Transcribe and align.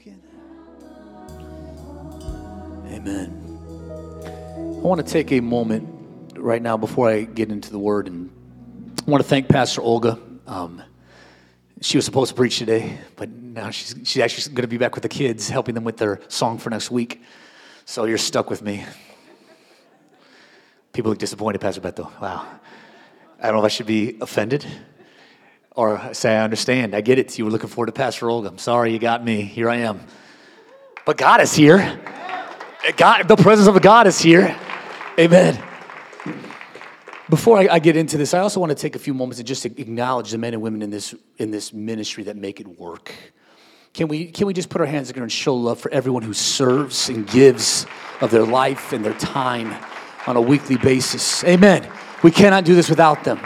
broken. 0.00 0.22
Amen. 2.86 3.58
I 4.56 4.82
want 4.82 5.04
to 5.04 5.12
take 5.12 5.32
a 5.32 5.40
moment 5.40 6.36
right 6.36 6.62
now 6.62 6.76
before 6.76 7.08
I 7.10 7.22
get 7.22 7.50
into 7.50 7.70
the 7.70 7.78
word, 7.78 8.06
and 8.06 8.30
I 9.06 9.10
want 9.10 9.22
to 9.22 9.28
thank 9.28 9.48
Pastor 9.48 9.82
Olga. 9.82 10.18
Um, 10.46 10.82
she 11.80 11.96
was 11.98 12.04
supposed 12.04 12.30
to 12.30 12.34
preach 12.34 12.58
today, 12.58 12.98
but 13.16 13.28
now 13.30 13.70
she's, 13.70 13.94
she's 14.04 14.22
actually 14.22 14.54
going 14.54 14.62
to 14.62 14.68
be 14.68 14.78
back 14.78 14.94
with 14.94 15.02
the 15.02 15.08
kids, 15.08 15.48
helping 15.48 15.74
them 15.74 15.84
with 15.84 15.96
their 15.96 16.20
song 16.28 16.58
for 16.58 16.70
next 16.70 16.90
week. 16.90 17.22
So 17.84 18.04
you're 18.04 18.18
stuck 18.18 18.50
with 18.50 18.62
me. 18.62 18.84
People 20.92 21.10
look 21.10 21.18
disappointed, 21.18 21.60
Pastor 21.60 21.80
Beto. 21.80 22.10
Wow. 22.20 22.46
I 23.38 23.46
don't 23.46 23.54
know 23.54 23.60
if 23.60 23.64
I 23.64 23.68
should 23.68 23.86
be 23.86 24.18
offended 24.20 24.66
or 25.76 26.12
say, 26.12 26.36
I 26.36 26.44
understand. 26.44 26.94
I 26.94 27.00
get 27.00 27.18
it. 27.18 27.38
You 27.38 27.44
were 27.44 27.50
looking 27.50 27.68
forward 27.68 27.86
to 27.86 27.92
Pastor 27.92 28.28
Olga. 28.28 28.48
I'm 28.48 28.58
sorry 28.58 28.92
you 28.92 28.98
got 28.98 29.24
me. 29.24 29.42
Here 29.42 29.70
I 29.70 29.76
am. 29.76 30.00
But 31.06 31.16
God 31.16 31.40
is 31.40 31.54
here. 31.54 32.00
God, 32.96 33.28
the 33.28 33.36
presence 33.36 33.68
of 33.68 33.80
God 33.80 34.06
is 34.06 34.18
here. 34.18 34.56
Amen. 35.18 35.62
Before 37.28 37.58
I, 37.58 37.68
I, 37.70 37.78
get 37.78 37.96
into 37.96 38.16
this, 38.16 38.34
I 38.34 38.40
also 38.40 38.58
want 38.58 38.70
to 38.70 38.74
take 38.74 38.96
a 38.96 38.98
few 38.98 39.14
moments 39.14 39.38
and 39.38 39.46
just 39.46 39.64
acknowledge 39.64 40.32
the 40.32 40.38
men 40.38 40.52
and 40.52 40.62
women 40.62 40.82
in 40.82 40.90
this, 40.90 41.14
in 41.38 41.50
this 41.50 41.72
ministry 41.72 42.24
that 42.24 42.36
make 42.36 42.58
it 42.60 42.66
work. 42.66 43.14
Can 43.92 44.08
we, 44.08 44.26
can 44.26 44.46
we 44.46 44.52
just 44.52 44.68
put 44.68 44.80
our 44.80 44.86
hands 44.86 45.08
together 45.08 45.22
and 45.22 45.32
show 45.32 45.54
love 45.54 45.78
for 45.78 45.92
everyone 45.92 46.22
who 46.22 46.32
serves 46.32 47.08
and 47.08 47.26
gives 47.28 47.86
of 48.20 48.30
their 48.30 48.44
life 48.44 48.92
and 48.92 49.04
their 49.04 49.14
time 49.14 49.74
on 50.26 50.36
a 50.36 50.40
weekly 50.40 50.76
basis? 50.76 51.44
Amen. 51.44 51.88
We 52.22 52.30
cannot 52.30 52.64
do 52.64 52.74
this 52.74 52.88
without 52.88 53.22
them. 53.24 53.40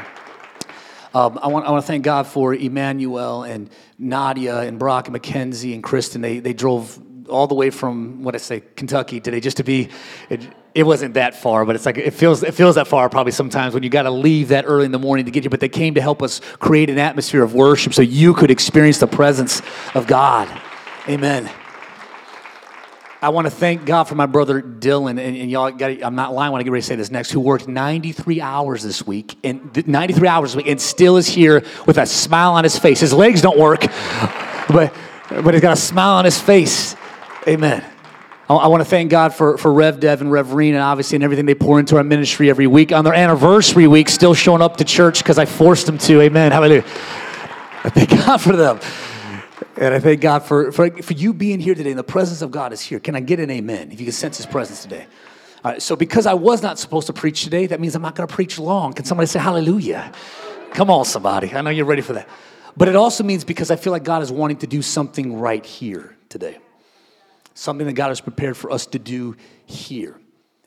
Um, 1.15 1.39
I, 1.41 1.47
want, 1.47 1.65
I 1.67 1.71
want 1.71 1.85
to 1.85 1.87
thank 1.87 2.05
God 2.05 2.27
for 2.27 2.53
Emmanuel 2.53 3.45
and 3.45 3.71
Nadia 3.99 4.61
and 4.61 4.79
Brock 4.79 5.07
and 5.07 5.13
Mackenzie 5.13 5.73
and 5.73 5.83
Kristen. 5.83 6.21
They, 6.21 6.41
they 6.41 6.53
drove 6.53 7.01
all 7.29 7.47
the 7.47 7.55
way 7.55 7.71
from 7.71 8.23
what 8.25 8.35
I 8.35 8.39
say 8.39 8.63
Kentucky 8.75 9.21
today 9.21 9.41
just 9.41 9.59
to 9.59 9.65
be. 9.65 9.89
It, 10.29 10.47
it 10.75 10.83
wasn't 10.83 11.15
that 11.15 11.37
far, 11.37 11.65
but 11.65 11.77
it's 11.77 11.87
like 11.87 11.99
it 11.99 12.11
feels 12.11 12.43
it 12.43 12.53
feels 12.53 12.75
that 12.75 12.89
far 12.89 13.09
probably 13.09 13.31
sometimes 13.31 13.75
when 13.75 13.85
you 13.85 13.91
got 13.91 14.03
to 14.03 14.11
leave 14.11 14.49
that 14.49 14.65
early 14.67 14.87
in 14.87 14.91
the 14.91 14.99
morning 14.99 15.25
to 15.25 15.31
get 15.31 15.45
here. 15.45 15.51
But 15.51 15.61
they 15.61 15.69
came 15.69 15.95
to 15.95 16.01
help 16.01 16.21
us 16.21 16.41
create 16.59 16.91
an 16.91 16.99
atmosphere 16.99 17.45
of 17.45 17.55
worship 17.55 17.95
so 17.95 18.03
you 18.03 18.35
could 18.35 18.51
experience 18.51 18.99
the 18.99 19.07
presence 19.07 19.63
of 19.95 20.09
God. 20.09 20.49
Amen. 21.09 21.49
I 23.25 23.31
want 23.31 23.47
to 23.47 23.51
thank 23.51 23.87
God 23.87 24.05
for 24.05 24.17
my 24.17 24.27
brother 24.27 24.61
Dylan, 24.61 25.13
and, 25.13 25.21
and 25.21 25.51
y'all 25.51 25.71
got 25.71 26.03
I'm 26.03 26.15
not 26.15 26.35
lying 26.35 26.53
when 26.53 26.61
I 26.61 26.63
get 26.63 26.73
ready 26.73 26.83
to 26.83 26.87
say 26.87 26.95
this 26.95 27.11
next, 27.11 27.31
who 27.31 27.41
worked 27.41 27.67
93 27.67 28.43
hours 28.43 28.83
this 28.83 29.07
week, 29.07 29.39
and 29.43 29.89
93 29.89 30.29
hours 30.29 30.51
this 30.53 30.57
week, 30.57 30.67
and 30.67 30.79
still 30.79 31.17
is 31.17 31.27
here 31.27 31.65
with 31.87 31.97
a 31.97 32.05
smile 32.05 32.53
on 32.53 32.65
his 32.65 32.79
face. 32.79 33.01
His 33.01 33.15
legs 33.15 33.41
don't 33.41 33.59
work, 33.59 33.81
but, 34.69 34.93
but 35.31 35.55
he's 35.55 35.63
got 35.63 35.73
a 35.73 35.81
smile 35.81 36.17
on 36.17 36.27
his 36.27 36.39
face. 36.39 36.97
Amen. 37.49 37.83
I, 38.51 38.57
I 38.57 38.67
want 38.67 38.83
to 38.83 38.85
thank 38.85 39.11
God 39.11 39.35
for, 39.35 39.57
for 39.57 39.73
Rev 39.73 40.01
Dev 40.01 40.21
and 40.21 40.31
Rev 40.31 40.53
Reen, 40.53 40.75
and 40.75 40.83
obviously, 40.83 41.17
and 41.17 41.25
everything 41.25 41.47
they 41.47 41.55
pour 41.55 41.81
into 41.81 41.97
our 41.97 42.05
ministry 42.05 42.51
every 42.51 42.67
week. 42.67 42.93
On 42.93 43.05
their 43.05 43.15
anniversary 43.15 43.87
week, 43.87 44.11
still 44.11 44.35
showing 44.35 44.61
up 44.61 44.77
to 44.77 44.85
church 44.85 45.21
because 45.21 45.39
I 45.39 45.47
forced 45.47 45.87
them 45.87 45.97
to. 45.97 46.21
Amen. 46.21 46.53
Hallelujah. 46.53 46.85
I 47.85 47.89
thank 47.89 48.11
God 48.27 48.37
for 48.37 48.55
them. 48.55 48.81
And 49.77 49.93
I 49.93 49.99
thank 49.99 50.21
God 50.21 50.41
for, 50.41 50.71
for, 50.71 50.91
for 51.03 51.13
you 51.15 51.33
being 51.33 51.59
here 51.59 51.75
today. 51.75 51.91
And 51.91 51.99
the 51.99 52.05
presence 52.05 52.43
of 52.43 52.51
God 52.51 52.73
is 52.73 52.81
here. 52.81 53.01
Can 53.01 53.17
I 53.17 53.21
get 53.21 53.41
an 53.41 53.51
amen? 53.51 53.91
If 53.91 54.01
you 54.01 54.07
can 54.07 54.13
sense 54.13 54.37
his 54.37 54.47
presence 54.47 54.83
today. 54.83 55.07
All 55.65 55.73
right, 55.73 55.83
so 55.83 55.97
because 55.97 56.27
I 56.27 56.35
was 56.35 56.63
not 56.63 56.79
supposed 56.79 57.07
to 57.07 57.13
preach 57.13 57.43
today, 57.43 57.67
that 57.67 57.81
means 57.81 57.95
I'm 57.95 58.03
not 58.03 58.15
going 58.15 58.29
to 58.29 58.35
preach 58.35 58.59
long. 58.59 58.93
Can 58.93 59.05
somebody 59.05 59.27
say 59.27 59.39
hallelujah? 59.39 60.13
Come 60.73 60.91
on, 60.91 61.05
somebody. 61.05 61.55
I 61.55 61.63
know 61.63 61.71
you're 61.71 61.87
ready 61.87 62.03
for 62.03 62.13
that. 62.13 62.29
But 62.77 62.89
it 62.89 62.97
also 62.97 63.25
means 63.25 63.45
because 63.45 63.71
I 63.71 63.77
feel 63.77 63.93
like 63.93 64.05
God 64.05 64.23
is 64.23 64.31
wanting 64.31 64.59
to 64.59 64.67
do 64.67 64.83
something 64.83 65.39
right 65.39 65.65
here 65.65 66.17
today. 66.29 66.59
Something 67.55 67.87
that 67.87 67.93
God 67.95 68.09
has 68.09 68.21
prepared 68.21 68.57
for 68.57 68.71
us 68.71 68.87
to 68.87 68.99
do 68.99 69.37
here 69.65 70.21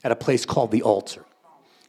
at 0.03 0.11
a 0.11 0.15
place 0.15 0.45
called 0.45 0.71
the 0.71 0.81
altar. 0.81 1.25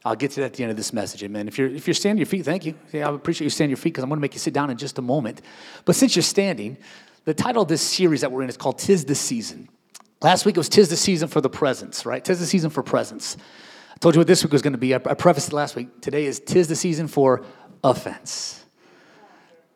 I'll 0.05 0.15
get 0.15 0.31
to 0.31 0.41
that 0.41 0.47
at 0.47 0.53
the 0.53 0.63
end 0.63 0.71
of 0.71 0.77
this 0.77 0.93
message, 0.93 1.23
amen. 1.23 1.47
If 1.47 1.57
you're, 1.57 1.67
if 1.67 1.87
you're 1.87 1.93
standing 1.93 2.19
your 2.19 2.25
feet, 2.25 2.45
thank 2.45 2.65
you. 2.65 2.75
Yeah, 2.93 3.09
I 3.09 3.13
appreciate 3.13 3.45
you 3.45 3.49
standing 3.49 3.71
your 3.71 3.77
feet 3.77 3.93
because 3.93 4.03
I'm 4.03 4.09
going 4.09 4.17
to 4.17 4.21
make 4.21 4.33
you 4.33 4.39
sit 4.39 4.53
down 4.53 4.69
in 4.69 4.77
just 4.77 4.97
a 4.97 5.01
moment. 5.01 5.41
But 5.83 5.95
since 5.95 6.15
you're 6.15 6.23
standing, 6.23 6.77
the 7.29 7.35
title 7.35 7.61
of 7.61 7.67
this 7.67 7.83
series 7.83 8.21
that 8.21 8.31
we're 8.31 8.41
in 8.41 8.49
is 8.49 8.57
called 8.57 8.79
Tis 8.79 9.05
the 9.05 9.13
Season. 9.13 9.69
Last 10.19 10.45
week 10.45 10.55
it 10.55 10.59
was 10.59 10.67
Tis 10.67 10.89
the 10.89 10.97
Season 10.97 11.27
for 11.27 11.41
the 11.41 11.49
Presence, 11.49 12.03
right? 12.03 12.25
Tis 12.25 12.39
the 12.39 12.47
Season 12.47 12.71
for 12.71 12.81
Presence. 12.81 13.37
I 13.93 13.97
told 13.99 14.15
you 14.15 14.19
what 14.19 14.25
this 14.25 14.43
week 14.43 14.51
was 14.51 14.63
going 14.63 14.73
to 14.73 14.79
be. 14.79 14.95
I, 14.95 14.97
prefaced 14.97 15.49
it 15.49 15.53
last 15.53 15.75
week. 15.75 16.01
Today 16.01 16.25
is 16.25 16.39
Tis 16.39 16.67
the 16.67 16.75
Season 16.75 17.07
for 17.07 17.45
Offense. 17.83 18.65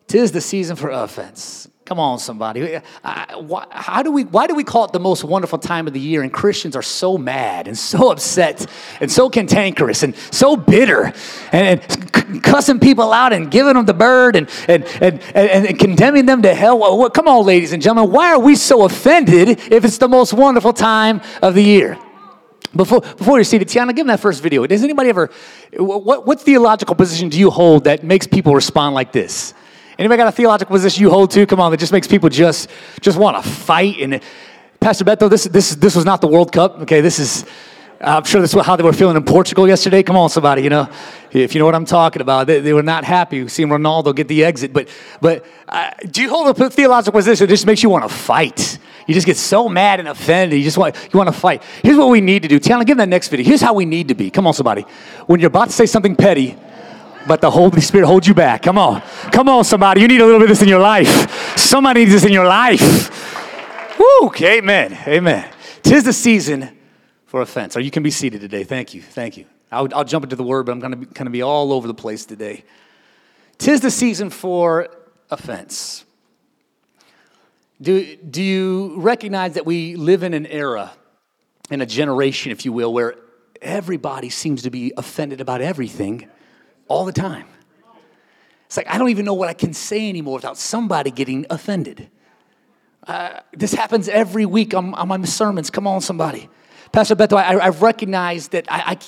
Tis 0.08 0.32
the 0.32 0.40
season 0.40 0.74
for 0.74 0.90
offense. 0.90 1.68
Come 1.84 2.00
on, 2.00 2.18
somebody. 2.18 2.80
I, 3.04 3.36
why, 3.36 3.66
how 3.70 4.02
do 4.02 4.10
we, 4.10 4.24
why 4.24 4.46
do 4.46 4.54
we 4.54 4.64
call 4.64 4.86
it 4.86 4.92
the 4.92 5.00
most 5.00 5.22
wonderful 5.22 5.58
time 5.58 5.86
of 5.86 5.92
the 5.92 6.00
year? 6.00 6.22
And 6.22 6.32
Christians 6.32 6.76
are 6.76 6.82
so 6.82 7.18
mad 7.18 7.68
and 7.68 7.76
so 7.76 8.10
upset 8.10 8.66
and 9.02 9.12
so 9.12 9.28
cantankerous 9.28 10.02
and 10.02 10.16
so 10.30 10.56
bitter 10.56 11.12
and, 11.52 11.82
and 11.82 12.42
cussing 12.42 12.80
people 12.80 13.12
out 13.12 13.34
and 13.34 13.50
giving 13.50 13.74
them 13.74 13.84
the 13.84 13.92
bird 13.92 14.34
and, 14.34 14.48
and, 14.66 14.84
and, 15.02 15.20
and, 15.34 15.66
and 15.66 15.78
condemning 15.78 16.24
them 16.24 16.40
to 16.40 16.54
hell. 16.54 16.78
Well, 16.78 17.10
come 17.10 17.28
on, 17.28 17.44
ladies 17.44 17.74
and 17.74 17.82
gentlemen. 17.82 18.10
Why 18.10 18.32
are 18.32 18.40
we 18.40 18.56
so 18.56 18.84
offended 18.84 19.50
if 19.50 19.84
it's 19.84 19.98
the 19.98 20.08
most 20.08 20.32
wonderful 20.32 20.72
time 20.72 21.20
of 21.42 21.52
the 21.54 21.62
year? 21.62 21.98
Before, 22.74 23.02
before 23.02 23.36
you're 23.36 23.44
seated, 23.44 23.68
Tiana, 23.68 23.88
give 23.88 23.98
them 23.98 24.06
that 24.06 24.20
first 24.20 24.42
video. 24.42 24.66
Does 24.66 24.82
anybody 24.82 25.10
ever, 25.10 25.30
what, 25.76 26.26
what 26.26 26.40
theological 26.40 26.94
position 26.94 27.28
do 27.28 27.38
you 27.38 27.50
hold 27.50 27.84
that 27.84 28.02
makes 28.02 28.26
people 28.26 28.54
respond 28.54 28.94
like 28.94 29.12
this? 29.12 29.52
Anybody 29.98 30.18
got 30.18 30.28
a 30.28 30.32
theological 30.32 30.74
position 30.74 31.02
you 31.02 31.10
hold 31.10 31.30
to? 31.32 31.46
Come 31.46 31.60
on, 31.60 31.70
that 31.70 31.78
just 31.78 31.92
makes 31.92 32.06
people 32.06 32.28
just 32.28 32.68
just 33.00 33.18
want 33.18 33.42
to 33.42 33.48
fight. 33.48 33.98
And 34.00 34.20
Pastor 34.80 35.04
Beto, 35.04 35.30
this 35.30 35.44
this 35.44 35.74
this 35.76 35.94
was 35.94 36.04
not 36.04 36.20
the 36.20 36.26
World 36.26 36.52
Cup. 36.52 36.80
Okay, 36.80 37.00
this 37.00 37.18
is. 37.18 37.44
I'm 38.00 38.24
sure 38.24 38.40
that's 38.40 38.52
how 38.52 38.76
they 38.76 38.82
were 38.82 38.92
feeling 38.92 39.16
in 39.16 39.24
Portugal 39.24 39.66
yesterday. 39.66 40.02
Come 40.02 40.16
on, 40.16 40.28
somebody, 40.28 40.62
you 40.62 40.68
know, 40.68 40.90
if 41.30 41.54
you 41.54 41.58
know 41.58 41.64
what 41.64 41.74
I'm 41.74 41.86
talking 41.86 42.20
about, 42.20 42.46
they, 42.46 42.60
they 42.60 42.74
were 42.74 42.82
not 42.82 43.02
happy 43.02 43.48
seeing 43.48 43.68
Ronaldo 43.68 44.14
get 44.14 44.28
the 44.28 44.44
exit. 44.44 44.74
But, 44.74 44.88
but 45.22 45.46
uh, 45.68 45.90
do 46.10 46.20
you 46.20 46.28
hold 46.28 46.58
a 46.58 46.70
theological 46.70 47.18
position 47.18 47.46
that 47.46 47.50
just 47.50 47.64
makes 47.64 47.82
you 47.82 47.88
want 47.88 48.06
to 48.06 48.14
fight? 48.14 48.78
You 49.06 49.14
just 49.14 49.26
get 49.26 49.36
so 49.36 49.68
mad 49.68 50.00
and 50.00 50.08
offended. 50.08 50.58
You 50.58 50.64
just 50.64 50.76
want 50.76 50.96
you 51.12 51.16
want 51.18 51.28
to 51.28 51.38
fight. 51.38 51.62
Here's 51.82 51.96
what 51.96 52.08
we 52.08 52.20
need 52.20 52.42
to 52.42 52.48
do. 52.48 52.58
Tiana, 52.58 52.84
give 52.84 52.98
that 52.98 53.08
next 53.08 53.28
video. 53.28 53.46
Here's 53.46 53.60
how 53.60 53.72
we 53.72 53.84
need 53.84 54.08
to 54.08 54.14
be. 54.14 54.30
Come 54.30 54.46
on, 54.46 54.54
somebody. 54.54 54.82
When 55.26 55.40
you're 55.40 55.48
about 55.48 55.66
to 55.66 55.72
say 55.72 55.86
something 55.86 56.16
petty, 56.16 56.58
but 57.26 57.40
the 57.40 57.50
Holy 57.50 57.80
Spirit 57.80 58.06
holds 58.06 58.26
you 58.26 58.34
back. 58.34 58.62
Come 58.62 58.78
on. 58.78 59.00
Come 59.32 59.48
on, 59.48 59.64
somebody. 59.64 60.00
You 60.00 60.08
need 60.08 60.20
a 60.20 60.24
little 60.24 60.40
bit 60.40 60.50
of 60.50 60.56
this 60.56 60.62
in 60.62 60.68
your 60.68 60.80
life. 60.80 61.58
Somebody 61.58 62.00
needs 62.00 62.12
this 62.12 62.24
in 62.24 62.32
your 62.32 62.46
life. 62.46 63.98
Woo! 63.98 64.32
Amen. 64.42 64.98
Amen. 65.06 65.50
Tis 65.82 66.04
the 66.04 66.12
season 66.12 66.76
for 67.26 67.40
offense. 67.40 67.76
Or 67.76 67.80
you 67.80 67.90
can 67.90 68.02
be 68.02 68.10
seated 68.10 68.40
today. 68.40 68.64
Thank 68.64 68.94
you. 68.94 69.02
Thank 69.02 69.36
you. 69.36 69.46
I'll, 69.70 69.88
I'll 69.94 70.04
jump 70.04 70.24
into 70.24 70.36
the 70.36 70.44
word, 70.44 70.66
but 70.66 70.72
I'm 70.72 70.80
going 70.80 71.12
to 71.12 71.30
be 71.30 71.42
all 71.42 71.72
over 71.72 71.86
the 71.86 71.94
place 71.94 72.24
today. 72.24 72.64
Tis 73.58 73.80
the 73.80 73.90
season 73.90 74.30
for 74.30 74.88
offense. 75.30 76.04
Do, 77.80 78.16
do 78.16 78.42
you 78.42 78.94
recognize 78.98 79.54
that 79.54 79.66
we 79.66 79.96
live 79.96 80.22
in 80.22 80.32
an 80.32 80.46
era, 80.46 80.92
in 81.70 81.80
a 81.80 81.86
generation, 81.86 82.52
if 82.52 82.64
you 82.64 82.72
will, 82.72 82.92
where 82.92 83.16
everybody 83.60 84.30
seems 84.30 84.62
to 84.62 84.70
be 84.70 84.92
offended 84.96 85.40
about 85.40 85.60
everything? 85.60 86.28
All 86.88 87.04
the 87.04 87.12
time. 87.12 87.46
It's 88.66 88.76
like, 88.76 88.88
I 88.88 88.98
don't 88.98 89.10
even 89.10 89.24
know 89.24 89.34
what 89.34 89.48
I 89.48 89.52
can 89.52 89.72
say 89.72 90.08
anymore 90.08 90.34
without 90.34 90.56
somebody 90.56 91.10
getting 91.10 91.46
offended. 91.50 92.08
Uh, 93.06 93.40
this 93.52 93.74
happens 93.74 94.08
every 94.08 94.46
week 94.46 94.74
on, 94.74 94.94
on, 94.94 95.08
my 95.08 95.22
sermons. 95.24 95.70
Come 95.70 95.86
on, 95.86 96.00
somebody. 96.00 96.48
Pastor 96.90 97.14
Beto, 97.14 97.36
I, 97.36 97.56
I 97.56 97.68
recognize 97.68 98.48
that 98.48 98.66
I, 98.70 98.98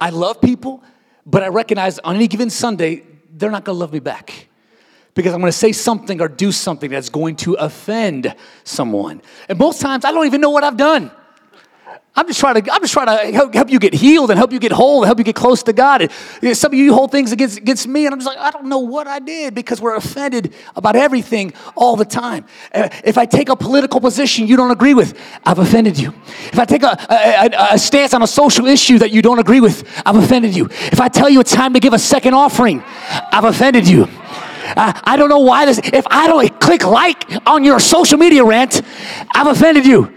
I, 0.00 0.06
I 0.06 0.10
love 0.10 0.40
people, 0.40 0.82
but 1.24 1.42
I 1.42 1.48
recognize 1.48 1.98
on 2.00 2.14
any 2.16 2.28
given 2.28 2.50
Sunday, 2.50 3.04
they're 3.32 3.50
not 3.50 3.64
going 3.64 3.76
to 3.76 3.80
love 3.80 3.92
me 3.92 4.00
back 4.00 4.48
because 5.14 5.32
I'm 5.32 5.40
going 5.40 5.50
to 5.50 5.56
say 5.56 5.72
something 5.72 6.20
or 6.20 6.28
do 6.28 6.52
something 6.52 6.90
that's 6.90 7.08
going 7.08 7.36
to 7.36 7.54
offend 7.54 8.34
someone. 8.64 9.22
And 9.48 9.58
most 9.58 9.80
times, 9.80 10.04
I 10.04 10.12
don't 10.12 10.26
even 10.26 10.40
know 10.40 10.50
what 10.50 10.64
I've 10.64 10.76
done. 10.76 11.10
I'm 12.14 12.26
just 12.26 12.40
trying 12.40 12.62
to, 12.62 12.72
I'm 12.72 12.82
just 12.82 12.92
trying 12.92 13.06
to 13.06 13.32
help, 13.32 13.54
help 13.54 13.70
you 13.70 13.78
get 13.78 13.94
healed 13.94 14.30
and 14.30 14.36
help 14.36 14.52
you 14.52 14.58
get 14.58 14.70
whole 14.70 15.02
and 15.02 15.06
help 15.06 15.16
you 15.16 15.24
get 15.24 15.34
close 15.34 15.62
to 15.62 15.72
God. 15.72 16.10
And 16.42 16.56
some 16.56 16.70
of 16.70 16.78
you 16.78 16.92
hold 16.92 17.10
things 17.10 17.32
against, 17.32 17.56
against 17.56 17.88
me, 17.88 18.04
and 18.04 18.12
I'm 18.12 18.20
just 18.20 18.26
like, 18.28 18.36
I 18.36 18.50
don't 18.50 18.66
know 18.66 18.80
what 18.80 19.06
I 19.06 19.18
did 19.18 19.54
because 19.54 19.80
we're 19.80 19.96
offended 19.96 20.52
about 20.76 20.94
everything 20.94 21.54
all 21.74 21.96
the 21.96 22.04
time. 22.04 22.44
Uh, 22.74 22.90
if 23.02 23.16
I 23.16 23.24
take 23.24 23.48
a 23.48 23.56
political 23.56 23.98
position 23.98 24.46
you 24.46 24.58
don't 24.58 24.70
agree 24.70 24.92
with, 24.92 25.18
I've 25.46 25.58
offended 25.58 25.98
you. 25.98 26.12
If 26.52 26.58
I 26.58 26.66
take 26.66 26.82
a, 26.82 26.98
a, 27.08 27.74
a 27.74 27.78
stance 27.78 28.12
on 28.12 28.22
a 28.22 28.26
social 28.26 28.66
issue 28.66 28.98
that 28.98 29.10
you 29.10 29.22
don't 29.22 29.38
agree 29.38 29.60
with, 29.60 29.82
I've 30.04 30.16
offended 30.16 30.54
you. 30.54 30.66
If 30.66 31.00
I 31.00 31.08
tell 31.08 31.30
you 31.30 31.40
it's 31.40 31.52
time 31.52 31.72
to 31.72 31.80
give 31.80 31.94
a 31.94 31.98
second 31.98 32.34
offering, 32.34 32.82
I've 32.84 33.44
offended 33.44 33.88
you. 33.88 34.04
Uh, 34.04 34.92
I 35.04 35.16
don't 35.16 35.30
know 35.30 35.40
why 35.40 35.64
this, 35.64 35.80
if 35.82 36.06
I 36.08 36.26
don't 36.26 36.60
click 36.60 36.84
like 36.84 37.24
on 37.46 37.64
your 37.64 37.80
social 37.80 38.18
media 38.18 38.44
rant, 38.44 38.82
I've 39.34 39.46
offended 39.46 39.86
you. 39.86 40.12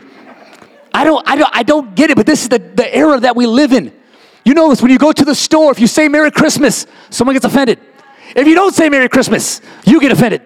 I 0.95 1.03
don't, 1.03 1.27
I 1.27 1.35
don't, 1.35 1.49
I 1.57 1.63
don't 1.63 1.93
get 1.93 2.09
it, 2.09 2.15
but 2.15 2.25
this 2.25 2.43
is 2.43 2.47
the, 2.47 2.57
the 2.57 2.95
era 2.95 3.19
that 3.19 3.35
we 3.35 3.45
live 3.45 3.73
in. 3.73 3.91
You 4.45 4.53
know 4.53 4.69
this 4.69 4.81
when 4.81 4.91
you 4.91 4.97
go 4.97 5.11
to 5.11 5.25
the 5.25 5.35
store, 5.35 5.69
if 5.73 5.77
you 5.81 5.87
say 5.87 6.07
Merry 6.07 6.31
Christmas, 6.31 6.87
someone 7.09 7.35
gets 7.35 7.43
offended. 7.43 7.81
If 8.33 8.47
you 8.47 8.55
don't 8.55 8.73
say 8.73 8.87
Merry 8.87 9.09
Christmas, 9.09 9.59
you 9.85 9.99
get 9.99 10.13
offended. 10.13 10.41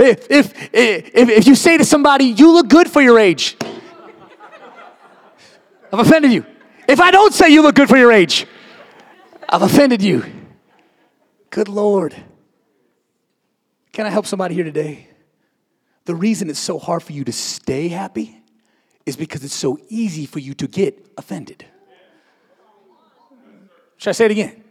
if, 0.00 0.28
if, 0.28 0.74
if, 0.74 1.28
if 1.28 1.46
you 1.46 1.54
say 1.54 1.78
to 1.78 1.84
somebody, 1.84 2.24
you 2.24 2.50
look 2.50 2.68
good 2.68 2.90
for 2.90 3.00
your 3.00 3.16
age, 3.16 3.56
I've 5.92 6.00
offended 6.00 6.32
you. 6.32 6.44
If 6.88 7.00
I 7.00 7.12
don't 7.12 7.32
say 7.32 7.50
you 7.50 7.62
look 7.62 7.76
good 7.76 7.88
for 7.88 7.96
your 7.96 8.10
age, 8.10 8.44
I've 9.48 9.62
offended 9.62 10.02
you. 10.02 10.24
Good 11.50 11.68
Lord. 11.68 12.16
Can 13.92 14.04
I 14.04 14.10
help 14.10 14.26
somebody 14.26 14.56
here 14.56 14.64
today? 14.64 15.10
The 16.06 16.14
reason 16.16 16.50
it's 16.50 16.58
so 16.58 16.80
hard 16.80 17.04
for 17.04 17.12
you 17.12 17.22
to 17.22 17.32
stay 17.32 17.86
happy 17.86 18.41
is 19.04 19.16
because 19.16 19.44
it's 19.44 19.54
so 19.54 19.78
easy 19.88 20.26
for 20.26 20.38
you 20.38 20.54
to 20.54 20.66
get 20.66 21.06
offended. 21.16 21.64
Should 23.96 24.10
I 24.10 24.12
say 24.12 24.24
it 24.26 24.30
again? 24.30 24.64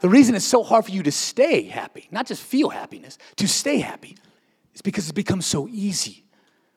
The 0.00 0.08
reason 0.08 0.34
it's 0.34 0.44
so 0.44 0.62
hard 0.62 0.84
for 0.84 0.90
you 0.90 1.02
to 1.04 1.12
stay 1.12 1.62
happy, 1.62 2.08
not 2.10 2.26
just 2.26 2.42
feel 2.42 2.70
happiness, 2.70 3.18
to 3.36 3.46
stay 3.46 3.78
happy, 3.78 4.16
is 4.74 4.82
because 4.82 5.08
it 5.08 5.14
becomes 5.14 5.46
so 5.46 5.68
easy 5.68 6.24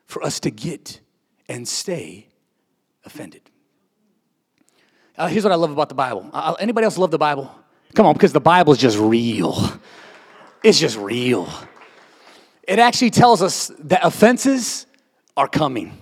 for 0.06 0.24
us 0.24 0.40
to 0.42 0.52
get 0.52 1.00
and 1.50 1.68
stay 1.68 2.28
offended. 3.04 3.50
Uh, 5.18 5.28
here's 5.28 5.44
what 5.44 5.54
I 5.54 5.56
love 5.56 5.72
about 5.72 5.90
the 5.90 5.96
Bible. 5.96 6.30
Uh, 6.32 6.56
anybody 6.60 6.86
else 6.86 6.98
love 6.98 7.12
the 7.12 7.18
Bible? 7.18 7.50
Come 7.96 8.06
on, 8.06 8.14
because 8.14 8.34
the 8.34 8.42
Bible 8.42 8.74
is 8.74 8.80
just 8.80 8.98
real. 8.98 9.58
It's 10.64 10.80
just 10.80 10.98
real. 10.98 11.50
It 12.68 12.80
actually 12.80 13.12
tells 13.12 13.42
us 13.42 13.72
that 13.80 14.04
offenses 14.04 14.86
are 15.38 15.48
coming. 15.48 15.98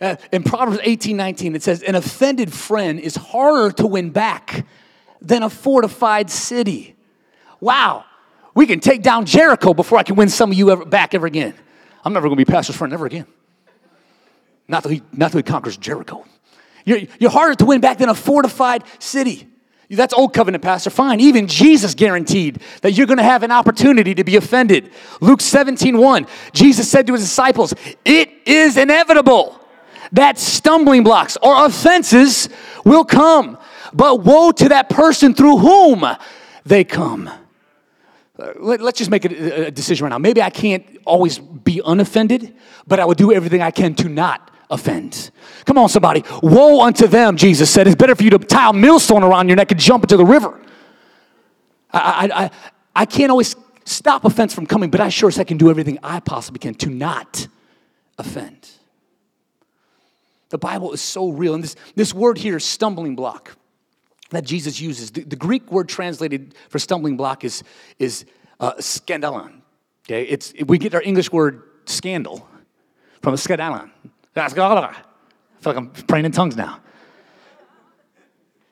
Uh, 0.00 0.16
in 0.30 0.44
Proverbs 0.44 0.78
18 0.82 1.16
19, 1.16 1.56
it 1.56 1.62
says, 1.62 1.82
An 1.82 1.94
offended 1.94 2.52
friend 2.52 3.00
is 3.00 3.16
harder 3.16 3.72
to 3.76 3.86
win 3.86 4.10
back 4.10 4.66
than 5.20 5.42
a 5.42 5.50
fortified 5.50 6.30
city. 6.30 6.94
Wow, 7.60 8.04
we 8.54 8.66
can 8.66 8.78
take 8.78 9.02
down 9.02 9.26
Jericho 9.26 9.74
before 9.74 9.98
I 9.98 10.04
can 10.04 10.14
win 10.14 10.28
some 10.28 10.52
of 10.52 10.56
you 10.56 10.70
ever, 10.70 10.84
back 10.84 11.14
ever 11.14 11.26
again. 11.26 11.54
I'm 12.04 12.12
never 12.12 12.28
to 12.28 12.36
be 12.36 12.44
pastor's 12.44 12.76
friend 12.76 12.92
ever 12.92 13.06
again. 13.06 13.26
Not 14.68 14.84
that 14.84 14.92
he, 14.92 15.02
not 15.12 15.32
he 15.32 15.42
conquers 15.42 15.76
Jericho. 15.76 16.24
You're, 16.84 17.00
you're 17.18 17.30
harder 17.30 17.54
to 17.56 17.64
win 17.64 17.80
back 17.80 17.98
than 17.98 18.08
a 18.08 18.14
fortified 18.14 18.84
city. 18.98 19.48
That's 19.90 20.12
old 20.12 20.34
covenant, 20.34 20.62
Pastor. 20.62 20.90
Fine. 20.90 21.20
Even 21.20 21.46
Jesus 21.46 21.94
guaranteed 21.94 22.60
that 22.82 22.92
you're 22.92 23.06
going 23.06 23.18
to 23.18 23.22
have 23.22 23.42
an 23.42 23.50
opportunity 23.50 24.14
to 24.14 24.24
be 24.24 24.36
offended. 24.36 24.90
Luke 25.20 25.40
17, 25.40 25.96
1, 25.96 26.26
Jesus 26.52 26.90
said 26.90 27.06
to 27.06 27.14
his 27.14 27.22
disciples, 27.22 27.74
It 28.04 28.30
is 28.44 28.76
inevitable 28.76 29.58
that 30.12 30.38
stumbling 30.38 31.04
blocks 31.04 31.36
or 31.42 31.66
offenses 31.66 32.48
will 32.84 33.04
come, 33.04 33.58
but 33.92 34.22
woe 34.22 34.50
to 34.52 34.68
that 34.70 34.88
person 34.88 35.34
through 35.34 35.58
whom 35.58 36.04
they 36.64 36.84
come. 36.84 37.30
Let, 38.56 38.80
us 38.80 38.92
just 38.94 39.10
make 39.10 39.24
a, 39.24 39.66
a 39.66 39.70
decision 39.70 40.04
right 40.04 40.10
now. 40.10 40.18
Maybe 40.18 40.40
I 40.40 40.50
can't 40.50 40.84
always 41.04 41.38
be 41.38 41.80
unoffended, 41.84 42.54
but 42.86 43.00
I 43.00 43.04
will 43.04 43.14
do 43.14 43.32
everything 43.32 43.62
I 43.62 43.72
can 43.72 43.94
to 43.96 44.08
not 44.08 44.52
offend. 44.70 45.30
Come 45.64 45.76
on, 45.78 45.88
somebody. 45.88 46.22
Woe 46.42 46.82
unto 46.82 47.08
them, 47.08 47.36
Jesus 47.36 47.68
said. 47.68 47.86
It's 47.88 47.96
better 47.96 48.14
for 48.14 48.22
you 48.22 48.30
to 48.30 48.38
tie 48.38 48.70
a 48.70 48.72
millstone 48.72 49.24
around 49.24 49.48
your 49.48 49.56
neck 49.56 49.72
and 49.72 49.80
jump 49.80 50.04
into 50.04 50.16
the 50.16 50.24
river. 50.24 50.60
I, 51.90 52.28
I, 52.30 52.44
I, 52.44 52.50
I 52.94 53.06
can't 53.06 53.30
always 53.30 53.56
stop 53.84 54.24
offense 54.24 54.54
from 54.54 54.66
coming, 54.66 54.90
but 54.90 55.00
I 55.00 55.08
sure 55.08 55.28
as 55.28 55.38
I 55.38 55.44
can 55.44 55.56
do 55.56 55.70
everything 55.70 55.98
I 56.02 56.20
possibly 56.20 56.58
can 56.58 56.74
to 56.74 56.90
not 56.90 57.48
offend. 58.18 58.70
The 60.50 60.58
Bible 60.58 60.92
is 60.92 61.00
so 61.00 61.30
real. 61.30 61.54
And 61.54 61.62
this, 61.62 61.76
this 61.94 62.14
word 62.14 62.38
here, 62.38 62.58
stumbling 62.58 63.14
block, 63.16 63.56
that 64.30 64.44
Jesus 64.44 64.80
uses, 64.80 65.10
the, 65.10 65.24
the 65.24 65.36
Greek 65.36 65.70
word 65.70 65.88
translated 65.88 66.54
for 66.68 66.78
stumbling 66.78 67.16
block 67.16 67.44
is, 67.44 67.62
is 67.98 68.24
uh, 68.60 68.74
scandalon. 68.74 69.60
Okay? 70.06 70.24
It's, 70.24 70.52
we 70.66 70.78
get 70.78 70.94
our 70.94 71.02
English 71.02 71.32
word 71.32 71.62
scandal 71.86 72.46
from 73.22 73.34
a 73.34 73.36
scandalon. 73.36 73.90
I 74.36 74.48
feel 74.48 75.72
like 75.72 75.76
I'm 75.76 75.90
praying 75.90 76.24
in 76.24 76.32
tongues 76.32 76.56
now. 76.56 76.80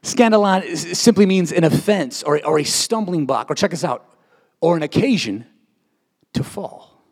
Scandalon 0.03 0.77
simply 0.95 1.27
means 1.27 1.51
an 1.51 1.65
offense 1.65 2.23
or, 2.23 2.45
or 2.47 2.61
a 2.61 2.65
stumbling 2.65 3.27
block, 3.27 3.51
or 3.51 3.57
check 3.57 3.75
us 3.75 3.83
out, 3.83 4.17
or 4.61 4.77
an 4.77 4.85
occasion 4.85 5.47
to 6.33 6.45
fall. 6.45 7.03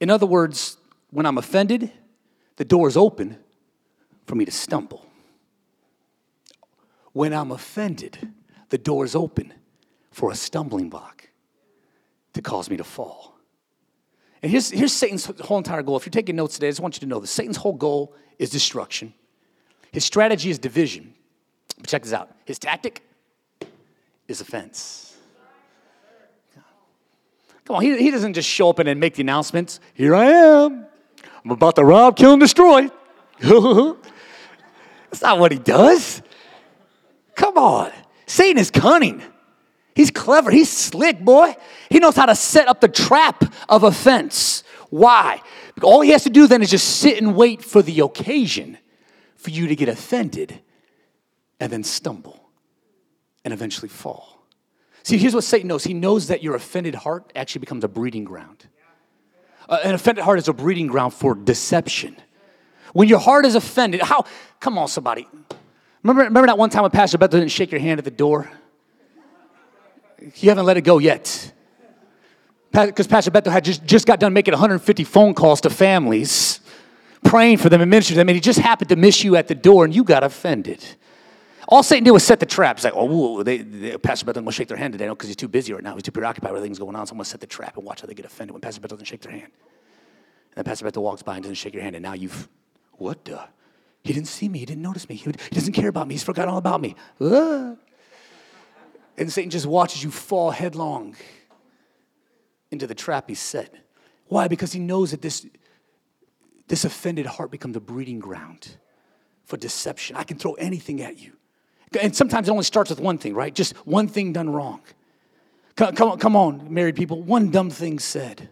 In 0.00 0.10
other 0.10 0.26
words, 0.26 0.76
when 1.10 1.24
I'm 1.24 1.38
offended, 1.38 1.90
the 2.56 2.64
door 2.64 2.88
is 2.88 2.96
open 2.96 3.38
for 4.26 4.34
me 4.34 4.44
to 4.44 4.50
stumble. 4.50 5.06
When 7.12 7.32
I'm 7.32 7.52
offended, 7.52 8.32
the 8.70 8.78
door's 8.78 9.14
open 9.14 9.52
for 10.10 10.30
a 10.30 10.34
stumbling 10.34 10.88
block 10.90 11.28
to 12.32 12.42
cause 12.42 12.68
me 12.68 12.76
to 12.76 12.84
fall. 12.84 13.38
And 14.42 14.50
here's, 14.50 14.70
here's 14.70 14.92
Satan's 14.92 15.26
whole 15.40 15.58
entire 15.58 15.82
goal. 15.82 15.96
If 15.96 16.04
you're 16.06 16.10
taking 16.10 16.36
notes 16.36 16.54
today, 16.54 16.68
I 16.68 16.70
just 16.70 16.80
want 16.80 16.96
you 16.96 17.00
to 17.00 17.06
know 17.06 17.20
that 17.20 17.28
Satan's 17.28 17.56
whole 17.56 17.72
goal 17.72 18.14
is 18.38 18.50
destruction. 18.50 19.14
His 19.92 20.04
strategy 20.04 20.50
is 20.50 20.58
division. 20.58 21.14
But 21.78 21.88
check 21.88 22.02
this 22.02 22.12
out 22.12 22.30
his 22.44 22.58
tactic 22.58 23.02
is 24.28 24.40
offense. 24.40 25.16
Come 27.64 27.76
on, 27.76 27.82
he, 27.82 27.96
he 27.96 28.10
doesn't 28.10 28.34
just 28.34 28.48
show 28.48 28.68
up 28.68 28.78
and 28.78 28.88
then 28.88 28.98
make 28.98 29.14
the 29.14 29.22
announcements. 29.22 29.80
Here 29.94 30.14
I 30.14 30.26
am. 30.26 30.86
I'm 31.44 31.50
about 31.50 31.76
to 31.76 31.84
rob, 31.84 32.16
kill, 32.16 32.32
and 32.32 32.40
destroy. 32.40 32.90
That's 35.14 35.22
not 35.22 35.38
what 35.38 35.52
he 35.52 35.58
does. 35.60 36.22
Come 37.36 37.56
on. 37.56 37.92
Satan 38.26 38.58
is 38.58 38.72
cunning. 38.72 39.22
He's 39.94 40.10
clever. 40.10 40.50
He's 40.50 40.68
slick, 40.68 41.20
boy. 41.20 41.54
He 41.88 42.00
knows 42.00 42.16
how 42.16 42.26
to 42.26 42.34
set 42.34 42.66
up 42.66 42.80
the 42.80 42.88
trap 42.88 43.44
of 43.68 43.84
offense. 43.84 44.64
Why? 44.90 45.40
All 45.82 46.00
he 46.00 46.10
has 46.10 46.24
to 46.24 46.30
do 46.30 46.48
then 46.48 46.62
is 46.62 46.70
just 46.70 46.98
sit 46.98 47.16
and 47.22 47.36
wait 47.36 47.62
for 47.62 47.80
the 47.80 48.00
occasion 48.00 48.76
for 49.36 49.50
you 49.50 49.68
to 49.68 49.76
get 49.76 49.88
offended 49.88 50.60
and 51.60 51.70
then 51.70 51.84
stumble 51.84 52.48
and 53.44 53.54
eventually 53.54 53.88
fall. 53.88 54.44
See, 55.04 55.16
here's 55.16 55.32
what 55.32 55.44
Satan 55.44 55.68
knows 55.68 55.84
he 55.84 55.94
knows 55.94 56.26
that 56.26 56.42
your 56.42 56.56
offended 56.56 56.96
heart 56.96 57.32
actually 57.36 57.60
becomes 57.60 57.84
a 57.84 57.88
breeding 57.88 58.24
ground. 58.24 58.66
Uh, 59.68 59.78
an 59.84 59.94
offended 59.94 60.24
heart 60.24 60.40
is 60.40 60.48
a 60.48 60.52
breeding 60.52 60.88
ground 60.88 61.14
for 61.14 61.36
deception. 61.36 62.16
When 62.94 63.08
your 63.08 63.18
heart 63.18 63.44
is 63.44 63.56
offended, 63.56 64.00
how, 64.00 64.24
come 64.60 64.78
on, 64.78 64.88
somebody. 64.88 65.28
Remember, 66.02 66.22
remember 66.22 66.46
that 66.46 66.56
one 66.56 66.70
time 66.70 66.82
when 66.82 66.92
Pastor 66.92 67.18
Bethel 67.18 67.40
didn't 67.40 67.50
shake 67.50 67.72
your 67.72 67.80
hand 67.80 67.98
at 67.98 68.04
the 68.04 68.10
door? 68.10 68.50
You 70.36 70.48
haven't 70.48 70.64
let 70.64 70.76
it 70.76 70.82
go 70.82 70.98
yet. 70.98 71.52
Because 72.70 73.08
Pastor 73.08 73.32
Bethel 73.32 73.52
had 73.52 73.64
just, 73.64 73.84
just 73.84 74.06
got 74.06 74.20
done 74.20 74.32
making 74.32 74.52
150 74.52 75.04
phone 75.04 75.34
calls 75.34 75.60
to 75.62 75.70
families, 75.70 76.60
praying 77.24 77.58
for 77.58 77.68
them 77.68 77.80
and 77.80 77.90
ministering 77.90 78.14
to 78.14 78.18
them, 78.18 78.28
and 78.28 78.36
he 78.36 78.40
just 78.40 78.60
happened 78.60 78.88
to 78.90 78.96
miss 78.96 79.24
you 79.24 79.34
at 79.36 79.48
the 79.48 79.54
door 79.56 79.84
and 79.84 79.94
you 79.94 80.04
got 80.04 80.22
offended. 80.22 80.84
All 81.66 81.82
Satan 81.82 82.04
did 82.04 82.12
was 82.12 82.22
set 82.22 82.38
the 82.38 82.46
trap. 82.46 82.76
It's 82.76 82.84
like, 82.84 82.94
oh, 82.94 83.42
they, 83.42 83.58
they, 83.58 83.98
Pastor 83.98 84.26
Bethel 84.26 84.42
won't 84.42 84.54
shake 84.54 84.68
their 84.68 84.76
hand 84.76 84.92
today 84.92 85.08
because 85.08 85.28
he's 85.28 85.36
too 85.36 85.48
busy 85.48 85.72
right 85.72 85.82
now. 85.82 85.94
He's 85.94 86.04
too 86.04 86.12
preoccupied 86.12 86.52
with 86.52 86.62
things 86.62 86.78
going 86.78 86.94
on. 86.94 87.06
So 87.06 87.12
I'm 87.12 87.16
going 87.16 87.24
to 87.24 87.30
set 87.30 87.40
the 87.40 87.46
trap 87.46 87.76
and 87.76 87.84
watch 87.84 88.02
how 88.02 88.06
they 88.06 88.14
get 88.14 88.24
offended 88.24 88.52
when 88.52 88.60
Pastor 88.60 88.80
Bethel 88.80 88.96
doesn't 88.96 89.06
shake 89.06 89.22
their 89.22 89.32
hand. 89.32 89.44
And 89.44 90.56
then 90.56 90.64
Pastor 90.64 90.84
Bethel 90.84 91.02
walks 91.02 91.22
by 91.22 91.34
and 91.34 91.42
doesn't 91.42 91.56
shake 91.56 91.74
your 91.74 91.82
hand, 91.82 91.96
and 91.96 92.02
now 92.02 92.12
you've, 92.12 92.48
what 92.98 93.24
the? 93.24 93.40
He 94.02 94.12
didn't 94.12 94.28
see 94.28 94.48
me. 94.48 94.58
He 94.58 94.66
didn't 94.66 94.82
notice 94.82 95.08
me. 95.08 95.14
He, 95.14 95.30
he 95.30 95.54
doesn't 95.54 95.72
care 95.72 95.88
about 95.88 96.06
me. 96.06 96.14
He's 96.14 96.22
forgotten 96.22 96.50
all 96.50 96.58
about 96.58 96.80
me. 96.80 96.94
And 97.20 97.78
Satan 99.32 99.50
just 99.50 99.66
watches 99.66 100.02
you 100.02 100.10
fall 100.10 100.50
headlong 100.50 101.16
into 102.70 102.86
the 102.86 102.94
trap 102.94 103.28
he 103.28 103.34
set. 103.34 103.74
Why? 104.26 104.48
Because 104.48 104.72
he 104.72 104.80
knows 104.80 105.12
that 105.12 105.22
this, 105.22 105.46
this 106.68 106.84
offended 106.84 107.26
heart 107.26 107.50
becomes 107.50 107.76
a 107.76 107.80
breeding 107.80 108.18
ground 108.18 108.76
for 109.44 109.56
deception. 109.56 110.16
I 110.16 110.24
can 110.24 110.38
throw 110.38 110.54
anything 110.54 111.00
at 111.00 111.18
you. 111.18 111.32
And 112.00 112.14
sometimes 112.14 112.48
it 112.48 112.50
only 112.50 112.64
starts 112.64 112.90
with 112.90 113.00
one 113.00 113.18
thing, 113.18 113.34
right? 113.34 113.54
Just 113.54 113.74
one 113.86 114.08
thing 114.08 114.32
done 114.32 114.50
wrong. 114.50 114.80
Come, 115.76 115.94
come, 115.94 116.18
come 116.18 116.36
on, 116.36 116.72
married 116.72 116.96
people. 116.96 117.22
One 117.22 117.50
dumb 117.50 117.70
thing 117.70 117.98
said. 117.98 118.48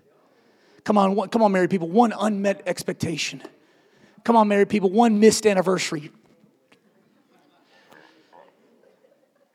Come 0.84 0.98
on, 0.98 1.28
come 1.28 1.42
on, 1.42 1.52
married 1.52 1.70
people. 1.70 1.88
One 1.88 2.12
unmet 2.18 2.62
expectation. 2.66 3.42
Come 4.24 4.36
on, 4.36 4.48
married 4.48 4.68
people. 4.68 4.90
One 4.90 5.20
missed 5.20 5.46
anniversary. 5.46 6.10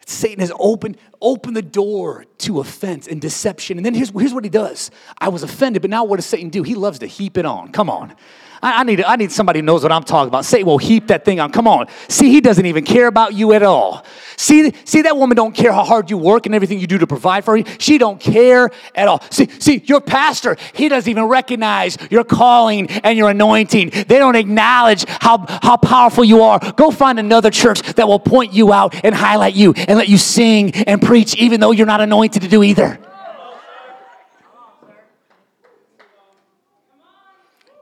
Satan 0.05 0.39
has 0.39 0.53
opened, 0.57 0.97
opened 1.21 1.57
the 1.57 1.61
door 1.61 2.25
to 2.39 2.61
offense 2.61 3.07
and 3.07 3.19
deception. 3.19 3.77
And 3.77 3.85
then 3.85 3.93
here's, 3.93 4.09
here's 4.09 4.33
what 4.33 4.45
he 4.45 4.49
does. 4.49 4.89
I 5.17 5.27
was 5.27 5.43
offended, 5.43 5.81
but 5.81 5.91
now 5.91 6.05
what 6.05 6.15
does 6.15 6.25
Satan 6.25 6.49
do? 6.49 6.63
He 6.63 6.75
loves 6.75 6.99
to 6.99 7.07
heap 7.07 7.37
it 7.37 7.45
on. 7.45 7.73
Come 7.73 7.89
on. 7.89 8.15
I, 8.61 8.81
I, 8.81 8.83
need, 8.83 9.03
I 9.03 9.15
need 9.15 9.31
somebody 9.31 9.59
who 9.59 9.65
knows 9.65 9.83
what 9.83 9.91
I'm 9.91 10.03
talking 10.03 10.27
about. 10.27 10.45
Satan 10.45 10.65
will 10.65 10.77
heap 10.77 11.07
that 11.07 11.25
thing 11.25 11.39
on. 11.39 11.51
Come 11.51 11.67
on. 11.67 11.87
See, 12.07 12.29
he 12.29 12.41
doesn't 12.41 12.65
even 12.65 12.83
care 12.83 13.07
about 13.07 13.33
you 13.33 13.53
at 13.53 13.63
all. 13.63 14.05
See, 14.35 14.71
see 14.85 15.01
that 15.01 15.17
woman 15.17 15.35
don't 15.35 15.55
care 15.55 15.71
how 15.71 15.83
hard 15.83 16.09
you 16.09 16.17
work 16.17 16.45
and 16.45 16.53
everything 16.53 16.79
you 16.79 16.87
do 16.87 16.99
to 16.99 17.07
provide 17.07 17.43
for 17.43 17.57
her. 17.57 17.63
She 17.79 17.97
don't 17.97 18.19
care 18.19 18.69
at 18.93 19.07
all. 19.07 19.21
See, 19.31 19.47
see, 19.59 19.81
your 19.85 19.99
pastor, 19.99 20.57
he 20.73 20.89
doesn't 20.89 21.09
even 21.09 21.25
recognize 21.25 21.97
your 22.11 22.23
calling 22.23 22.89
and 22.89 23.17
your 23.17 23.29
anointing. 23.31 23.89
They 23.89 24.19
don't 24.19 24.35
acknowledge 24.35 25.05
how, 25.07 25.45
how 25.61 25.77
powerful 25.77 26.23
you 26.23 26.43
are. 26.43 26.59
Go 26.73 26.91
find 26.91 27.19
another 27.19 27.49
church 27.49 27.81
that 27.93 28.07
will 28.07 28.19
point 28.19 28.53
you 28.53 28.71
out 28.71 28.93
and 29.03 29.15
highlight 29.15 29.55
you 29.55 29.73
and 29.73 29.97
let 29.97 30.07
you 30.07 30.17
sing 30.17 30.71
and 30.83 31.01
preach 31.01 31.35
even 31.35 31.59
though 31.59 31.71
you're 31.71 31.87
not 31.87 32.01
anointed 32.01 32.43
to 32.43 32.47
do 32.47 32.61
either. 32.63 32.99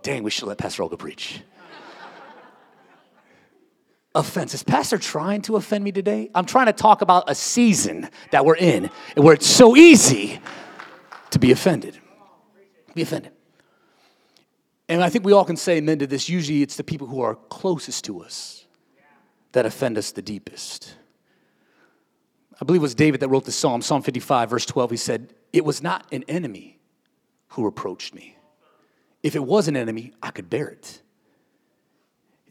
Dang, 0.05 0.21
we 0.21 0.29
should 0.29 0.47
let 0.47 0.59
Pastor 0.59 0.83
Olga 0.83 0.95
preach. 0.95 1.41
Offense. 4.13 4.53
Is 4.53 4.63
Pastor 4.63 4.97
trying 4.97 5.41
to 5.41 5.57
offend 5.57 5.83
me 5.83 5.91
today? 5.91 6.29
I'm 6.33 6.45
trying 6.45 6.67
to 6.67 6.73
talk 6.73 7.01
about 7.01 7.25
a 7.27 7.35
season 7.35 8.07
that 8.31 8.45
we're 8.45 8.55
in 8.55 8.89
where 9.15 9.33
it's 9.33 9.47
so 9.47 9.75
easy 9.75 10.39
to 11.31 11.39
be 11.39 11.51
offended. 11.51 11.97
Be 12.93 13.01
offended. 13.01 13.33
And 14.87 15.03
I 15.03 15.09
think 15.09 15.25
we 15.25 15.33
all 15.33 15.43
can 15.43 15.57
say 15.57 15.77
amen 15.77 15.99
to 15.99 16.07
this. 16.07 16.29
Usually 16.29 16.61
it's 16.61 16.77
the 16.77 16.83
people 16.83 17.07
who 17.07 17.21
are 17.21 17.35
closest 17.35 18.05
to 18.05 18.21
us 18.21 18.67
that 19.53 19.65
offend 19.65 19.97
us 19.97 20.11
the 20.11 20.21
deepest. 20.21 20.95
I 22.61 22.63
believe 22.63 22.81
it 22.81 22.83
was 22.83 22.95
David 22.95 23.19
that 23.21 23.27
wrote 23.27 23.45
the 23.45 23.51
psalm, 23.51 23.81
Psalm 23.81 24.03
55, 24.03 24.51
verse 24.51 24.65
12. 24.67 24.91
He 24.91 24.97
said, 24.97 25.33
It 25.51 25.65
was 25.65 25.81
not 25.81 26.05
an 26.13 26.23
enemy 26.27 26.79
who 27.49 27.65
reproached 27.65 28.13
me. 28.13 28.34
If 29.25 29.35
it 29.35 29.43
was 29.43 29.67
an 29.67 29.75
enemy, 29.75 30.13
I 30.21 30.29
could 30.29 30.51
bear 30.51 30.67
it. 30.67 31.01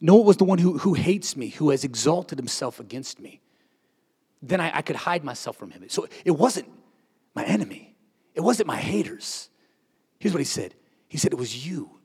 No, 0.00 0.18
it 0.18 0.26
was 0.26 0.38
the 0.38 0.44
one 0.44 0.58
who, 0.58 0.76
who 0.76 0.94
hates 0.94 1.36
me, 1.36 1.50
who 1.50 1.70
has 1.70 1.84
exalted 1.84 2.36
himself 2.36 2.80
against 2.80 3.20
me. 3.20 3.40
Then 4.42 4.60
I, 4.60 4.78
I 4.78 4.82
could 4.82 4.96
hide 4.96 5.22
myself 5.22 5.56
from 5.56 5.70
him. 5.70 5.84
So 5.86 6.08
it 6.24 6.32
wasn't 6.32 6.68
my 7.32 7.44
enemy, 7.44 7.94
it 8.34 8.40
wasn't 8.40 8.66
my 8.66 8.76
haters. 8.76 9.50
Here's 10.18 10.34
what 10.34 10.40
he 10.40 10.44
said 10.44 10.74
He 11.06 11.16
said, 11.16 11.32
It 11.32 11.38
was 11.38 11.64
you, 11.64 12.00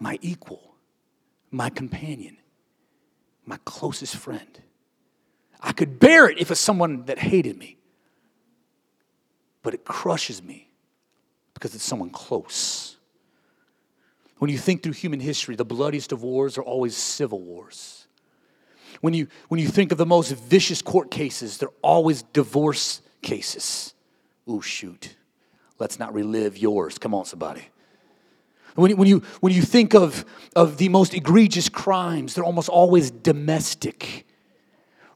my 0.00 0.18
equal, 0.22 0.76
my 1.50 1.68
companion, 1.68 2.38
my 3.44 3.58
closest 3.66 4.16
friend. 4.16 4.62
I 5.60 5.72
could 5.72 6.00
bear 6.00 6.26
it 6.26 6.38
if 6.40 6.50
it's 6.50 6.58
someone 6.58 7.04
that 7.04 7.18
hated 7.18 7.58
me, 7.58 7.76
but 9.62 9.74
it 9.74 9.84
crushes 9.84 10.42
me 10.42 10.70
because 11.52 11.74
it's 11.74 11.84
someone 11.84 12.08
close. 12.08 12.95
When 14.38 14.50
you 14.50 14.58
think 14.58 14.82
through 14.82 14.92
human 14.92 15.20
history, 15.20 15.56
the 15.56 15.64
bloodiest 15.64 16.12
of 16.12 16.22
wars 16.22 16.58
are 16.58 16.62
always 16.62 16.96
civil 16.96 17.40
wars. 17.40 18.06
When 19.00 19.14
you, 19.14 19.28
when 19.48 19.60
you 19.60 19.68
think 19.68 19.92
of 19.92 19.98
the 19.98 20.06
most 20.06 20.32
vicious 20.32 20.82
court 20.82 21.10
cases, 21.10 21.58
they're 21.58 21.68
always 21.82 22.22
divorce 22.22 23.00
cases. 23.22 23.94
Oh, 24.46 24.60
shoot. 24.60 25.16
Let's 25.78 25.98
not 25.98 26.14
relive 26.14 26.56
yours. 26.56 26.98
Come 26.98 27.14
on, 27.14 27.24
somebody. 27.24 27.68
When, 28.74 28.90
you, 28.90 28.96
when, 28.96 29.08
you, 29.08 29.22
when 29.40 29.52
you 29.52 29.62
think 29.62 29.94
of, 29.94 30.24
of 30.54 30.76
the 30.76 30.90
most 30.90 31.14
egregious 31.14 31.68
crimes, 31.68 32.34
they're 32.34 32.44
almost 32.44 32.68
always 32.68 33.10
domestic. 33.10 34.26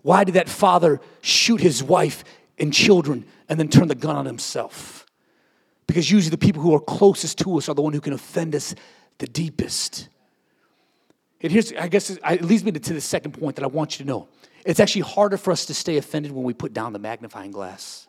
Why 0.03 0.25
did 0.25 0.35
that 0.35 0.49
father 0.49 1.01
shoot 1.21 1.61
his 1.61 1.83
wife 1.83 2.25
and 2.59 2.73
children 2.73 3.27
and 3.49 3.61
then 3.61 3.69
turn 3.69 3.89
the 3.89 3.95
gun 3.95 4.17
on 4.17 4.27
himself? 4.27 5.07
Because 5.87 6.11
usually 6.11 6.31
the 6.31 6.39
people 6.39 6.63
who 6.63 6.75
are 6.75 6.81
closest 6.81 7.39
to 7.41 7.59
us 7.59 7.69
are 7.69 7.75
the 7.75 7.83
one 7.83 7.93
who 7.93 8.01
can 8.01 8.15
offend 8.15 8.55
us 8.55 8.75
the 9.21 9.29
deepest. 9.29 10.09
And 11.41 11.53
here's, 11.53 11.73
I 11.73 11.89
guess, 11.89 12.11
it 12.11 12.43
leads 12.43 12.65
me 12.65 12.73
to 12.73 12.93
the 12.93 13.01
second 13.01 13.33
point 13.33 13.57
that 13.57 13.63
I 13.63 13.69
want 13.69 13.99
you 13.99 14.05
to 14.05 14.09
know. 14.09 14.29
It's 14.65 14.81
actually 14.81 15.03
harder 15.03 15.37
for 15.37 15.53
us 15.53 15.67
to 15.67 15.75
stay 15.75 15.97
offended 15.97 16.33
when 16.33 16.45
we 16.45 16.53
put 16.53 16.75
down 16.75 16.93
the 16.93 16.99
magnifying 16.99 17.51
glass 17.51 18.09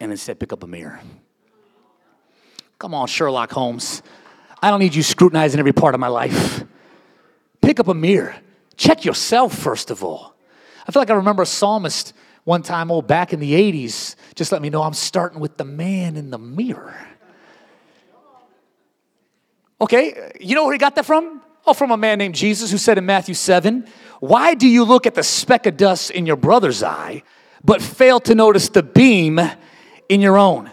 and 0.00 0.10
instead 0.10 0.38
pick 0.38 0.52
up 0.52 0.62
a 0.62 0.66
mirror. 0.66 1.00
Come 2.78 2.92
on, 2.92 3.06
Sherlock 3.06 3.52
Holmes. 3.52 4.02
I 4.60 4.70
don't 4.70 4.80
need 4.80 4.94
you 4.94 5.02
scrutinizing 5.02 5.60
every 5.60 5.72
part 5.72 5.94
of 5.94 6.00
my 6.00 6.08
life. 6.08 6.64
Pick 7.62 7.80
up 7.80 7.88
a 7.88 7.94
mirror. 7.94 8.34
Check 8.76 9.04
yourself, 9.04 9.54
first 9.54 9.90
of 9.90 10.02
all. 10.02 10.34
I 10.86 10.92
feel 10.92 11.00
like 11.00 11.10
I 11.10 11.14
remember 11.14 11.42
a 11.42 11.46
psalmist 11.46 12.12
one 12.44 12.62
time, 12.62 12.90
oh, 12.90 13.00
back 13.00 13.32
in 13.32 13.40
the 13.40 13.52
80s, 13.52 14.16
just 14.34 14.52
let 14.52 14.60
me 14.60 14.68
know 14.68 14.82
I'm 14.82 14.92
starting 14.92 15.40
with 15.40 15.56
the 15.56 15.64
man 15.64 16.16
in 16.16 16.30
the 16.30 16.38
mirror. 16.38 16.94
Okay, 19.80 20.32
you 20.40 20.54
know 20.54 20.64
where 20.64 20.72
he 20.72 20.78
got 20.78 20.94
that 20.96 21.04
from? 21.06 21.42
Oh, 21.66 21.72
from 21.72 21.90
a 21.90 21.96
man 21.96 22.18
named 22.18 22.34
Jesus 22.34 22.70
who 22.70 22.78
said 22.78 22.98
in 22.98 23.06
Matthew 23.06 23.34
7, 23.34 23.86
Why 24.20 24.54
do 24.54 24.68
you 24.68 24.84
look 24.84 25.06
at 25.06 25.14
the 25.14 25.22
speck 25.22 25.66
of 25.66 25.76
dust 25.76 26.10
in 26.10 26.26
your 26.26 26.36
brother's 26.36 26.82
eye, 26.82 27.22
but 27.64 27.80
fail 27.80 28.20
to 28.20 28.34
notice 28.34 28.68
the 28.68 28.82
beam 28.82 29.40
in 30.08 30.20
your 30.20 30.36
own? 30.36 30.70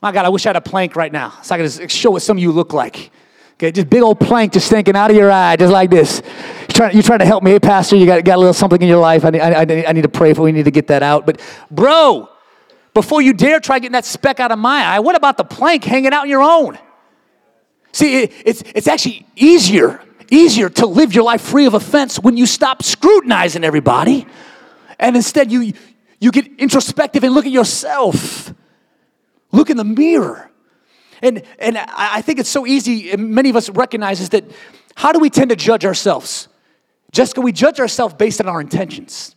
My 0.00 0.12
God, 0.12 0.24
I 0.24 0.28
wish 0.30 0.46
I 0.46 0.50
had 0.50 0.56
a 0.56 0.60
plank 0.60 0.96
right 0.96 1.12
now 1.12 1.34
so 1.42 1.54
I 1.54 1.58
could 1.58 1.70
just 1.70 1.90
show 1.90 2.10
what 2.10 2.22
some 2.22 2.36
of 2.36 2.42
you 2.42 2.52
look 2.52 2.72
like. 2.72 3.10
Okay, 3.54 3.70
just 3.70 3.88
big 3.88 4.02
old 4.02 4.18
plank 4.18 4.52
just 4.52 4.66
stinking 4.66 4.96
out 4.96 5.10
of 5.10 5.16
your 5.16 5.30
eye, 5.30 5.56
just 5.56 5.72
like 5.72 5.88
this. 5.88 6.20
You're 6.60 6.68
trying, 6.68 6.94
you're 6.94 7.02
trying 7.04 7.20
to 7.20 7.24
help 7.24 7.44
me, 7.44 7.52
hey, 7.52 7.60
Pastor. 7.60 7.96
You 7.96 8.04
got, 8.04 8.24
got 8.24 8.36
a 8.36 8.38
little 8.38 8.52
something 8.52 8.82
in 8.82 8.88
your 8.88 8.98
life. 8.98 9.24
I 9.24 9.30
need, 9.30 9.40
I, 9.40 9.84
I 9.88 9.92
need 9.92 10.02
to 10.02 10.08
pray 10.08 10.34
for. 10.34 10.42
We 10.42 10.52
need 10.52 10.64
to 10.64 10.72
get 10.72 10.88
that 10.88 11.04
out. 11.04 11.24
But, 11.24 11.40
bro, 11.70 12.28
before 12.94 13.22
you 13.22 13.32
dare 13.32 13.60
try 13.60 13.78
getting 13.78 13.92
that 13.92 14.04
speck 14.04 14.40
out 14.40 14.50
of 14.50 14.58
my 14.58 14.82
eye, 14.84 15.00
what 15.00 15.14
about 15.14 15.36
the 15.36 15.44
plank 15.44 15.84
hanging 15.84 16.12
out 16.12 16.24
in 16.24 16.30
your 16.30 16.42
own? 16.42 16.78
See, 17.94 18.24
it, 18.24 18.32
it's, 18.44 18.62
it's 18.74 18.88
actually 18.88 19.24
easier, 19.36 20.00
easier 20.28 20.68
to 20.68 20.86
live 20.86 21.14
your 21.14 21.22
life 21.22 21.42
free 21.42 21.66
of 21.66 21.74
offense 21.74 22.18
when 22.18 22.36
you 22.36 22.44
stop 22.44 22.82
scrutinizing 22.82 23.62
everybody 23.62 24.26
and 24.98 25.14
instead 25.14 25.52
you, 25.52 25.72
you 26.18 26.32
get 26.32 26.58
introspective 26.58 27.22
and 27.22 27.32
look 27.32 27.46
at 27.46 27.52
yourself. 27.52 28.52
Look 29.52 29.70
in 29.70 29.76
the 29.76 29.84
mirror. 29.84 30.50
And, 31.22 31.44
and 31.60 31.78
I 31.78 32.20
think 32.20 32.40
it's 32.40 32.50
so 32.50 32.66
easy, 32.66 33.16
many 33.16 33.48
of 33.48 33.54
us 33.54 33.70
recognize 33.70 34.20
is 34.20 34.30
that 34.30 34.42
how 34.96 35.12
do 35.12 35.20
we 35.20 35.30
tend 35.30 35.50
to 35.50 35.56
judge 35.56 35.84
ourselves? 35.84 36.48
Jessica, 37.12 37.42
we 37.42 37.52
judge 37.52 37.78
ourselves 37.78 38.14
based 38.14 38.40
on 38.40 38.48
our 38.48 38.60
intentions. 38.60 39.36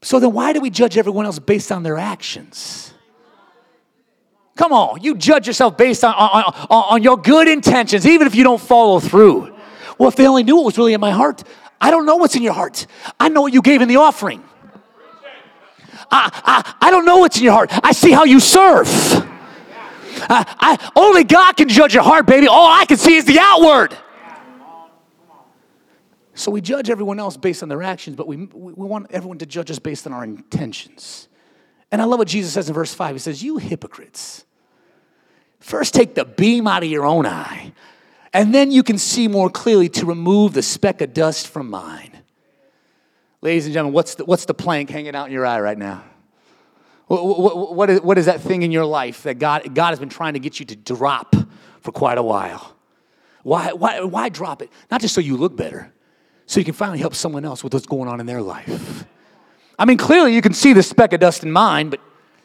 So 0.00 0.18
then 0.18 0.32
why 0.32 0.54
do 0.54 0.62
we 0.62 0.70
judge 0.70 0.96
everyone 0.96 1.26
else 1.26 1.38
based 1.38 1.70
on 1.70 1.82
their 1.82 1.98
actions? 1.98 2.93
Come 4.56 4.72
on, 4.72 5.02
you 5.02 5.16
judge 5.16 5.46
yourself 5.46 5.76
based 5.76 6.04
on, 6.04 6.14
on, 6.14 6.44
on, 6.70 7.02
your 7.02 7.16
good 7.16 7.48
intentions, 7.48 8.06
even 8.06 8.26
if 8.26 8.36
you 8.36 8.44
don't 8.44 8.60
follow 8.60 9.00
through. 9.00 9.52
Well, 9.98 10.08
if 10.08 10.16
they 10.16 10.28
only 10.28 10.44
knew 10.44 10.56
what 10.56 10.66
was 10.66 10.78
really 10.78 10.94
in 10.94 11.00
my 11.00 11.10
heart, 11.10 11.42
I 11.80 11.90
don't 11.90 12.06
know 12.06 12.16
what's 12.16 12.36
in 12.36 12.42
your 12.42 12.52
heart. 12.52 12.86
I 13.18 13.28
know 13.28 13.42
what 13.42 13.52
you 13.52 13.62
gave 13.62 13.82
in 13.82 13.88
the 13.88 13.96
offering. 13.96 14.44
I, 16.10 16.30
I, 16.44 16.74
I 16.80 16.90
don't 16.90 17.04
know 17.04 17.18
what's 17.18 17.36
in 17.36 17.44
your 17.44 17.52
heart. 17.52 17.70
I 17.82 17.92
see 17.92 18.12
how 18.12 18.24
you 18.24 18.38
serve. 18.38 18.86
I, 20.28 20.46
I, 20.60 20.90
only 20.94 21.24
God 21.24 21.56
can 21.56 21.68
judge 21.68 21.92
your 21.92 22.04
heart, 22.04 22.26
baby. 22.26 22.46
All 22.46 22.68
I 22.68 22.84
can 22.86 22.96
see 22.96 23.16
is 23.16 23.24
the 23.24 23.38
outward. 23.40 23.96
So 26.34 26.50
we 26.50 26.60
judge 26.60 26.90
everyone 26.90 27.18
else 27.18 27.36
based 27.36 27.62
on 27.62 27.68
their 27.68 27.82
actions, 27.82 28.16
but 28.16 28.26
we, 28.26 28.36
we 28.36 28.86
want 28.86 29.08
everyone 29.10 29.38
to 29.38 29.46
judge 29.46 29.70
us 29.70 29.78
based 29.78 30.06
on 30.06 30.12
our 30.12 30.24
intentions. 30.24 31.28
And 31.94 32.02
I 32.02 32.06
love 32.06 32.18
what 32.18 32.26
Jesus 32.26 32.52
says 32.52 32.66
in 32.68 32.74
verse 32.74 32.92
5. 32.92 33.14
He 33.14 33.18
says, 33.20 33.40
You 33.40 33.56
hypocrites, 33.58 34.44
first 35.60 35.94
take 35.94 36.16
the 36.16 36.24
beam 36.24 36.66
out 36.66 36.82
of 36.82 36.88
your 36.88 37.06
own 37.06 37.24
eye, 37.24 37.72
and 38.32 38.52
then 38.52 38.72
you 38.72 38.82
can 38.82 38.98
see 38.98 39.28
more 39.28 39.48
clearly 39.48 39.88
to 39.90 40.04
remove 40.04 40.54
the 40.54 40.62
speck 40.62 41.00
of 41.02 41.14
dust 41.14 41.46
from 41.46 41.70
mine. 41.70 42.10
Ladies 43.42 43.66
and 43.66 43.74
gentlemen, 43.74 43.94
what's 43.94 44.16
the, 44.16 44.24
what's 44.24 44.44
the 44.44 44.54
plank 44.54 44.90
hanging 44.90 45.14
out 45.14 45.26
in 45.26 45.32
your 45.32 45.46
eye 45.46 45.60
right 45.60 45.78
now? 45.78 46.02
What, 47.06 47.24
what, 47.38 47.74
what, 47.76 47.90
is, 47.90 48.00
what 48.00 48.18
is 48.18 48.26
that 48.26 48.40
thing 48.40 48.62
in 48.62 48.72
your 48.72 48.86
life 48.86 49.22
that 49.22 49.38
God, 49.38 49.72
God 49.72 49.90
has 49.90 50.00
been 50.00 50.08
trying 50.08 50.32
to 50.32 50.40
get 50.40 50.58
you 50.58 50.66
to 50.66 50.74
drop 50.74 51.36
for 51.80 51.92
quite 51.92 52.18
a 52.18 52.24
while? 52.24 52.74
Why, 53.44 53.72
why, 53.72 54.00
why 54.00 54.30
drop 54.30 54.62
it? 54.62 54.72
Not 54.90 55.00
just 55.00 55.14
so 55.14 55.20
you 55.20 55.36
look 55.36 55.56
better, 55.56 55.92
so 56.46 56.58
you 56.58 56.64
can 56.64 56.74
finally 56.74 56.98
help 56.98 57.14
someone 57.14 57.44
else 57.44 57.62
with 57.62 57.72
what's 57.72 57.86
going 57.86 58.08
on 58.08 58.18
in 58.18 58.26
their 58.26 58.42
life. 58.42 59.06
I 59.78 59.84
mean, 59.84 59.98
clearly 59.98 60.34
you 60.34 60.42
can 60.42 60.52
see 60.52 60.72
the 60.72 60.82
speck 60.82 61.12
of 61.12 61.20
dust 61.20 61.42
in 61.42 61.50
mine, 61.50 61.90
but 61.90 62.00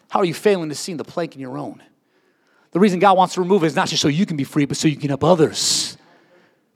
how 0.10 0.20
are 0.20 0.26
you 0.26 0.34
failing 0.34 0.70
to 0.70 0.76
see 0.76 0.94
the 0.94 1.04
plank 1.04 1.36
in 1.36 1.42
your 1.42 1.58
own? 1.58 1.82
The 2.72 2.80
reason 2.80 3.00
God 3.00 3.18
wants 3.18 3.36
to 3.36 3.42
remove 3.42 3.64
it 3.64 3.68
is 3.68 3.76
not 3.76 3.88
just 3.88 4.02
so 4.02 4.08
you 4.08 4.26
can 4.26 4.38
be 4.38 4.44
free, 4.44 4.66
but 4.66 4.78
so 4.78 4.88
you 4.88 4.96
can 4.96 5.10
help 5.10 5.24
others 5.24 5.98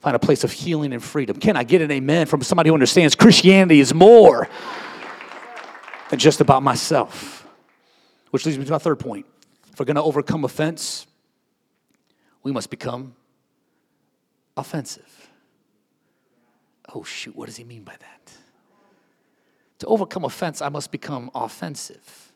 find 0.00 0.14
a 0.14 0.18
place 0.18 0.44
of 0.44 0.52
healing 0.52 0.92
and 0.92 1.02
freedom. 1.02 1.38
Can 1.38 1.56
I 1.56 1.64
get 1.64 1.80
an 1.80 1.90
amen 1.90 2.26
from 2.26 2.42
somebody 2.42 2.68
who 2.68 2.74
understands 2.74 3.14
Christianity 3.14 3.80
is 3.80 3.94
more 3.94 4.48
than 6.10 6.18
just 6.18 6.40
about 6.40 6.62
myself? 6.62 7.46
Which 8.30 8.44
leads 8.44 8.58
me 8.58 8.64
to 8.64 8.72
my 8.72 8.78
third 8.78 8.98
point. 8.98 9.26
If 9.72 9.78
we're 9.78 9.86
going 9.86 9.96
to 9.96 10.02
overcome 10.02 10.44
offense, 10.44 11.06
we 12.42 12.52
must 12.52 12.70
become 12.70 13.14
offensive. 14.56 15.30
Oh, 16.94 17.02
shoot, 17.02 17.34
what 17.34 17.46
does 17.46 17.56
he 17.56 17.64
mean 17.64 17.82
by 17.82 17.96
that? 17.98 18.32
To 19.84 19.88
overcome 19.88 20.24
offense, 20.24 20.62
I 20.62 20.70
must 20.70 20.90
become 20.90 21.30
offensive. 21.34 22.32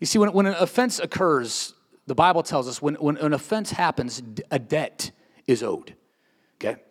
You 0.00 0.06
see, 0.08 0.18
when, 0.18 0.32
when 0.32 0.46
an 0.46 0.54
offense 0.54 0.98
occurs, 0.98 1.74
the 2.08 2.14
Bible 2.16 2.42
tells 2.42 2.66
us 2.66 2.82
when, 2.82 2.96
when 2.96 3.16
an 3.18 3.32
offense 3.32 3.70
happens, 3.70 4.20
a 4.50 4.58
debt 4.58 5.12
is 5.46 5.62
owed. 5.62 5.94
Okay? 6.56 6.82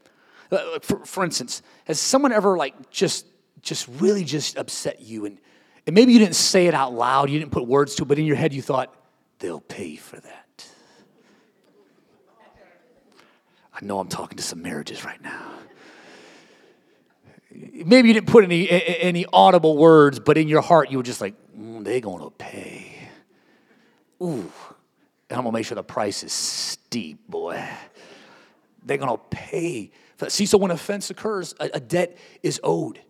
Uh, 0.50 0.80
for, 0.82 1.04
for 1.06 1.26
instance, 1.26 1.62
has 1.84 2.00
someone 2.00 2.32
ever 2.32 2.56
like 2.56 2.90
just 2.90 3.26
just 3.62 3.90
really 4.00 4.24
just 4.24 4.58
upset 4.58 5.02
you 5.02 5.26
and, 5.26 5.40
and 5.86 5.94
maybe 5.94 6.14
you 6.14 6.20
didn't 6.20 6.36
say 6.36 6.68
it 6.68 6.74
out 6.74 6.94
loud, 6.94 7.30
you 7.30 7.38
didn't 7.38 7.52
put 7.52 7.68
words 7.68 7.96
to 7.96 8.04
it, 8.04 8.06
but 8.06 8.18
in 8.18 8.24
your 8.24 8.38
head 8.38 8.54
you 8.54 8.62
thought, 8.62 8.96
they'll 9.40 9.60
pay 9.60 9.98
for 9.98 10.22
that. 10.22 10.68
I 13.74 13.84
know 13.84 14.00
I'm 14.00 14.08
talking 14.08 14.38
to 14.38 14.44
some 14.44 14.62
marriages 14.62 15.04
right 15.04 15.22
now. 15.22 15.52
Maybe 17.76 18.08
you 18.08 18.14
didn't 18.14 18.28
put 18.28 18.44
any 18.44 18.70
any 18.70 19.26
audible 19.32 19.78
words, 19.78 20.20
but 20.20 20.38
in 20.38 20.48
your 20.48 20.62
heart 20.62 20.90
you 20.90 20.98
were 20.98 21.04
just 21.04 21.22
like, 21.22 21.36
mm, 21.58 21.84
they're 21.84 22.00
gonna 22.00 22.30
pay. 22.30 23.10
Ooh, 24.22 24.52
and 25.30 25.38
I'm 25.38 25.44
gonna 25.44 25.52
make 25.52 25.66
sure 25.66 25.76
the 25.76 25.84
price 25.84 26.24
is 26.24 26.32
steep, 26.32 27.28
boy 27.28 27.62
they're 28.86 28.98
to 28.98 29.18
pay. 29.30 29.92
See, 30.28 30.46
so 30.46 30.58
when 30.58 30.72
offense 30.72 31.10
occurs, 31.10 31.54
a, 31.60 31.72
a 31.74 31.80
debt 31.80 32.18
is 32.42 32.60
owed. 32.64 33.02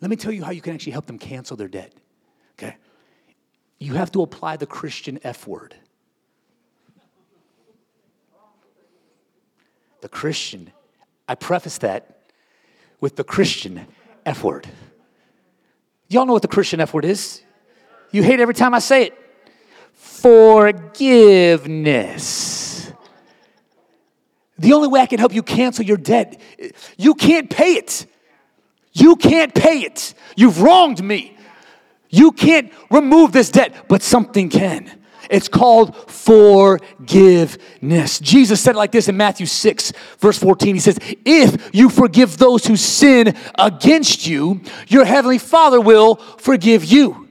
Let 0.00 0.10
me 0.10 0.16
tell 0.16 0.32
you 0.32 0.42
how 0.42 0.50
you 0.50 0.60
can 0.60 0.74
actually 0.74 0.92
help 0.92 1.06
them 1.06 1.18
cancel 1.18 1.56
their 1.56 1.68
debt. 1.68 1.92
Okay? 2.58 2.76
You 3.78 3.94
have 3.94 4.10
to 4.12 4.22
apply 4.22 4.56
the 4.56 4.66
Christian 4.66 5.20
F 5.22 5.46
word. 5.46 5.76
The 10.00 10.08
Christian, 10.08 10.72
I 11.28 11.36
preface 11.36 11.78
that 11.78 12.21
with 13.02 13.16
the 13.16 13.24
Christian 13.24 13.86
F 14.24 14.42
word. 14.44 14.66
Y'all 16.08 16.24
know 16.24 16.32
what 16.32 16.40
the 16.42 16.48
Christian 16.48 16.80
F 16.80 16.94
word 16.94 17.04
is? 17.04 17.42
You 18.12 18.22
hate 18.22 18.40
every 18.40 18.54
time 18.54 18.72
I 18.72 18.78
say 18.78 19.08
it. 19.08 19.18
Forgiveness. 19.92 21.02
The 24.56 24.72
only 24.72 24.86
way 24.86 25.00
I 25.00 25.06
can 25.06 25.18
help 25.18 25.34
you 25.34 25.42
cancel 25.42 25.84
your 25.84 25.96
debt, 25.96 26.40
you 26.96 27.14
can't 27.14 27.50
pay 27.50 27.72
it. 27.74 28.06
You 28.92 29.16
can't 29.16 29.52
pay 29.52 29.80
it. 29.80 30.14
You've 30.36 30.62
wronged 30.62 31.02
me. 31.02 31.36
You 32.08 32.30
can't 32.30 32.72
remove 32.90 33.32
this 33.32 33.50
debt, 33.50 33.86
but 33.88 34.02
something 34.02 34.48
can. 34.48 35.01
It's 35.30 35.48
called 35.48 35.96
forgiveness. 36.10 38.18
Jesus 38.18 38.60
said 38.60 38.74
it 38.74 38.78
like 38.78 38.92
this 38.92 39.08
in 39.08 39.16
Matthew 39.16 39.46
6, 39.46 39.92
verse 40.18 40.38
14. 40.38 40.74
He 40.74 40.80
says, 40.80 40.98
If 41.24 41.70
you 41.72 41.88
forgive 41.88 42.38
those 42.38 42.66
who 42.66 42.76
sin 42.76 43.36
against 43.58 44.26
you, 44.26 44.60
your 44.88 45.04
heavenly 45.04 45.38
Father 45.38 45.80
will 45.80 46.16
forgive 46.16 46.84
you. 46.84 47.28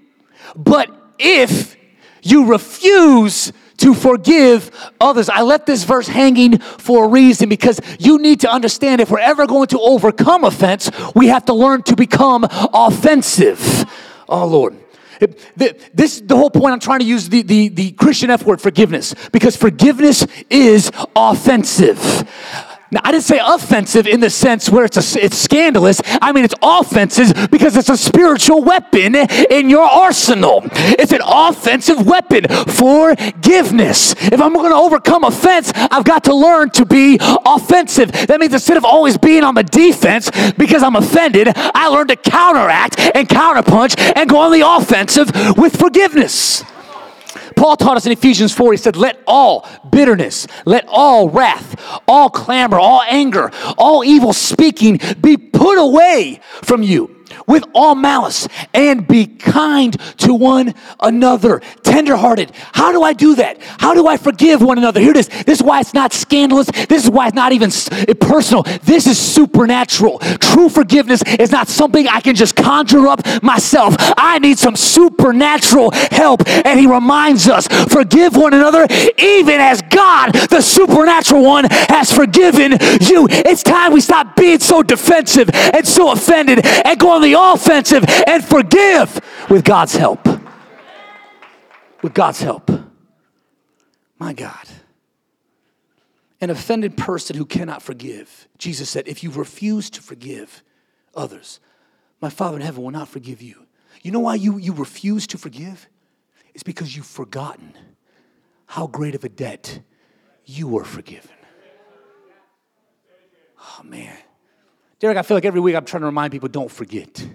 But 0.55 0.89
if 1.19 1.75
you 2.21 2.45
refuse 2.45 3.51
to 3.81 3.95
forgive 3.95 4.71
others. 5.00 5.27
I 5.27 5.41
left 5.41 5.65
this 5.65 5.83
verse 5.83 6.07
hanging 6.07 6.60
for 6.60 7.05
a 7.05 7.07
reason 7.07 7.50
because 7.50 7.81
you 8.00 8.19
need 8.19 8.41
to 8.41 8.51
understand 8.51 9.01
if 9.01 9.10
we're 9.10 9.19
ever 9.19 9.48
going 9.48 9.67
to 9.67 9.79
overcome 9.79 10.43
offense, 10.43 10.91
we 11.15 11.27
have 11.27 11.45
to 11.45 11.53
learn 11.53 11.81
to 11.83 11.95
become 11.95 12.48
offensive. 12.51 13.86
Oh, 14.29 14.45
Lord. 14.45 14.80
This 15.93 16.21
the 16.21 16.35
whole 16.35 16.49
point. 16.49 16.73
I'm 16.73 16.79
trying 16.79 16.99
to 16.99 17.05
use 17.05 17.29
the, 17.29 17.41
the, 17.43 17.69
the 17.69 17.91
Christian 17.91 18.29
F 18.29 18.43
word, 18.45 18.61
forgiveness, 18.61 19.13
because 19.31 19.55
forgiveness 19.55 20.25
is 20.49 20.91
offensive. 21.15 21.99
Now, 22.93 23.00
I 23.05 23.12
didn't 23.13 23.24
say 23.24 23.39
offensive 23.41 24.05
in 24.05 24.19
the 24.19 24.29
sense 24.29 24.69
where 24.69 24.83
it's, 24.83 25.15
a, 25.15 25.24
it's 25.24 25.38
scandalous. 25.38 26.01
I 26.21 26.33
mean, 26.33 26.43
it's 26.43 26.55
offensive 26.62 27.50
because 27.50 27.77
it's 27.77 27.88
a 27.88 27.95
spiritual 27.95 28.63
weapon 28.63 29.15
in 29.15 29.69
your 29.69 29.83
arsenal. 29.83 30.62
It's 30.74 31.13
an 31.13 31.21
offensive 31.24 32.05
weapon. 32.05 32.48
Forgiveness. 32.50 34.13
If 34.19 34.41
I'm 34.41 34.53
going 34.53 34.71
to 34.71 34.75
overcome 34.75 35.24
offense, 35.24 35.71
I've 35.74 36.03
got 36.03 36.25
to 36.25 36.36
learn 36.36 36.69
to 36.71 36.86
be 36.86 37.17
offensive. 37.21 38.12
That 38.12 38.41
means 38.41 38.53
instead 38.53 38.75
of 38.75 38.83
always 38.83 39.17
being 39.17 39.45
on 39.45 39.55
the 39.55 39.63
defense 39.63 40.29
because 40.57 40.83
I'm 40.83 40.98
offended, 40.98 41.48
I 41.55 41.88
learn 41.88 42.07
to 42.07 42.17
counteract 42.17 43.00
and 43.00 43.27
counterpunch 43.29 43.98
and 44.17 44.29
go 44.29 44.39
on 44.39 44.51
the 44.51 44.67
offensive 44.67 45.31
with 45.57 45.79
forgiveness. 45.79 46.65
Paul 47.55 47.77
taught 47.77 47.98
us 47.98 48.05
in 48.05 48.12
Ephesians 48.12 48.53
4, 48.53 48.74
he 48.74 48.77
said, 48.77 48.96
Let 48.96 49.22
all 49.27 49.67
bitterness, 49.89 50.48
let 50.65 50.86
all 50.88 51.29
wrath, 51.29 52.01
all 52.08 52.29
clamor, 52.29 52.79
all 52.79 53.01
anger, 53.08 53.51
all 53.77 54.03
evil 54.03 54.34
speaking 54.34 55.00
be 55.22 55.38
put 55.38 55.77
away 55.77 56.39
from 56.63 56.84
you 56.84 57.20
with 57.47 57.63
all 57.73 57.95
malice 57.95 58.47
and 58.73 59.07
be 59.07 59.25
kind 59.25 60.00
to 60.17 60.33
one 60.33 60.73
another, 61.00 61.61
tenderhearted. 61.83 62.51
How 62.73 62.91
do 62.91 63.03
I 63.03 63.13
do 63.13 63.35
that? 63.35 63.61
How 63.61 63.93
do 63.93 64.07
I 64.07 64.17
forgive 64.17 64.61
one 64.61 64.77
another? 64.77 65.00
Here 65.00 65.11
it 65.11 65.17
is. 65.17 65.27
This 65.27 65.59
is 65.59 65.63
why 65.63 65.79
it's 65.79 65.93
not 65.93 66.13
scandalous. 66.13 66.67
This 66.88 67.03
is 67.03 67.09
why 67.09 67.27
it's 67.27 67.35
not 67.35 67.51
even 67.51 67.71
eh, 67.91 68.13
personal. 68.19 68.63
This 68.83 69.07
is 69.07 69.17
supernatural. 69.17 70.19
True 70.19 70.69
forgiveness 70.69 71.21
is 71.39 71.51
not 71.51 71.67
something 71.67 72.07
I 72.07 72.21
can 72.21 72.35
just 72.35 72.55
conjure 72.55 73.07
up 73.07 73.22
myself. 73.44 73.96
I 74.17 74.39
need 74.39 74.57
some 74.57 74.75
supernatural 74.75 75.91
help. 75.91 76.48
And 76.48 76.79
he 76.79 76.87
reminds 76.87 77.48
us 77.48 77.67
forgive 77.67 78.35
one 78.35 78.53
another, 78.53 78.87
even 79.17 79.59
as 79.59 79.81
God, 79.83 80.33
the 80.33 80.61
supernatural 80.61 81.44
one, 81.44 81.65
has 81.89 82.11
forgiven 82.11 82.72
you. 83.01 83.27
It's 83.29 83.63
time 83.63 83.94
we 83.94 84.01
stop 84.01 84.35
being 84.35 84.59
so 84.59 84.83
defensive 84.83 85.50
and 85.53 85.87
so 85.87 86.11
offended 86.11 86.65
and 86.65 87.00
go 87.00 87.15
on 87.22 87.29
the 87.29 87.40
offensive 87.40 88.03
and 88.27 88.44
forgive 88.44 89.20
with 89.50 89.64
God's 89.64 89.96
help. 89.96 90.27
With 92.01 92.14
God's 92.14 92.42
help. 92.42 92.72
My 94.18 94.34
God. 94.34 94.68
An 96.40 96.50
offended 96.50 96.98
person 96.98 97.36
who 97.36 97.46
cannot 97.46 97.84
forgive. 97.84 98.48
Jesus 98.57 98.90
said, 98.90 99.07
if 99.07 99.24
you 99.24 99.29
refuse 99.29 99.90
to 99.92 100.01
forgive 100.01 100.64
others, 101.14 101.60
my 102.20 102.29
Father 102.29 102.57
in 102.57 102.64
heaven 102.64 102.84
will 102.84 102.92
not 102.92 103.07
forgive 103.07 103.42
you. 103.42 103.68
You 104.01 104.12
know 104.12 104.20
why 104.20 104.36
you, 104.36 104.57
you 104.57 104.74
refuse 104.74 105.27
to 105.27 105.38
forgive? 105.38 105.88
It's 106.55 106.64
because 106.64 106.96
you've 106.96 107.05
forgotten 107.05 107.74
how 108.66 108.88
great 108.88 109.14
of 109.14 109.24
a 109.24 109.29
debt 109.29 109.81
you 110.46 110.68
were 110.68 110.84
forgiven. 110.84 111.29
Oh, 113.60 113.84
man. 113.84 114.18
Derek, 115.01 115.18
I 115.18 115.24
feel 115.24 115.35
like 115.35 115.46
every 115.46 115.59
week 115.59 115.75
I'm 115.75 115.83
trying 115.83 116.01
to 116.01 116.05
remind 116.05 116.31
people 116.31 116.48
don't 116.48 116.70
forget. 116.70 117.27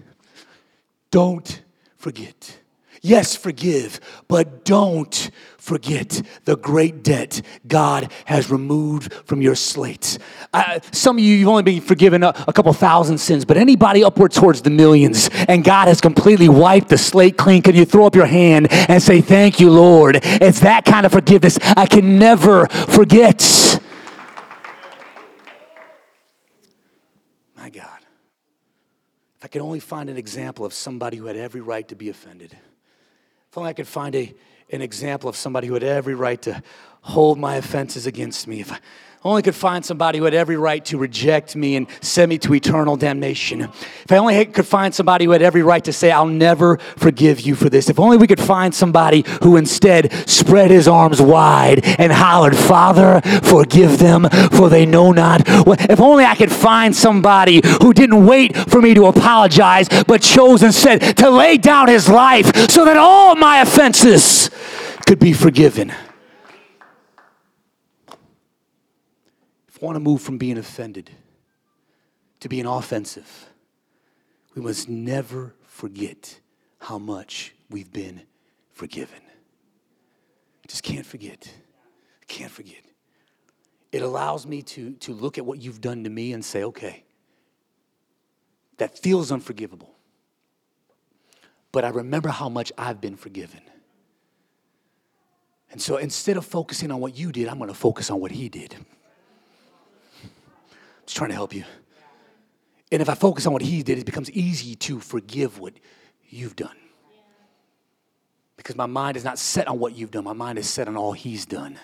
Don't 1.11 1.63
forget. 1.97 2.59
Yes, 3.01 3.35
forgive, 3.35 3.99
but 4.29 4.63
don't 4.63 5.29
forget 5.57 6.21
the 6.45 6.55
great 6.55 7.03
debt 7.03 7.41
God 7.67 8.09
has 8.23 8.49
removed 8.49 9.11
from 9.25 9.41
your 9.41 9.53
slate. 9.53 10.17
Some 10.93 11.17
of 11.17 11.23
you, 11.23 11.35
you've 11.35 11.49
only 11.49 11.63
been 11.63 11.81
forgiven 11.81 12.23
a, 12.23 12.29
a, 12.47 12.53
couple 12.53 12.71
thousand 12.71 13.17
sins, 13.17 13.43
but 13.43 13.57
anybody 13.57 14.01
upward 14.01 14.31
towards 14.31 14.61
the 14.61 14.69
millions, 14.69 15.29
and 15.49 15.61
God 15.63 15.89
has 15.89 15.99
completely 15.99 16.47
wiped 16.47 16.87
the 16.87 16.97
slate 16.97 17.37
clean, 17.37 17.61
can 17.61 17.75
you 17.75 17.83
throw 17.83 18.05
up 18.05 18.15
your 18.15 18.25
hand 18.25 18.67
and 18.71 19.03
say, 19.03 19.19
Thank 19.19 19.59
you, 19.59 19.69
Lord? 19.69 20.19
It's 20.23 20.61
that 20.61 20.85
kind 20.85 21.05
of 21.05 21.11
forgiveness 21.11 21.59
I 21.61 21.85
can 21.85 22.17
never 22.17 22.67
forget. 22.67 23.66
If 27.75 29.45
I 29.45 29.47
could 29.47 29.61
only 29.61 29.79
find 29.79 30.09
an 30.09 30.17
example 30.17 30.65
of 30.65 30.73
somebody 30.73 31.17
who 31.17 31.25
had 31.25 31.37
every 31.37 31.61
right 31.61 31.87
to 31.89 31.95
be 31.95 32.09
offended. 32.09 32.57
If 33.49 33.57
only 33.57 33.69
I 33.69 33.73
could 33.73 33.87
find 33.87 34.15
a, 34.15 34.33
an 34.71 34.81
example 34.81 35.29
of 35.29 35.35
somebody 35.35 35.67
who 35.67 35.73
had 35.73 35.83
every 35.83 36.15
right 36.15 36.41
to 36.43 36.61
hold 37.01 37.37
my 37.37 37.55
offenses 37.55 38.07
against 38.07 38.47
me. 38.47 38.61
If 38.61 38.71
I, 38.71 38.79
only 39.27 39.41
could 39.41 39.55
find 39.55 39.85
somebody 39.85 40.17
who 40.17 40.25
had 40.25 40.33
every 40.33 40.57
right 40.57 40.83
to 40.85 40.97
reject 40.97 41.55
me 41.55 41.75
and 41.75 41.87
send 42.01 42.29
me 42.29 42.37
to 42.39 42.53
eternal 42.53 42.95
damnation. 42.95 43.61
If 43.61 44.11
I 44.11 44.17
only 44.17 44.45
could 44.45 44.65
find 44.65 44.93
somebody 44.93 45.25
who 45.25 45.31
had 45.31 45.41
every 45.41 45.63
right 45.63 45.83
to 45.83 45.93
say, 45.93 46.11
I'll 46.11 46.25
never 46.25 46.77
forgive 46.95 47.41
you 47.41 47.55
for 47.55 47.69
this. 47.69 47.89
If 47.89 47.99
only 47.99 48.17
we 48.17 48.27
could 48.27 48.39
find 48.39 48.73
somebody 48.73 49.25
who 49.43 49.57
instead 49.57 50.11
spread 50.27 50.71
his 50.71 50.87
arms 50.87 51.21
wide 51.21 51.85
and 51.99 52.11
hollered, 52.11 52.55
Father, 52.55 53.21
forgive 53.43 53.99
them, 53.99 54.29
for 54.51 54.69
they 54.69 54.85
know 54.85 55.11
not. 55.11 55.43
If 55.45 55.99
only 55.99 56.23
I 56.23 56.35
could 56.35 56.51
find 56.51 56.95
somebody 56.95 57.61
who 57.81 57.93
didn't 57.93 58.25
wait 58.25 58.55
for 58.55 58.81
me 58.81 58.93
to 58.93 59.07
apologize, 59.07 59.89
but 60.07 60.21
chose 60.21 60.63
instead 60.63 61.17
to 61.17 61.29
lay 61.29 61.57
down 61.57 61.89
his 61.89 62.07
life 62.07 62.55
so 62.69 62.85
that 62.85 62.97
all 62.97 63.35
my 63.35 63.59
offenses 63.59 64.49
could 65.05 65.19
be 65.19 65.33
forgiven. 65.33 65.93
If 69.66 69.66
we 69.66 69.66
want 69.81 69.95
to 69.95 69.99
move 69.99 70.21
from 70.21 70.37
being 70.37 70.57
offended 70.57 71.11
to 72.39 72.49
being 72.49 72.65
offensive, 72.65 73.49
we 74.55 74.61
must 74.61 74.89
never 74.89 75.55
forget 75.65 76.39
how 76.79 76.97
much 76.97 77.53
we've 77.69 77.91
been 77.91 78.21
forgiven. 78.71 79.19
Just 80.67 80.83
can't 80.83 81.05
forget. 81.05 81.51
Can't 82.27 82.51
forget. 82.51 82.83
It 83.91 84.01
allows 84.01 84.45
me 84.45 84.61
to, 84.63 84.91
to 84.93 85.13
look 85.13 85.37
at 85.37 85.45
what 85.45 85.61
you've 85.61 85.81
done 85.81 86.03
to 86.03 86.09
me 86.09 86.33
and 86.33 86.43
say, 86.43 86.63
okay, 86.65 87.03
that 88.77 88.97
feels 88.97 89.31
unforgivable. 89.31 89.95
But 91.71 91.85
I 91.85 91.89
remember 91.89 92.29
how 92.29 92.49
much 92.49 92.71
I've 92.77 93.01
been 93.01 93.15
forgiven. 93.15 93.61
And 95.71 95.81
so 95.81 95.97
instead 95.97 96.37
of 96.37 96.45
focusing 96.45 96.91
on 96.91 96.99
what 96.99 97.17
you 97.17 97.31
did, 97.31 97.47
I'm 97.47 97.57
going 97.57 97.69
to 97.69 97.73
focus 97.73 98.09
on 98.09 98.19
what 98.19 98.31
he 98.31 98.49
did. 98.49 98.75
Just 101.07 101.17
trying 101.17 101.29
to 101.29 101.35
help 101.35 101.55
you. 101.55 101.63
And 102.91 103.01
if 103.01 103.09
I 103.09 103.15
focus 103.15 103.47
on 103.47 103.53
what 103.53 103.61
he 103.61 103.81
did, 103.81 103.97
it 103.97 104.05
becomes 104.05 104.29
easy 104.31 104.75
to 104.75 104.99
forgive 104.99 105.59
what 105.59 105.73
you've 106.29 106.55
done. 106.55 106.75
Because 108.55 108.75
my 108.75 108.85
mind 108.85 109.17
is 109.17 109.23
not 109.23 109.39
set 109.39 109.67
on 109.67 109.79
what 109.79 109.95
you've 109.95 110.11
done, 110.11 110.23
my 110.23 110.33
mind 110.33 110.59
is 110.59 110.69
set 110.69 110.87
on 110.87 110.95
all 110.95 111.13
he's 111.13 111.45
done. 111.45 111.79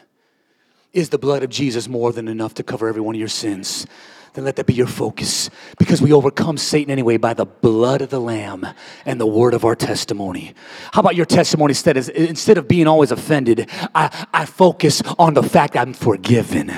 Is 0.91 1.09
the 1.09 1.17
blood 1.17 1.41
of 1.41 1.49
Jesus 1.49 1.87
more 1.87 2.11
than 2.11 2.27
enough 2.27 2.53
to 2.55 2.63
cover 2.63 2.87
every 2.87 3.01
one 3.01 3.15
of 3.15 3.19
your 3.19 3.27
sins? 3.27 3.87
Then 4.33 4.45
let 4.45 4.55
that 4.55 4.65
be 4.65 4.73
your 4.73 4.87
focus 4.87 5.49
because 5.77 6.01
we 6.01 6.11
overcome 6.11 6.57
Satan 6.57 6.91
anyway 6.91 7.17
by 7.17 7.33
the 7.33 7.45
blood 7.45 8.01
of 8.01 8.09
the 8.09 8.19
Lamb 8.19 8.65
and 9.05 9.21
the 9.21 9.27
word 9.27 9.53
of 9.53 9.63
our 9.63 9.75
testimony. 9.75 10.53
How 10.91 11.01
about 11.01 11.15
your 11.15 11.25
testimony 11.25 11.71
instead 11.71 11.97
of, 11.97 12.09
instead 12.09 12.57
of 12.57 12.67
being 12.67 12.87
always 12.87 13.11
offended? 13.11 13.69
I, 13.93 14.27
I 14.33 14.45
focus 14.45 15.01
on 15.19 15.35
the 15.35 15.43
fact 15.43 15.77
I'm 15.77 15.93
forgiven. 15.93 16.71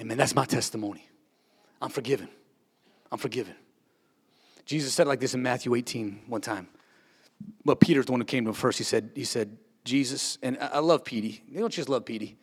Amen. 0.00 0.16
That's 0.16 0.34
my 0.34 0.46
testimony. 0.46 1.06
I'm 1.82 1.90
forgiven. 1.90 2.28
I'm 3.12 3.18
forgiven. 3.18 3.54
Jesus 4.64 4.94
said 4.94 5.06
like 5.06 5.20
this 5.20 5.34
in 5.34 5.42
Matthew 5.42 5.74
18 5.74 6.22
one 6.26 6.40
time. 6.40 6.68
But 7.64 7.80
Peter's 7.80 8.06
the 8.06 8.12
one 8.12 8.20
who 8.20 8.24
came 8.24 8.44
to 8.44 8.50
him 8.50 8.54
first. 8.54 8.78
He 8.78 8.84
said, 8.84 9.10
he 9.14 9.24
said, 9.24 9.56
Jesus, 9.84 10.38
and 10.42 10.58
I 10.60 10.78
love 10.78 11.04
Petey. 11.04 11.42
They 11.50 11.60
don't 11.60 11.72
just 11.72 11.88
love 11.88 12.04
Petey. 12.04 12.36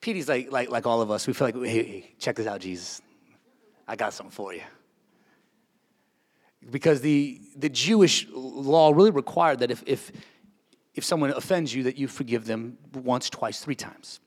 Petey's 0.00 0.28
like, 0.28 0.50
like, 0.50 0.70
like 0.70 0.86
all 0.86 1.00
of 1.00 1.10
us. 1.10 1.26
We 1.26 1.32
feel 1.32 1.48
like, 1.48 1.56
hey, 1.56 1.82
hey, 1.82 2.14
check 2.18 2.36
this 2.36 2.46
out, 2.46 2.60
Jesus. 2.60 3.00
I 3.86 3.96
got 3.96 4.12
something 4.12 4.30
for 4.30 4.52
you. 4.52 4.62
Because 6.70 7.00
the, 7.00 7.40
the 7.56 7.68
Jewish 7.68 8.26
law 8.32 8.92
really 8.92 9.10
required 9.10 9.60
that 9.60 9.70
if, 9.70 9.82
if, 9.86 10.12
if 10.94 11.04
someone 11.04 11.30
offends 11.30 11.74
you, 11.74 11.84
that 11.84 11.96
you 11.96 12.06
forgive 12.06 12.44
them 12.44 12.78
once, 12.92 13.30
twice, 13.30 13.64
three 13.64 13.74
times. 13.74 14.20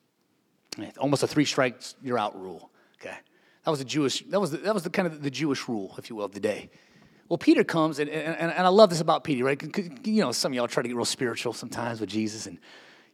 Almost 0.97 1.23
a 1.23 1.27
three 1.27 1.45
strikes, 1.45 1.95
you're 2.01 2.17
out 2.17 2.39
rule. 2.39 2.71
Okay. 2.99 3.15
That 3.63 3.71
was 3.71 3.79
the 3.79 3.85
Jewish, 3.85 4.21
that 4.29 4.39
was 4.39 4.51
the, 4.51 4.57
that 4.57 4.73
was 4.73 4.83
the 4.83 4.89
kind 4.89 5.07
of 5.07 5.21
the 5.21 5.31
Jewish 5.31 5.67
rule, 5.67 5.95
if 5.97 6.09
you 6.09 6.15
will, 6.15 6.25
of 6.25 6.33
the 6.33 6.39
day. 6.39 6.69
Well, 7.27 7.38
Peter 7.38 7.63
comes, 7.63 7.97
and, 7.97 8.09
and, 8.09 8.51
and 8.51 8.65
I 8.65 8.69
love 8.69 8.91
this 8.91 9.01
about 9.01 9.23
Peter, 9.23 9.43
right? 9.43 9.59
You 10.05 10.21
know, 10.21 10.31
some 10.31 10.51
of 10.51 10.55
y'all 10.55 10.67
try 10.67 10.83
to 10.83 10.88
get 10.88 10.95
real 10.95 11.05
spiritual 11.05 11.53
sometimes 11.53 11.99
with 11.99 12.09
Jesus, 12.09 12.45
and 12.45 12.55
you 12.57 12.61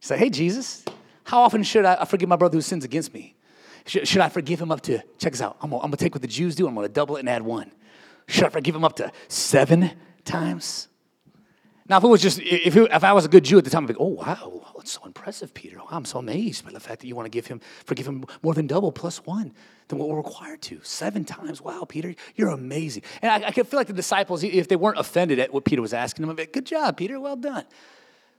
say, 0.00 0.18
hey, 0.18 0.28
Jesus, 0.28 0.84
how 1.24 1.40
often 1.40 1.62
should 1.62 1.86
I 1.86 2.04
forgive 2.04 2.28
my 2.28 2.36
brother 2.36 2.58
who 2.58 2.60
sins 2.60 2.84
against 2.84 3.14
me? 3.14 3.34
Should, 3.86 4.06
should 4.06 4.20
I 4.20 4.28
forgive 4.28 4.60
him 4.60 4.70
up 4.70 4.82
to, 4.82 5.02
check 5.18 5.32
this 5.32 5.40
out, 5.40 5.56
I'm 5.62 5.70
gonna, 5.70 5.82
I'm 5.82 5.88
gonna 5.88 5.96
take 5.96 6.14
what 6.14 6.20
the 6.20 6.28
Jews 6.28 6.54
do, 6.54 6.68
I'm 6.68 6.74
gonna 6.74 6.88
double 6.88 7.16
it 7.16 7.20
and 7.20 7.28
add 7.28 7.42
one. 7.42 7.72
Should 8.28 8.44
I 8.44 8.50
forgive 8.50 8.74
him 8.74 8.84
up 8.84 8.96
to 8.96 9.10
seven 9.28 9.92
times? 10.24 10.88
Now, 11.88 11.98
if 11.98 12.04
it 12.04 12.08
was 12.08 12.22
just, 12.22 12.38
if, 12.40 12.76
it, 12.76 12.90
if 12.92 13.04
I 13.04 13.12
was 13.12 13.24
a 13.24 13.28
good 13.28 13.44
Jew 13.44 13.58
at 13.58 13.64
the 13.64 13.70
time, 13.70 13.84
I'd 13.84 13.88
be 13.88 13.94
oh, 13.98 14.06
wow, 14.06 14.38
oh, 14.40 14.72
that's 14.76 14.92
so 14.92 15.04
impressive, 15.04 15.52
Peter. 15.52 15.78
Oh, 15.80 15.88
I'm 15.90 16.04
so 16.04 16.18
amazed 16.18 16.64
by 16.64 16.72
the 16.72 16.80
fact 16.80 17.00
that 17.00 17.08
you 17.08 17.16
want 17.16 17.26
to 17.26 17.30
give 17.30 17.46
him, 17.46 17.60
forgive 17.84 18.06
him 18.06 18.24
more 18.42 18.54
than 18.54 18.66
double 18.66 18.92
plus 18.92 19.24
one 19.26 19.52
than 19.88 19.98
what 19.98 20.08
we're 20.08 20.16
required 20.16 20.62
to. 20.62 20.80
Seven 20.84 21.24
times. 21.24 21.60
Wow, 21.60 21.84
Peter, 21.88 22.14
you're 22.36 22.50
amazing. 22.50 23.02
And 23.20 23.44
I, 23.44 23.48
I 23.48 23.50
feel 23.50 23.66
like 23.72 23.88
the 23.88 23.92
disciples, 23.92 24.44
if 24.44 24.68
they 24.68 24.76
weren't 24.76 24.98
offended 24.98 25.38
at 25.40 25.52
what 25.52 25.64
Peter 25.64 25.82
was 25.82 25.92
asking 25.92 26.22
them, 26.22 26.30
I'd 26.30 26.36
be 26.36 26.42
like, 26.42 26.52
good 26.52 26.66
job, 26.66 26.96
Peter, 26.96 27.18
well 27.18 27.36
done. 27.36 27.64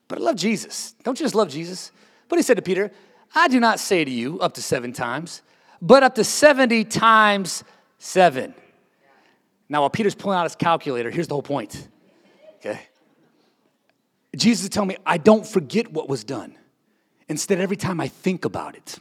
But 0.07 0.19
I 0.19 0.21
love 0.21 0.37
Jesus. 0.37 0.95
Don't 1.03 1.19
you 1.19 1.25
just 1.25 1.35
love 1.35 1.49
Jesus? 1.49 1.91
But 2.29 2.37
he 2.37 2.43
said 2.43 2.55
to 2.55 2.63
Peter, 2.63 2.91
I 3.35 3.47
do 3.47 3.59
not 3.59 3.79
say 3.79 4.05
to 4.05 4.11
you 4.11 4.39
up 4.39 4.53
to 4.53 4.61
seven 4.61 4.93
times, 4.93 5.41
but 5.81 6.01
up 6.01 6.15
to 6.15 6.23
70 6.23 6.85
times 6.85 7.63
seven. 7.97 8.53
Now, 9.67 9.81
while 9.81 9.89
Peter's 9.89 10.15
pulling 10.15 10.37
out 10.37 10.43
his 10.43 10.55
calculator, 10.55 11.09
here's 11.09 11.27
the 11.27 11.35
whole 11.35 11.41
point. 11.41 11.87
Okay? 12.57 12.79
Jesus 14.35 14.63
is 14.63 14.69
telling 14.69 14.89
me, 14.89 14.97
I 15.05 15.17
don't 15.17 15.45
forget 15.45 15.91
what 15.91 16.09
was 16.09 16.23
done. 16.23 16.55
Instead, 17.29 17.59
every 17.59 17.77
time 17.77 18.01
I 18.01 18.07
think 18.07 18.45
about 18.45 18.75
it, 18.75 18.97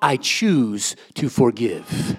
I 0.00 0.16
choose 0.16 0.96
to 1.14 1.28
forgive. 1.28 2.18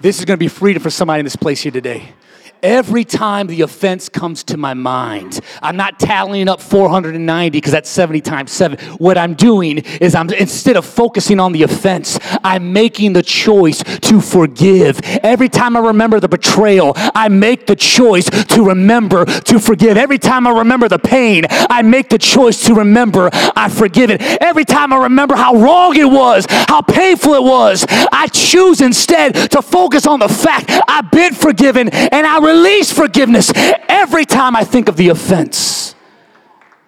This 0.00 0.18
is 0.18 0.24
going 0.24 0.36
to 0.36 0.42
be 0.42 0.48
freedom 0.48 0.82
for 0.82 0.90
somebody 0.90 1.20
in 1.20 1.24
this 1.24 1.36
place 1.36 1.62
here 1.62 1.72
today. 1.72 2.12
Every 2.62 3.04
time 3.04 3.46
the 3.46 3.60
offense 3.60 4.08
comes 4.08 4.42
to 4.44 4.56
my 4.56 4.74
mind, 4.74 5.40
I'm 5.62 5.76
not 5.76 6.00
tallying 6.00 6.48
up 6.48 6.60
490 6.60 7.50
because 7.50 7.72
that's 7.72 7.88
70 7.88 8.20
times 8.22 8.52
7. 8.52 8.78
What 8.96 9.18
I'm 9.18 9.34
doing 9.34 9.78
is 9.78 10.14
I'm 10.14 10.30
instead 10.30 10.76
of 10.76 10.86
focusing 10.86 11.38
on 11.38 11.52
the 11.52 11.62
offense, 11.62 12.18
I'm 12.42 12.72
making 12.72 13.12
the 13.12 13.22
choice 13.22 13.82
to 13.82 14.20
forgive. 14.20 15.00
Every 15.22 15.48
time 15.48 15.76
I 15.76 15.80
remember 15.80 16.18
the 16.18 16.28
betrayal, 16.28 16.92
I 16.96 17.28
make 17.28 17.66
the 17.66 17.76
choice 17.76 18.28
to 18.30 18.64
remember 18.64 19.26
to 19.26 19.58
forgive. 19.58 19.96
Every 19.96 20.18
time 20.18 20.46
I 20.46 20.58
remember 20.58 20.88
the 20.88 20.98
pain, 20.98 21.44
I 21.50 21.82
make 21.82 22.08
the 22.08 22.18
choice 22.18 22.64
to 22.66 22.74
remember 22.74 23.30
I 23.32 23.68
forgive 23.68 24.10
it. 24.10 24.22
Every 24.40 24.64
time 24.64 24.92
I 24.92 25.04
remember 25.04 25.36
how 25.36 25.54
wrong 25.56 25.96
it 25.96 26.10
was, 26.10 26.46
how 26.48 26.80
painful 26.80 27.34
it 27.34 27.42
was, 27.42 27.84
I 27.88 28.28
choose 28.28 28.80
instead 28.80 29.50
to 29.50 29.60
focus 29.60 30.06
on 30.06 30.20
the 30.20 30.28
fact 30.28 30.70
I've 30.88 31.10
been 31.10 31.34
forgiven 31.34 31.88
and 31.90 32.26
I 32.26 32.38
release 32.46 32.92
forgiveness 32.92 33.52
every 33.88 34.24
time 34.24 34.56
I 34.56 34.64
think 34.64 34.88
of 34.88 34.96
the 34.96 35.08
offense. 35.08 35.94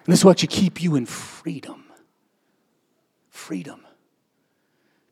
And 0.05 0.13
this 0.13 0.23
will 0.23 0.31
actually 0.31 0.47
keep 0.47 0.81
you 0.81 0.95
in 0.95 1.05
freedom. 1.05 1.83
Freedom. 3.29 3.85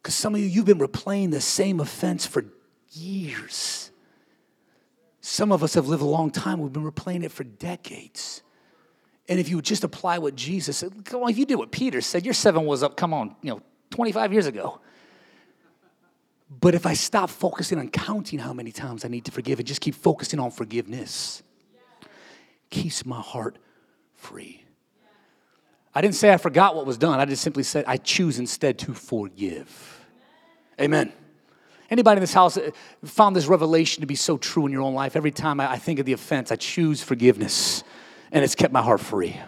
Because 0.02 0.16
some 0.16 0.34
of 0.36 0.42
you, 0.42 0.48
you've 0.48 0.66
been 0.66 0.80
replaying 0.80 1.32
the 1.32 1.42
same 1.42 1.80
offense 1.80 2.26
for 2.26 2.46
years. 2.92 3.92
Some 5.22 5.52
of 5.52 5.62
us 5.64 5.74
have 5.74 5.88
lived 5.88 6.02
a 6.02 6.06
long 6.06 6.32
time, 6.32 6.60
we've 6.60 6.72
been 6.72 6.90
replaying 6.90 7.24
it 7.24 7.32
for 7.32 7.44
decades. 7.44 8.42
And 9.30 9.40
if 9.40 9.50
you 9.50 9.58
would 9.58 9.66
just 9.66 9.84
apply 9.84 10.20
what 10.20 10.36
Jesus 10.36 10.78
said, 10.78 11.04
come 11.04 11.24
on, 11.24 11.30
if 11.30 11.38
you 11.38 11.46
did 11.46 11.56
what 11.56 11.70
Peter 11.70 12.00
said, 12.00 12.24
your 12.24 12.34
seven 12.34 12.66
was 12.66 12.82
up, 12.82 12.96
come 12.96 13.14
on, 13.14 13.36
you 13.42 13.52
know, 13.52 13.62
25 13.90 14.32
years 14.32 14.46
ago. 14.46 14.80
But 16.50 16.76
if 16.76 16.86
I 16.86 16.94
stop 16.94 17.30
focusing 17.30 17.78
on 17.78 17.90
counting 17.90 18.40
how 18.40 18.54
many 18.54 18.72
times 18.72 19.04
I 19.04 19.10
need 19.10 19.26
to 19.26 19.32
forgive 19.32 19.60
and 19.60 19.68
just 19.68 19.82
keep 19.82 19.96
focusing 19.96 20.40
on 20.40 20.52
forgiveness, 20.52 21.44
keeps 22.70 23.06
my 23.06 23.20
heart 23.20 23.58
free. 24.16 24.64
I 25.94 26.02
didn't 26.02 26.16
say 26.16 26.32
I 26.32 26.38
forgot 26.38 26.76
what 26.76 26.86
was 26.86 26.98
done. 26.98 27.20
I 27.20 27.26
just 27.26 27.42
simply 27.42 27.64
said 27.64 27.84
I 27.88 27.98
choose 27.98 28.40
instead 28.40 28.78
to 28.80 28.94
forgive. 28.94 30.06
Amen. 30.80 31.12
Anybody 31.90 32.18
in 32.18 32.22
this 32.22 32.34
house 32.34 32.58
uh, 32.58 32.70
found 33.04 33.36
this 33.36 33.48
revelation 33.48 34.02
to 34.02 34.08
be 34.08 34.16
so 34.16 34.38
true 34.38 34.66
in 34.66 34.72
your 34.72 34.82
own 34.84 34.94
life? 34.94 35.16
Every 35.16 35.32
time 35.32 35.60
I 35.60 35.78
think 35.78 36.00
of 36.00 36.06
the 36.06 36.14
offense, 36.14 36.52
I 36.52 36.56
choose 36.56 37.02
forgiveness, 37.02 37.84
and 38.32 38.44
it's 38.44 38.56
kept 38.56 38.74
my 38.74 38.82
heart 38.82 39.00
free. 39.00 39.40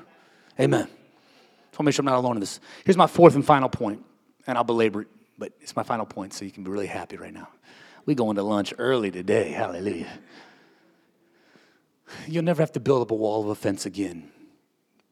Amen. 0.59 0.87
So 0.87 1.77
I'll 1.79 1.83
make 1.83 1.93
sure 1.93 2.01
I'm 2.01 2.07
not 2.07 2.17
alone 2.17 2.37
in 2.37 2.39
this. 2.39 2.59
Here's 2.85 2.97
my 2.97 3.07
fourth 3.07 3.35
and 3.35 3.45
final 3.45 3.69
point, 3.69 4.03
and 4.47 4.57
I'll 4.57 4.63
belabor 4.63 5.01
it 5.01 5.07
but 5.39 5.53
it's 5.61 5.75
my 5.75 5.83
final 5.83 6.05
point, 6.05 6.33
so 6.33 6.45
you 6.45 6.51
can 6.51 6.63
be 6.63 6.69
really 6.69 6.87
happy 6.87 7.17
right 7.17 7.33
now. 7.33 7.47
We 8.05 8.13
going 8.13 8.35
to 8.35 8.43
lunch 8.43 8.73
early 8.77 9.09
today. 9.09 9.51
Hallelujah. 9.51 10.11
You'll 12.27 12.43
never 12.43 12.61
have 12.61 12.73
to 12.73 12.79
build 12.79 13.01
up 13.01 13.11
a 13.11 13.15
wall 13.15 13.43
of 13.43 13.49
offense 13.49 13.85
again 13.85 14.31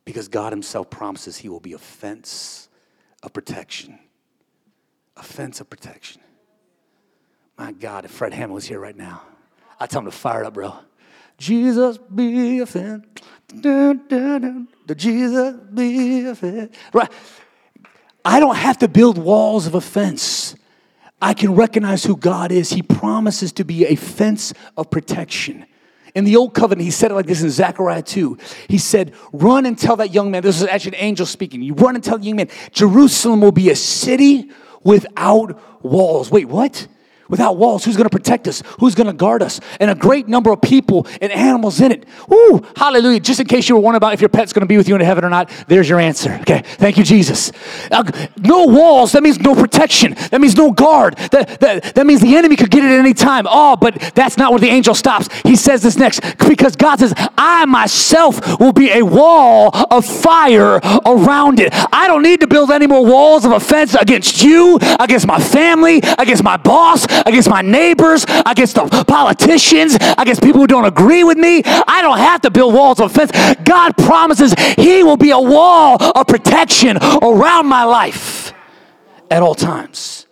because 0.03 0.27
God 0.27 0.51
Himself 0.51 0.89
promises 0.89 1.37
He 1.37 1.49
will 1.49 1.59
be 1.59 1.73
a 1.73 1.77
fence 1.77 2.69
of 3.23 3.33
protection. 3.33 3.99
A 5.15 5.23
fence 5.23 5.61
of 5.61 5.69
protection. 5.69 6.21
My 7.57 7.71
God, 7.71 8.05
if 8.05 8.11
Fred 8.11 8.33
Hammond 8.33 8.53
was 8.53 8.65
here 8.65 8.79
right 8.79 8.95
now, 8.95 9.21
I'd 9.79 9.89
tell 9.89 9.99
him 9.99 10.05
to 10.05 10.11
fire 10.11 10.43
it 10.43 10.45
up, 10.45 10.53
bro. 10.53 10.75
Jesus 11.37 11.97
be 11.97 12.59
a 12.59 12.65
fence. 12.65 13.05
Jesus 14.95 15.55
be 15.73 16.25
a 16.25 16.35
fence. 16.35 16.75
Right. 16.93 17.11
I 18.27 18.41
don't 18.41 18.57
have 18.57 18.79
to 18.79 18.89
build 18.89 19.17
walls 19.17 19.67
of 19.67 19.73
offense. 19.73 20.53
I 21.21 21.33
can 21.33 21.55
recognize 21.55 22.03
who 22.03 22.17
God 22.17 22.51
is. 22.51 22.71
He 22.71 22.81
promises 22.81 23.53
to 23.53 23.63
be 23.63 23.85
a 23.85 23.95
fence 23.95 24.53
of 24.75 24.91
protection. 24.91 25.65
In 26.13 26.25
the 26.25 26.35
old 26.35 26.53
covenant, 26.53 26.83
he 26.83 26.91
said 26.91 27.11
it 27.11 27.13
like 27.13 27.25
this 27.25 27.41
in 27.41 27.49
Zechariah 27.49 28.01
2. 28.01 28.37
He 28.67 28.79
said, 28.79 29.13
Run 29.31 29.65
and 29.65 29.79
tell 29.79 29.95
that 29.95 30.13
young 30.13 30.29
man, 30.29 30.43
this 30.43 30.61
is 30.61 30.67
actually 30.67 30.97
an 30.97 31.03
angel 31.05 31.25
speaking. 31.25 31.61
You 31.61 31.73
run 31.75 31.95
and 31.95 32.03
tell 32.03 32.17
the 32.17 32.25
young 32.25 32.35
man, 32.35 32.49
Jerusalem 32.73 33.39
will 33.39 33.53
be 33.53 33.69
a 33.69 33.77
city 33.77 34.51
without 34.83 35.81
walls. 35.81 36.29
Wait, 36.29 36.49
what? 36.49 36.85
Without 37.29 37.57
walls, 37.57 37.85
who's 37.85 37.97
going 37.97 38.09
to 38.09 38.15
protect 38.15 38.47
us? 38.47 38.63
Who's 38.79 38.95
going 38.95 39.07
to 39.07 39.13
guard 39.13 39.41
us? 39.41 39.59
And 39.79 39.91
a 39.91 39.95
great 39.95 40.27
number 40.27 40.51
of 40.51 40.61
people 40.61 41.07
and 41.21 41.31
animals 41.31 41.81
in 41.81 41.91
it. 41.91 42.05
Woo, 42.27 42.65
hallelujah. 42.75 43.19
Just 43.19 43.39
in 43.39 43.47
case 43.47 43.67
you 43.67 43.75
were 43.75 43.81
wondering 43.81 43.97
about 43.97 44.13
if 44.13 44.21
your 44.21 44.29
pet's 44.29 44.53
going 44.53 44.61
to 44.61 44.67
be 44.67 44.77
with 44.77 44.87
you 44.87 44.95
in 44.95 45.01
heaven 45.01 45.25
or 45.25 45.29
not, 45.29 45.49
there's 45.67 45.89
your 45.89 45.99
answer. 45.99 46.37
Okay, 46.41 46.63
thank 46.65 46.97
you, 46.97 47.03
Jesus. 47.03 47.51
Uh, 47.91 48.03
no 48.37 48.65
walls, 48.65 49.11
that 49.11 49.23
means 49.23 49.39
no 49.39 49.55
protection. 49.55 50.15
That 50.31 50.41
means 50.41 50.55
no 50.55 50.71
guard. 50.71 51.17
That, 51.31 51.59
that, 51.59 51.95
that 51.95 52.05
means 52.05 52.21
the 52.21 52.35
enemy 52.35 52.55
could 52.55 52.71
get 52.71 52.83
it 52.83 52.91
at 52.91 52.99
any 52.99 53.13
time. 53.13 53.45
Oh, 53.49 53.75
but 53.75 54.11
that's 54.15 54.37
not 54.37 54.51
where 54.51 54.59
the 54.59 54.69
angel 54.69 54.95
stops. 54.95 55.27
He 55.43 55.55
says 55.55 55.81
this 55.81 55.97
next 55.97 56.21
because 56.47 56.75
God 56.75 56.99
says, 56.99 57.13
I 57.37 57.65
myself 57.65 58.59
will 58.59 58.73
be 58.73 58.91
a 58.91 59.03
wall 59.03 59.71
of 59.91 60.05
fire 60.05 60.79
around 61.05 61.59
it. 61.59 61.69
I 61.93 62.07
don't 62.07 62.23
need 62.23 62.41
to 62.41 62.47
build 62.47 62.71
any 62.71 62.87
more 62.87 63.05
walls 63.05 63.45
of 63.45 63.51
offense 63.51 63.95
against 63.95 64.43
you, 64.43 64.77
against 64.99 65.27
my 65.27 65.39
family, 65.39 66.01
against 66.17 66.43
my 66.43 66.57
boss, 66.57 67.05
against 67.25 67.49
my 67.49 67.61
neighbors, 67.61 68.25
against 68.45 68.75
the 68.75 69.05
politicians, 69.07 69.97
against 70.17 70.41
people 70.41 70.61
who 70.61 70.67
don't 70.67 70.85
agree 70.85 71.23
with 71.23 71.37
me. 71.37 71.61
I 71.65 72.01
don't 72.01 72.17
have 72.17 72.41
to 72.41 72.51
build 72.51 72.73
walls 72.73 72.99
of 72.99 73.11
fence. 73.11 73.31
God 73.63 73.95
promises 73.97 74.53
He 74.75 75.03
will 75.03 75.17
be 75.17 75.31
a 75.31 75.39
wall 75.39 76.01
of 76.01 76.27
protection 76.27 76.97
around 76.97 77.67
my 77.67 77.83
life 77.83 78.53
at 79.29 79.41
all 79.41 79.55
times. 79.55 80.27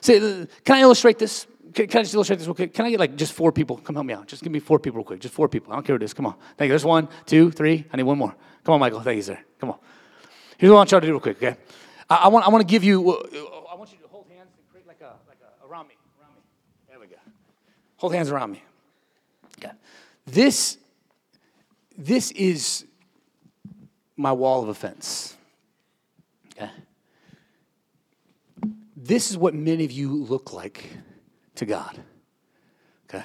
See, 0.00 0.18
can 0.64 0.76
I 0.76 0.80
illustrate 0.80 1.18
this? 1.18 1.46
Can, 1.74 1.86
can 1.86 2.00
I 2.00 2.02
just 2.02 2.14
illustrate 2.14 2.38
this 2.38 2.46
real 2.46 2.54
quick? 2.54 2.74
Can 2.74 2.86
I 2.86 2.90
get 2.90 2.98
like 2.98 3.16
just 3.16 3.32
four 3.32 3.52
people? 3.52 3.76
Come 3.76 3.94
help 3.94 4.06
me 4.06 4.14
out. 4.14 4.26
Just 4.26 4.42
give 4.42 4.50
me 4.50 4.58
four 4.60 4.78
people 4.78 4.98
real 4.98 5.04
quick. 5.04 5.20
Just 5.20 5.34
four 5.34 5.48
people. 5.48 5.72
I 5.72 5.76
don't 5.76 5.84
care 5.84 5.94
what 5.94 6.02
it 6.02 6.06
is. 6.06 6.14
Come 6.14 6.26
on. 6.26 6.34
Thank 6.56 6.68
you. 6.68 6.72
There's 6.72 6.84
one, 6.84 7.08
two, 7.26 7.50
three. 7.50 7.84
I 7.92 7.96
need 7.96 8.02
one 8.04 8.18
more. 8.18 8.34
Come 8.64 8.74
on, 8.74 8.80
Michael. 8.80 9.00
Thank 9.00 9.16
you, 9.16 9.22
sir. 9.22 9.38
Come 9.58 9.70
on. 9.70 9.78
Here's 10.58 10.70
what 10.70 10.76
I 10.76 10.80
want 10.80 10.90
y'all 10.90 11.00
to 11.00 11.06
do 11.06 11.12
real 11.12 11.20
quick, 11.20 11.36
okay? 11.36 11.56
I, 12.08 12.16
I, 12.16 12.28
want, 12.28 12.46
I 12.46 12.50
want 12.50 12.60
to 12.60 12.70
give 12.70 12.84
you, 12.84 13.12
uh, 13.12 13.72
I 13.72 13.74
want 13.76 13.92
you 13.92 13.98
to 13.98 14.08
hold 14.08 14.26
hands 14.28 14.50
and 14.56 14.70
create 14.70 14.86
like 14.86 15.00
a, 15.00 15.14
like 15.28 15.38
a, 15.40 15.66
around 15.66 15.88
me, 15.88 15.94
around 16.20 16.34
me. 16.34 16.42
There 16.88 16.98
we 16.98 17.06
go. 17.06 17.16
Hold 18.00 18.14
hands 18.14 18.30
around 18.30 18.52
me. 18.52 18.62
Okay. 19.58 19.72
This, 20.26 20.78
this 21.98 22.30
is 22.30 22.86
my 24.16 24.32
wall 24.32 24.62
of 24.62 24.68
offense. 24.68 25.36
Okay. 26.52 26.70
this 28.96 29.30
is 29.30 29.36
what 29.36 29.54
many 29.54 29.84
of 29.84 29.92
you 29.92 30.10
look 30.10 30.52
like 30.52 30.90
to 31.56 31.66
God. 31.66 31.98
Okay? 33.08 33.24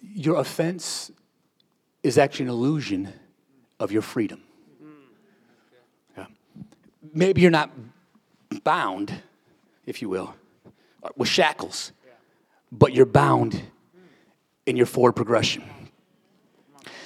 Your 0.00 0.36
offense 0.36 1.10
is 2.04 2.18
actually 2.18 2.44
an 2.44 2.50
illusion 2.50 3.12
of 3.80 3.90
your 3.90 4.02
freedom. 4.02 4.42
Yeah. 6.16 6.26
Maybe 7.12 7.40
you're 7.40 7.50
not 7.50 7.70
bound, 8.62 9.12
if 9.86 10.02
you 10.02 10.08
will, 10.08 10.34
with 11.16 11.28
shackles, 11.28 11.92
but 12.70 12.92
you're 12.92 13.06
bound 13.06 13.60
in 14.66 14.76
your 14.76 14.86
forward 14.86 15.12
progression. 15.12 15.64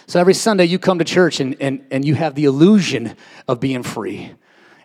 So 0.07 0.21
every 0.21 0.35
Sunday 0.35 0.65
you 0.65 0.79
come 0.79 0.99
to 0.99 1.05
church 1.05 1.41
and, 1.41 1.57
and, 1.61 1.87
and 1.91 2.05
you 2.05 2.15
have 2.15 2.35
the 2.35 2.45
illusion 2.45 3.17
of 3.49 3.61
being 3.61 3.83
free. 3.83 4.33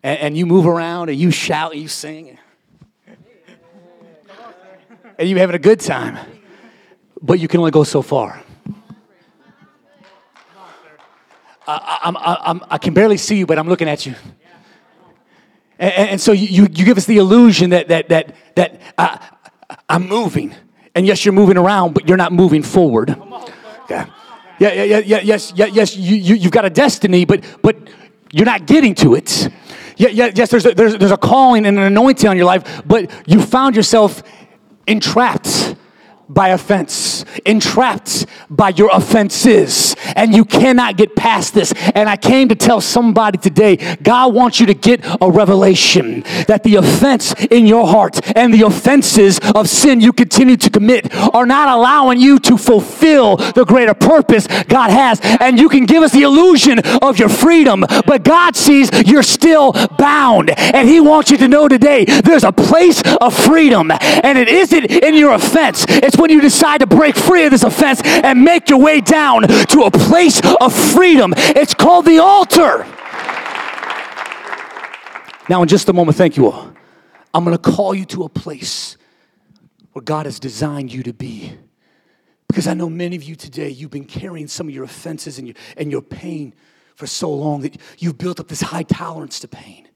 And, 0.03 0.19
and 0.19 0.37
you 0.37 0.45
move 0.45 0.67
around 0.67 1.09
and 1.09 1.17
you 1.17 1.31
shout 1.31 1.73
and 1.73 1.81
you 1.81 1.87
sing. 1.87 2.37
And 5.17 5.27
you're 5.27 5.39
having 5.39 5.55
a 5.55 5.59
good 5.59 5.79
time. 5.79 6.17
But 7.21 7.39
you 7.39 7.47
can 7.47 7.59
only 7.59 7.71
go 7.71 7.83
so 7.83 8.01
far. 8.01 8.41
I, 11.67 11.99
I'm, 12.03 12.17
I'm, 12.17 12.65
I 12.69 12.77
can 12.77 12.93
barely 12.93 13.17
see 13.17 13.37
you, 13.37 13.45
but 13.45 13.59
I'm 13.59 13.67
looking 13.67 13.89
at 13.89 14.05
you. 14.05 14.15
And, 15.79 15.93
and 15.93 16.21
so 16.21 16.31
you, 16.31 16.67
you 16.71 16.85
give 16.85 16.97
us 16.97 17.05
the 17.05 17.17
illusion 17.17 17.71
that, 17.71 17.89
that, 17.89 18.09
that, 18.09 18.35
that 18.55 18.81
uh, 18.97 19.17
I'm 19.89 20.07
moving. 20.07 20.55
And 20.97 21.05
yes, 21.05 21.23
you're 21.23 21.33
moving 21.33 21.57
around, 21.57 21.93
but 21.93 22.07
you're 22.07 22.17
not 22.17 22.31
moving 22.31 22.63
forward. 22.63 23.11
Okay. 23.83 24.03
Yeah, 24.59 24.73
yeah, 24.73 24.83
yeah, 24.83 24.97
yeah, 24.97 25.19
yes, 25.19 25.53
yeah, 25.55 25.67
yes, 25.67 25.95
you, 25.95 26.15
you, 26.15 26.33
you've 26.33 26.51
got 26.51 26.65
a 26.65 26.71
destiny, 26.71 27.23
but, 27.23 27.43
but 27.61 27.75
you're 28.31 28.47
not 28.47 28.65
getting 28.65 28.95
to 28.95 29.13
it. 29.13 29.47
Yeah, 29.97 30.09
yeah, 30.09 30.31
yes, 30.33 30.49
there's 30.49 30.65
a, 30.65 30.73
there's, 30.73 30.97
there's 30.97 31.11
a 31.11 31.17
calling 31.17 31.67
and 31.67 31.77
an 31.77 31.83
anointing 31.83 32.27
on 32.27 32.35
your 32.35 32.47
life, 32.47 32.81
but 32.83 33.11
you 33.27 33.43
found 33.43 33.75
yourself 33.75 34.23
entrapped 34.87 35.75
by 36.29 36.49
offense, 36.49 37.23
entrapped 37.45 38.25
by 38.49 38.69
your 38.69 38.89
offenses, 38.91 39.95
and 40.17 40.35
you 40.35 40.43
cannot 40.43 40.97
get 40.97 41.15
past 41.15 41.53
this. 41.53 41.71
And 41.95 42.09
I 42.09 42.17
came 42.17 42.49
to 42.49 42.55
tell 42.55 42.81
somebody 42.81 43.37
today 43.37 43.77
God 44.01 44.33
wants 44.33 44.59
you 44.59 44.65
to 44.65 44.73
get 44.73 44.99
a 45.21 45.29
revelation 45.29 46.21
that 46.47 46.63
the 46.63 46.75
offense 46.75 47.33
in 47.45 47.65
your 47.65 47.87
heart 47.87 48.19
and 48.35 48.53
the 48.53 48.63
offenses 48.63 49.39
of 49.55 49.69
sin 49.69 50.01
you 50.01 50.11
continue 50.11 50.57
to 50.57 50.69
commit 50.69 51.13
are 51.33 51.45
not 51.45 51.69
allowing 51.69 52.19
you 52.19 52.39
to 52.39 52.57
fulfill 52.57 53.37
the 53.37 53.63
greater 53.63 53.93
purpose 53.93 54.47
God 54.67 54.89
has. 54.89 55.21
And 55.39 55.59
you 55.59 55.69
can 55.69 55.85
give 55.85 56.03
us 56.03 56.11
the 56.11 56.23
illusion 56.23 56.79
of 57.01 57.19
your 57.19 57.29
freedom, 57.29 57.85
but 58.05 58.23
God 58.23 58.55
sees 58.55 58.89
you're 59.05 59.23
still 59.23 59.73
bound. 59.97 60.49
And 60.49 60.89
He 60.89 60.99
wants 60.99 61.29
you 61.29 61.37
to 61.37 61.47
know 61.47 61.67
today 61.67 62.05
there's 62.05 62.43
a 62.43 62.51
place 62.51 63.01
of 63.21 63.37
freedom, 63.37 63.91
and 63.91 64.37
it 64.37 64.49
isn't 64.49 64.85
in 64.85 65.13
your 65.13 65.33
offense. 65.33 65.85
It's 65.87 66.17
when 66.17 66.31
you 66.31 66.41
decide 66.41 66.79
to 66.79 66.87
break 66.87 67.15
free 67.15 67.45
of 67.45 67.51
this 67.51 67.63
offense 67.63 68.01
and 68.03 68.43
make 68.43 68.69
your 68.69 68.79
way 68.79 69.01
down 69.01 69.43
to 69.43 69.83
a 69.83 69.91
place 69.91 70.06
of 70.61 70.73
freedom. 70.73 71.33
It's 71.37 71.73
called 71.73 72.05
the 72.05 72.19
altar. 72.19 72.85
Now, 75.49 75.61
in 75.61 75.67
just 75.67 75.87
a 75.89 75.93
moment, 75.93 76.17
thank 76.17 76.37
you 76.37 76.51
all. 76.51 76.73
I'm 77.33 77.43
going 77.43 77.57
to 77.57 77.71
call 77.71 77.93
you 77.93 78.05
to 78.05 78.23
a 78.23 78.29
place 78.29 78.97
where 79.93 80.03
God 80.03 80.25
has 80.25 80.39
designed 80.39 80.93
you 80.93 81.03
to 81.03 81.13
be. 81.13 81.53
Because 82.47 82.67
I 82.67 82.73
know 82.73 82.89
many 82.89 83.15
of 83.15 83.23
you 83.23 83.35
today, 83.35 83.69
you've 83.69 83.91
been 83.91 84.05
carrying 84.05 84.47
some 84.47 84.67
of 84.67 84.73
your 84.73 84.83
offenses 84.83 85.37
and 85.37 85.47
your, 85.47 85.55
and 85.75 85.91
your 85.91 86.01
pain 86.01 86.53
for 86.95 87.07
so 87.07 87.31
long 87.31 87.61
that 87.61 87.77
you've 87.99 88.17
built 88.17 88.39
up 88.39 88.47
this 88.47 88.61
high 88.61 88.83
tolerance 88.83 89.39
to 89.41 89.47
pain. 89.47 89.87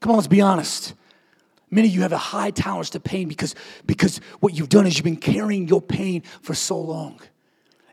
Come 0.00 0.12
on, 0.12 0.16
let's 0.16 0.28
be 0.28 0.40
honest. 0.40 0.94
Many 1.70 1.88
of 1.88 1.94
you 1.94 2.02
have 2.02 2.12
a 2.12 2.18
high 2.18 2.50
tolerance 2.50 2.90
to 2.90 3.00
pain 3.00 3.28
because, 3.28 3.54
because 3.84 4.20
what 4.40 4.54
you've 4.54 4.68
done 4.68 4.86
is 4.86 4.96
you've 4.96 5.04
been 5.04 5.16
carrying 5.16 5.68
your 5.68 5.82
pain 5.82 6.22
for 6.40 6.54
so 6.54 6.78
long. 6.78 7.20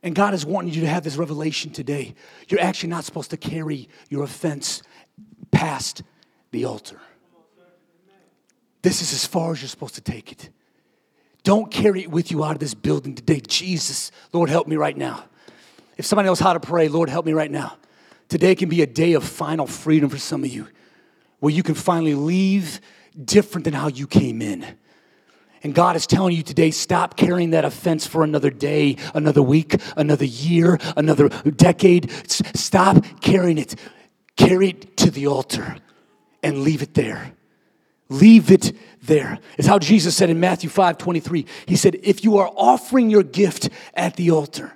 And 0.06 0.14
God 0.14 0.36
is 0.36 0.46
wanting 0.46 0.72
you 0.72 0.82
to 0.82 0.88
have 0.88 1.04
this 1.04 1.18
revelation 1.18 1.72
today. 1.72 2.14
You're 2.48 2.62
actually 2.62 2.90
not 2.90 3.06
supposed 3.06 3.32
to 3.32 3.38
carry 3.38 3.90
your 4.08 4.24
offense 4.24 4.84
past 5.50 6.04
the 6.52 6.66
altar. 6.66 7.02
This 8.84 9.02
is 9.02 9.14
as 9.14 9.26
far 9.26 9.52
as 9.52 9.64
you're 9.64 9.68
supposed 9.68 9.96
to 9.96 10.02
take 10.02 10.32
it. 10.32 10.52
Don't 11.42 11.72
carry 11.72 12.04
it 12.04 12.12
with 12.12 12.30
you 12.30 12.44
out 12.44 12.52
of 12.52 12.60
this 12.60 12.76
building 12.76 13.16
today. 13.16 13.42
Jesus, 13.48 14.12
Lord, 14.32 14.48
help 14.48 14.68
me 14.68 14.76
right 14.76 14.96
now. 14.96 15.26
If 15.98 16.06
somebody 16.06 16.28
knows 16.28 16.40
how 16.40 16.54
to 16.54 16.60
pray, 16.60 16.88
Lord, 16.88 17.10
help 17.10 17.26
me 17.26 17.34
right 17.34 17.50
now. 17.50 17.78
Today 18.30 18.54
can 18.54 18.70
be 18.70 18.84
a 18.84 18.88
day 18.88 19.14
of 19.14 19.24
final 19.24 19.66
freedom 19.66 20.10
for 20.12 20.20
some 20.20 20.44
of 20.44 20.52
you, 20.52 20.68
where 21.40 21.52
you 21.52 21.64
can 21.64 21.74
finally 21.74 22.14
leave 22.14 22.80
different 23.24 23.66
than 23.66 23.74
how 23.74 23.88
you 23.88 24.06
came 24.06 24.44
in. 24.44 24.66
And 25.66 25.74
God 25.74 25.96
is 25.96 26.06
telling 26.06 26.36
you 26.36 26.44
today 26.44 26.70
stop 26.70 27.18
carrying 27.18 27.50
that 27.50 27.66
offense 27.66 28.06
for 28.06 28.24
another 28.24 28.52
day, 28.52 28.98
another 29.16 29.42
week, 29.42 29.82
another 29.98 30.24
year, 30.24 30.78
another 30.96 31.30
decade. 31.30 32.12
Stop 32.30 33.04
carrying 33.20 33.58
it. 33.58 33.74
Carry 34.38 34.70
it 34.70 34.96
to 34.98 35.10
the 35.10 35.26
altar 35.26 35.78
and 36.44 36.62
leave 36.62 36.84
it 36.84 36.94
there. 36.94 37.32
Leave 38.10 38.52
it 38.52 38.74
there. 39.02 39.40
It's 39.58 39.68
how 39.68 39.80
Jesus 39.80 40.16
said 40.16 40.30
in 40.30 40.40
Matthew 40.40 40.70
5 40.70 41.00
23. 41.00 41.48
He 41.66 41.76
said, 41.76 41.98
If 42.04 42.24
you 42.24 42.38
are 42.38 42.52
offering 42.56 43.10
your 43.10 43.24
gift 43.24 43.70
at 43.96 44.18
the 44.18 44.30
altar, 44.30 44.72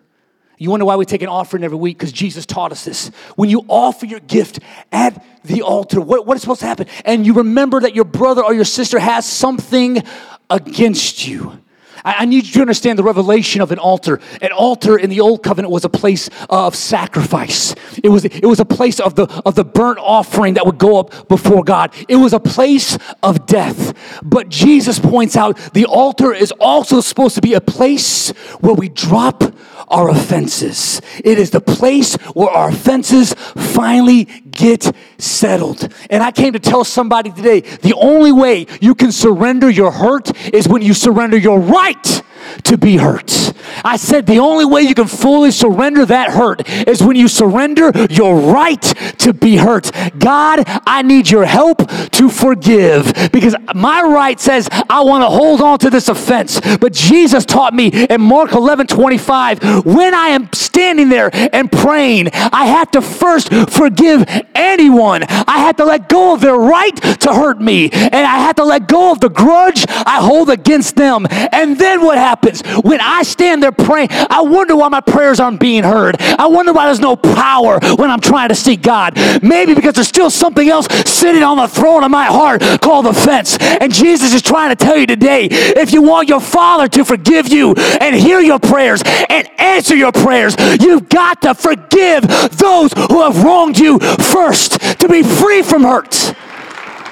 you 0.57 0.71
wonder 0.71 0.85
why 0.85 0.95
we 0.95 1.05
take 1.05 1.21
an 1.21 1.29
offering 1.29 1.63
every 1.63 1.77
week? 1.77 1.99
Because 1.99 2.11
Jesus 2.11 2.47
taught 2.47 2.71
us 2.71 2.83
this. 2.83 3.09
When 3.35 3.49
you 3.51 3.63
offer 3.67 4.07
your 4.07 4.21
gift 4.21 4.59
at 4.91 5.23
the 5.43 5.61
altar, 5.61 6.01
what, 6.01 6.25
what 6.25 6.35
is 6.35 6.41
supposed 6.41 6.61
to 6.61 6.67
happen? 6.67 6.87
And 7.05 7.27
you 7.27 7.33
remember 7.33 7.79
that 7.79 7.93
your 7.93 8.05
brother 8.05 8.43
or 8.43 8.55
your 8.55 8.65
sister 8.65 8.97
has 8.97 9.25
something 9.25 10.03
against 10.49 11.27
you. 11.27 11.59
I, 12.03 12.25
need 12.25 12.45
you 12.45 12.53
to 12.53 12.61
understand 12.61 12.97
the 12.97 13.03
revelation 13.03 13.61
of 13.61 13.71
an 13.71 13.79
altar. 13.79 14.19
An 14.41 14.51
altar 14.51 14.97
in 14.97 15.09
the 15.09 15.19
old 15.19 15.43
covenant 15.43 15.71
was 15.71 15.85
a 15.85 15.89
place 15.89 16.29
of 16.49 16.75
sacrifice. 16.75 17.75
It 18.03 18.09
was, 18.09 18.25
it 18.25 18.45
was 18.45 18.59
a 18.59 18.65
place 18.65 18.99
of 18.99 19.15
the, 19.15 19.25
of 19.45 19.55
the 19.55 19.65
burnt 19.65 19.99
offering 19.99 20.55
that 20.55 20.65
would 20.65 20.77
go 20.77 20.99
up 20.99 21.27
before 21.27 21.63
God. 21.63 21.93
It 22.07 22.15
was 22.15 22.33
a 22.33 22.39
place 22.39 22.97
of 23.21 23.45
death. 23.45 24.21
But 24.23 24.49
Jesus 24.49 24.99
points 24.99 25.35
out 25.35 25.57
the 25.73 25.85
altar 25.85 26.33
is 26.33 26.53
also 26.59 27.01
supposed 27.01 27.35
to 27.35 27.41
be 27.41 27.53
a 27.53 27.61
place 27.61 28.29
where 28.59 28.73
we 28.73 28.89
drop 28.89 29.43
our 29.89 30.09
offenses. 30.09 31.01
It 31.23 31.39
is 31.39 31.51
the 31.51 31.61
place 31.61 32.15
where 32.33 32.49
our 32.49 32.69
offenses 32.69 33.33
finally 33.33 34.25
get 34.25 34.91
settled. 35.17 35.93
And 36.09 36.23
I 36.23 36.31
came 36.31 36.53
to 36.53 36.59
tell 36.59 36.83
somebody 36.83 37.31
today 37.31 37.61
the 37.61 37.95
only 37.95 38.31
way 38.31 38.67
you 38.81 38.95
can 38.95 39.11
surrender 39.11 39.69
your 39.69 39.91
hurt 39.91 40.31
is 40.53 40.67
when 40.67 40.81
you 40.81 40.93
surrender 40.93 41.37
your 41.37 41.59
right 41.59 42.21
to 42.63 42.77
be 42.77 42.97
hurt. 42.97 43.53
I 43.83 43.97
said 43.97 44.25
the 44.25 44.39
only 44.39 44.65
way 44.65 44.81
you 44.81 44.95
can 44.95 45.07
fully 45.07 45.51
surrender 45.51 46.05
that 46.05 46.31
hurt 46.31 46.67
is 46.87 47.01
when 47.01 47.15
you 47.15 47.27
surrender 47.27 47.91
your 48.09 48.39
right 48.39 48.81
to 49.19 49.33
be 49.33 49.57
hurt. 49.57 49.91
God, 50.17 50.63
I 50.85 51.01
need 51.01 51.29
your 51.29 51.45
help 51.45 51.89
to 52.11 52.29
forgive 52.29 53.29
because 53.31 53.55
my 53.75 54.01
right 54.01 54.39
says 54.39 54.67
I 54.71 55.01
want 55.01 55.23
to 55.23 55.29
hold 55.29 55.61
on 55.61 55.79
to 55.79 55.89
this 55.89 56.09
offense. 56.09 56.59
But 56.79 56.93
Jesus 56.93 57.45
taught 57.45 57.73
me 57.73 57.87
in 57.87 58.21
Mark 58.21 58.53
11 58.53 58.87
25, 58.87 59.85
when 59.85 60.13
I 60.13 60.29
am 60.29 60.51
standing 60.53 61.09
there 61.09 61.29
and 61.33 61.71
praying, 61.71 62.29
I 62.33 62.65
have 62.65 62.91
to 62.91 63.01
first 63.01 63.53
forgive 63.71 64.25
anyone. 64.55 65.23
I 65.23 65.59
have 65.59 65.77
to 65.77 65.85
let 65.85 66.09
go 66.09 66.33
of 66.33 66.41
their 66.41 66.57
right 66.57 66.95
to 66.95 67.33
hurt 67.33 67.59
me, 67.61 67.89
and 67.91 68.15
I 68.15 68.39
have 68.39 68.55
to 68.55 68.63
let 68.63 68.87
go 68.87 69.11
of 69.11 69.19
the 69.19 69.29
grudge 69.29 69.85
I 69.89 70.19
hold 70.21 70.49
against 70.49 70.95
them. 70.95 71.27
And 71.51 71.77
then 71.77 72.01
what 72.01 72.17
happens? 72.17 72.38
When 72.83 72.99
I 73.01 73.23
stand 73.23 73.61
there 73.61 73.71
praying, 73.71 74.09
I 74.11 74.41
wonder 74.41 74.75
why 74.75 74.87
my 74.89 75.01
prayers 75.01 75.39
aren't 75.39 75.59
being 75.59 75.83
heard. 75.83 76.15
I 76.19 76.47
wonder 76.47 76.73
why 76.73 76.85
there's 76.85 76.99
no 76.99 77.15
power 77.15 77.79
when 77.95 78.09
I'm 78.09 78.21
trying 78.21 78.49
to 78.49 78.55
seek 78.55 78.81
God. 78.81 79.17
Maybe 79.43 79.73
because 79.73 79.95
there's 79.95 80.07
still 80.07 80.29
something 80.29 80.67
else 80.67 80.87
sitting 81.05 81.43
on 81.43 81.57
the 81.57 81.67
throne 81.67 82.03
of 82.03 82.11
my 82.11 82.25
heart 82.25 82.61
called 82.81 83.05
offense. 83.05 83.57
And 83.59 83.93
Jesus 83.93 84.33
is 84.33 84.41
trying 84.41 84.75
to 84.75 84.75
tell 84.75 84.97
you 84.97 85.05
today 85.05 85.47
if 85.51 85.93
you 85.93 86.01
want 86.01 86.29
your 86.29 86.39
Father 86.39 86.87
to 86.89 87.05
forgive 87.05 87.47
you 87.49 87.73
and 87.73 88.15
hear 88.15 88.39
your 88.39 88.59
prayers 88.59 89.01
and 89.29 89.49
answer 89.59 89.95
your 89.95 90.11
prayers, 90.11 90.55
you've 90.79 91.09
got 91.09 91.41
to 91.41 91.53
forgive 91.53 92.23
those 92.57 92.93
who 92.93 93.21
have 93.21 93.43
wronged 93.43 93.77
you 93.77 93.99
first 93.99 94.79
to 94.99 95.07
be 95.07 95.23
free 95.23 95.61
from 95.61 95.83
hurt. 95.83 96.33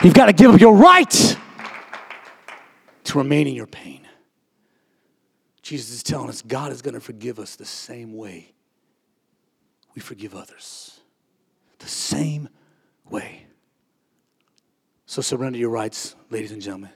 You've 0.03 0.13
got 0.13 0.27
to 0.27 0.33
give 0.33 0.53
up 0.53 0.61
your 0.61 0.75
right 0.75 1.37
to 3.05 3.17
remain 3.17 3.47
in 3.47 3.55
your 3.55 3.67
pain. 3.67 4.06
Jesus 5.67 5.95
is 5.95 6.03
telling 6.03 6.29
us 6.29 6.41
God 6.41 6.71
is 6.71 6.81
going 6.81 6.93
to 6.93 7.01
forgive 7.01 7.39
us 7.39 7.57
the 7.57 7.65
same 7.65 8.15
way 8.15 8.53
we 9.95 9.99
forgive 9.99 10.33
others. 10.33 11.01
The 11.79 11.89
same 11.89 12.47
way. 13.09 13.47
So 15.05 15.21
surrender 15.21 15.59
your 15.59 15.69
rights, 15.69 16.15
ladies 16.29 16.53
and 16.53 16.61
gentlemen. 16.61 16.91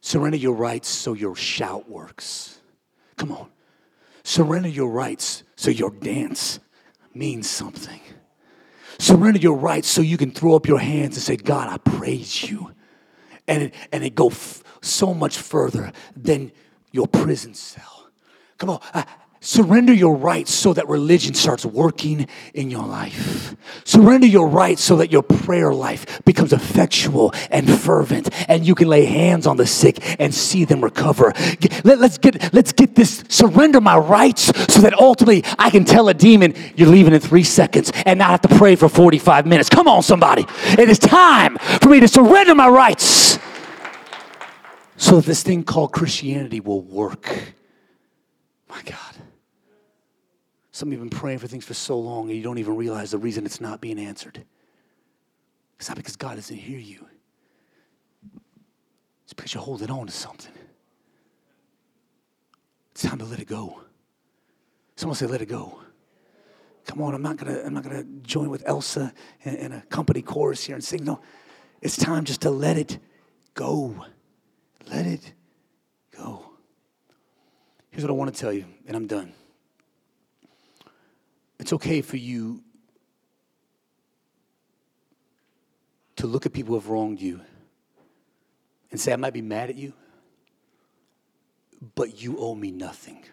Surrender 0.00 0.36
your 0.36 0.52
rights 0.54 0.88
so 0.88 1.14
your 1.14 1.34
shout 1.34 1.90
works. 1.90 2.60
Come 3.16 3.32
on. 3.32 3.50
Surrender 4.22 4.68
your 4.68 4.90
rights 4.90 5.42
so 5.56 5.72
your 5.72 5.90
dance 5.90 6.60
means 7.12 7.50
something. 7.50 8.00
Surrender 9.00 9.40
your 9.40 9.56
rights 9.56 9.88
so 9.88 10.00
you 10.00 10.16
can 10.16 10.30
throw 10.30 10.54
up 10.54 10.68
your 10.68 10.78
hands 10.78 11.16
and 11.16 11.24
say, 11.24 11.34
God, 11.34 11.68
I 11.68 11.78
praise 11.78 12.48
you 12.48 12.72
and 13.48 13.64
it, 13.64 13.74
and 13.90 14.04
it 14.04 14.14
go 14.14 14.28
f- 14.28 14.62
so 14.80 15.12
much 15.12 15.38
further 15.38 15.90
than 16.14 16.52
your 16.90 17.06
prison 17.06 17.54
cell. 17.54 18.08
Come 18.58 18.70
on. 18.70 18.80
Uh, 18.92 19.04
Surrender 19.40 19.92
your 19.92 20.16
rights 20.16 20.52
so 20.52 20.72
that 20.72 20.88
religion 20.88 21.32
starts 21.32 21.64
working 21.64 22.26
in 22.54 22.72
your 22.72 22.84
life. 22.84 23.54
Surrender 23.84 24.26
your 24.26 24.48
rights 24.48 24.82
so 24.82 24.96
that 24.96 25.12
your 25.12 25.22
prayer 25.22 25.72
life 25.72 26.24
becomes 26.24 26.52
effectual 26.52 27.32
and 27.52 27.70
fervent 27.70 28.30
and 28.50 28.66
you 28.66 28.74
can 28.74 28.88
lay 28.88 29.04
hands 29.04 29.46
on 29.46 29.56
the 29.56 29.66
sick 29.66 29.98
and 30.20 30.34
see 30.34 30.64
them 30.64 30.82
recover. 30.82 31.32
Let, 31.84 32.00
us 32.00 32.18
get, 32.18 32.52
let's 32.52 32.72
get 32.72 32.96
this, 32.96 33.22
surrender 33.28 33.80
my 33.80 33.96
rights 33.96 34.46
so 34.72 34.80
that 34.80 34.94
ultimately 34.98 35.44
I 35.56 35.70
can 35.70 35.84
tell 35.84 36.08
a 36.08 36.14
demon, 36.14 36.54
you're 36.74 36.88
leaving 36.88 37.14
in 37.14 37.20
three 37.20 37.44
seconds 37.44 37.92
and 38.06 38.18
not 38.18 38.30
have 38.30 38.40
to 38.42 38.56
pray 38.56 38.74
for 38.74 38.88
45 38.88 39.46
minutes. 39.46 39.68
Come 39.68 39.86
on, 39.86 40.02
somebody. 40.02 40.46
It 40.76 40.90
is 40.90 40.98
time 40.98 41.58
for 41.80 41.90
me 41.90 42.00
to 42.00 42.08
surrender 42.08 42.56
my 42.56 42.68
rights 42.68 43.38
so 44.98 45.16
that 45.16 45.26
this 45.26 45.42
thing 45.44 45.62
called 45.62 45.92
Christianity 45.92 46.60
will 46.60 46.82
work. 46.82 47.54
My 48.68 48.82
God. 48.82 49.14
Some 50.72 50.88
of 50.88 50.92
you 50.92 50.98
have 50.98 51.08
been 51.08 51.18
praying 51.18 51.38
for 51.38 51.46
things 51.46 51.64
for 51.64 51.74
so 51.74 51.98
long 51.98 52.28
and 52.28 52.36
you 52.36 52.42
don't 52.42 52.58
even 52.58 52.76
realize 52.76 53.12
the 53.12 53.18
reason 53.18 53.46
it's 53.46 53.60
not 53.60 53.80
being 53.80 53.98
answered. 53.98 54.44
It's 55.78 55.88
not 55.88 55.96
because 55.96 56.16
God 56.16 56.34
doesn't 56.34 56.56
hear 56.56 56.78
you, 56.78 57.06
it's 59.22 59.32
because 59.32 59.54
you're 59.54 59.62
holding 59.62 59.90
on 59.90 60.06
to 60.06 60.12
something. 60.12 60.52
It's 62.90 63.02
time 63.02 63.18
to 63.18 63.24
let 63.24 63.38
it 63.38 63.46
go. 63.46 63.80
Someone 64.96 65.14
say, 65.14 65.26
let 65.26 65.40
it 65.40 65.46
go. 65.46 65.78
Come 66.86 67.00
on, 67.02 67.14
I'm 67.14 67.22
not 67.22 67.36
gonna, 67.36 67.62
I'm 67.64 67.72
not 67.72 67.84
gonna 67.84 68.02
join 68.22 68.50
with 68.50 68.64
Elsa 68.66 69.12
in, 69.44 69.54
in 69.54 69.72
a 69.72 69.82
company 69.82 70.22
chorus 70.22 70.64
here 70.64 70.74
and 70.74 70.82
sing. 70.82 71.04
No, 71.04 71.20
it's 71.80 71.96
time 71.96 72.24
just 72.24 72.40
to 72.40 72.50
let 72.50 72.76
it 72.76 72.98
go. 73.54 74.04
Let 74.90 75.06
it 75.06 75.32
go. 76.16 76.44
Here's 77.90 78.04
what 78.04 78.10
I 78.10 78.14
want 78.14 78.32
to 78.32 78.40
tell 78.40 78.52
you, 78.52 78.64
and 78.86 78.96
I'm 78.96 79.06
done. 79.06 79.32
It's 81.58 81.72
okay 81.72 82.00
for 82.00 82.16
you 82.16 82.62
to 86.16 86.26
look 86.26 86.46
at 86.46 86.52
people 86.52 86.74
who 86.74 86.80
have 86.80 86.88
wronged 86.88 87.20
you 87.20 87.40
and 88.90 89.00
say, 89.00 89.12
I 89.12 89.16
might 89.16 89.32
be 89.32 89.42
mad 89.42 89.70
at 89.70 89.76
you, 89.76 89.92
but 91.94 92.20
you 92.20 92.38
owe 92.38 92.54
me 92.54 92.70
nothing. 92.70 93.24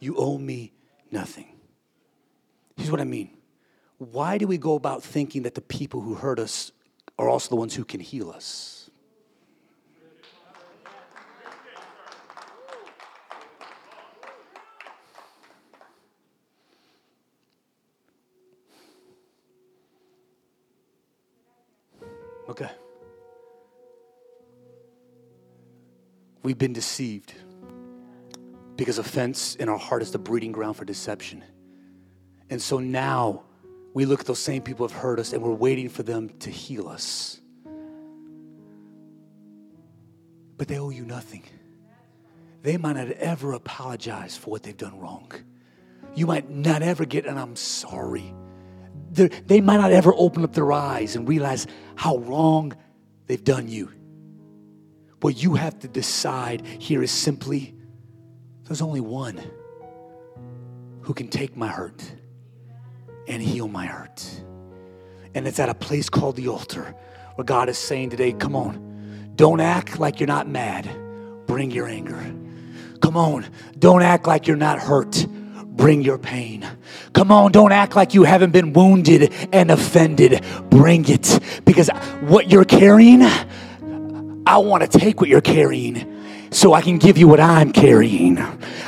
You 0.00 0.16
owe 0.16 0.38
me 0.38 0.72
nothing. 1.10 1.46
Here's 2.76 2.90
what 2.90 3.00
I 3.00 3.04
mean. 3.04 3.30
Why 3.98 4.38
do 4.38 4.46
we 4.46 4.58
go 4.58 4.74
about 4.74 5.02
thinking 5.02 5.42
that 5.42 5.54
the 5.54 5.60
people 5.60 6.00
who 6.00 6.14
hurt 6.14 6.40
us 6.40 6.72
are 7.18 7.28
also 7.28 7.50
the 7.50 7.56
ones 7.56 7.74
who 7.74 7.84
can 7.84 8.00
heal 8.00 8.30
us? 8.30 8.81
Okay. 22.52 22.70
We've 26.42 26.58
been 26.58 26.74
deceived 26.74 27.32
because 28.76 28.98
offense 28.98 29.54
in 29.54 29.70
our 29.70 29.78
heart 29.78 30.02
is 30.02 30.10
the 30.10 30.18
breeding 30.18 30.52
ground 30.52 30.76
for 30.76 30.84
deception. 30.84 31.42
And 32.50 32.60
so 32.60 32.78
now 32.78 33.44
we 33.94 34.04
look 34.04 34.20
at 34.20 34.26
those 34.26 34.38
same 34.38 34.60
people 34.60 34.86
who 34.86 34.92
have 34.92 35.02
hurt 35.02 35.18
us 35.18 35.32
and 35.32 35.42
we're 35.42 35.54
waiting 35.54 35.88
for 35.88 36.02
them 36.02 36.28
to 36.40 36.50
heal 36.50 36.88
us. 36.88 37.40
But 40.58 40.68
they 40.68 40.78
owe 40.78 40.90
you 40.90 41.06
nothing. 41.06 41.44
They 42.60 42.76
might 42.76 42.96
not 42.96 43.08
ever 43.12 43.54
apologize 43.54 44.36
for 44.36 44.50
what 44.50 44.62
they've 44.62 44.76
done 44.76 45.00
wrong. 45.00 45.32
You 46.14 46.26
might 46.26 46.50
not 46.50 46.82
ever 46.82 47.06
get 47.06 47.24
an 47.24 47.38
I'm 47.38 47.56
sorry 47.56 48.34
they 49.12 49.60
might 49.60 49.76
not 49.76 49.92
ever 49.92 50.12
open 50.16 50.42
up 50.42 50.54
their 50.54 50.72
eyes 50.72 51.16
and 51.16 51.28
realize 51.28 51.66
how 51.96 52.16
wrong 52.18 52.72
they've 53.26 53.44
done 53.44 53.68
you. 53.68 53.90
What 55.20 55.42
you 55.42 55.54
have 55.54 55.78
to 55.80 55.88
decide 55.88 56.66
here 56.66 57.02
is 57.02 57.10
simply 57.10 57.74
there's 58.64 58.82
only 58.82 59.00
one 59.00 59.40
who 61.02 61.14
can 61.14 61.28
take 61.28 61.56
my 61.56 61.68
hurt 61.68 62.02
and 63.28 63.42
heal 63.42 63.68
my 63.68 63.86
hurt. 63.86 64.24
And 65.34 65.46
it's 65.46 65.60
at 65.60 65.68
a 65.68 65.74
place 65.74 66.08
called 66.08 66.36
the 66.36 66.48
altar 66.48 66.94
where 67.34 67.44
God 67.44 67.68
is 67.68 67.78
saying 67.78 68.10
today, 68.10 68.32
come 68.32 68.56
on, 68.56 69.32
don't 69.36 69.60
act 69.60 69.98
like 69.98 70.20
you're 70.20 70.26
not 70.26 70.48
mad, 70.48 70.88
bring 71.46 71.70
your 71.70 71.86
anger. 71.86 72.18
Come 73.00 73.16
on, 73.16 73.46
don't 73.78 74.02
act 74.02 74.26
like 74.26 74.46
you're 74.46 74.56
not 74.56 74.78
hurt 74.78 75.26
bring 75.76 76.02
your 76.02 76.18
pain. 76.18 76.66
Come 77.12 77.32
on, 77.32 77.52
don't 77.52 77.72
act 77.72 77.96
like 77.96 78.14
you 78.14 78.24
haven't 78.24 78.52
been 78.52 78.72
wounded 78.72 79.32
and 79.52 79.70
offended. 79.70 80.44
Bring 80.70 81.08
it. 81.08 81.40
Because 81.64 81.90
what 82.20 82.50
you're 82.50 82.64
carrying, 82.64 83.22
I 83.22 84.58
want 84.58 84.90
to 84.90 84.98
take 84.98 85.20
what 85.20 85.28
you're 85.28 85.40
carrying 85.40 86.11
so 86.52 86.72
I 86.74 86.82
can 86.82 86.98
give 86.98 87.18
you 87.18 87.28
what 87.28 87.40
I'm 87.40 87.72
carrying. 87.72 88.38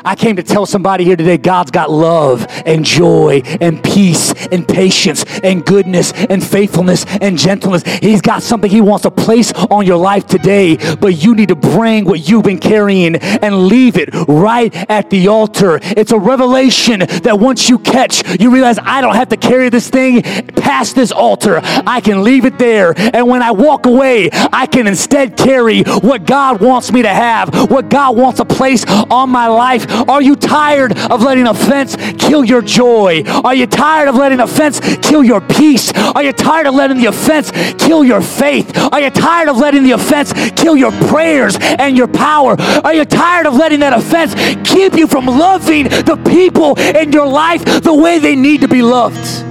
I 0.05 0.15
came 0.15 0.37
to 0.37 0.43
tell 0.43 0.67
somebody 0.67 1.05
here 1.05 1.17
today 1.17 1.39
God's 1.39 1.71
got 1.71 1.91
love 1.91 2.47
and 2.67 2.85
joy 2.85 3.43
and 3.61 3.83
peace 3.83 4.33
and 4.49 4.67
patience 4.67 5.25
and 5.43 5.65
goodness 5.65 6.13
and 6.13 6.45
faithfulness 6.45 7.07
and 7.21 7.39
gentleness. 7.39 7.83
He's 7.85 8.21
got 8.21 8.43
something 8.43 8.71
He 8.71 8.81
wants 8.81 9.03
to 9.03 9.11
place 9.11 9.53
on 9.53 9.87
your 9.87 9.97
life 9.97 10.27
today, 10.27 10.77
but 10.97 11.23
you 11.23 11.35
need 11.35 11.49
to 11.49 11.57
bring 11.57 12.05
what 12.05 12.29
you've 12.29 12.45
been 12.45 12.59
carrying 12.59 13.17
and 13.17 13.67
leave 13.67 13.97
it 13.97 14.11
right 14.29 14.75
at 14.91 15.11
the 15.11 15.29
altar. 15.29 15.79
It's 15.83 16.13
a 16.13 16.19
revelation 16.19 17.01
that 17.01 17.39
once 17.39 17.69
you 17.69 17.79
catch, 17.79 18.41
you 18.41 18.51
realize 18.51 18.79
I 18.83 19.01
don't 19.01 19.15
have 19.15 19.31
to 19.31 19.37
carry 19.37 19.71
this 19.71 19.89
thing 19.89 20.23
past 20.23 20.95
this 20.95 21.13
altar. 21.13 21.61
I 21.63 22.01
can 22.01 22.23
leave 22.23 22.45
it 22.45 22.59
there. 22.59 22.95
And 22.99 23.29
when 23.29 23.43
I 23.43 23.53
walk 23.53 23.87
away, 23.87 24.29
I 24.33 24.67
can 24.67 24.87
instead 24.87 25.37
carry 25.37 25.83
what 25.83 26.27
God 26.27 26.61
wants 26.61 26.93
me 26.93 27.03
to 27.03 27.09
have 27.09 27.54
what 27.69 27.89
God 27.89 28.17
wants 28.17 28.39
to 28.39 28.45
place 28.45 28.85
on 28.87 29.31
my 29.31 29.47
life? 29.47 29.87
Are 30.09 30.23
you 30.23 30.37
tired 30.37 30.99
of 31.11 31.23
letting 31.23 31.47
offense 31.47 31.97
kill 32.19 32.45
your 32.45 32.63
joy? 32.63 33.23
Are 33.45 33.55
you 33.55 33.67
tired 33.67 34.09
of 34.09 34.17
letting 34.17 34.41
offense 34.41 34.81
kill 34.99 35.25
your 35.25 35.41
peace? 35.41 35.93
Are 36.15 36.23
you 36.23 36.33
tired 36.33 36.67
of 36.67 36.75
letting 36.75 36.99
the 36.99 37.07
offense 37.07 37.51
kill 37.79 38.05
your 38.05 38.21
faith? 38.21 38.77
Are 38.93 39.01
you 39.01 39.11
tired 39.11 39.49
of 39.49 39.57
letting 39.57 39.85
the 39.85 39.93
offense 39.93 40.33
kill 40.53 40.77
your 40.77 40.93
prayers 41.09 41.57
and 41.61 41.97
your 41.97 42.09
power? 42.09 42.57
Are 42.85 42.95
you 42.95 43.05
tired 43.05 43.47
of 43.47 43.55
letting 43.55 43.81
that 43.81 43.93
offense 43.93 44.35
keep 44.69 44.95
you 44.95 45.07
from 45.07 45.27
loving 45.27 45.85
the 45.85 46.21
people 46.29 46.79
in 46.79 47.13
your 47.13 47.27
life 47.27 47.65
the 47.83 47.95
way 47.95 48.19
they 48.19 48.37
need 48.37 48.61
to 48.61 48.69
be 48.69 48.83
loved? 48.83 49.45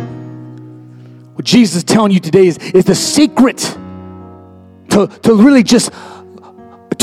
What 1.36 1.46
Jesus 1.46 1.78
is 1.78 1.84
telling 1.84 2.12
you 2.12 2.20
today 2.20 2.48
is, 2.48 2.58
is 2.58 2.86
the 2.86 2.96
secret 2.96 3.58
to, 4.90 5.08
to 5.24 5.36
really 5.36 5.64
just 5.64 5.92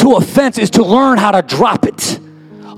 to 0.00 0.16
offense 0.16 0.58
is 0.58 0.70
to 0.70 0.82
learn 0.82 1.18
how 1.18 1.30
to 1.30 1.42
drop 1.42 1.86
it. 1.86 2.18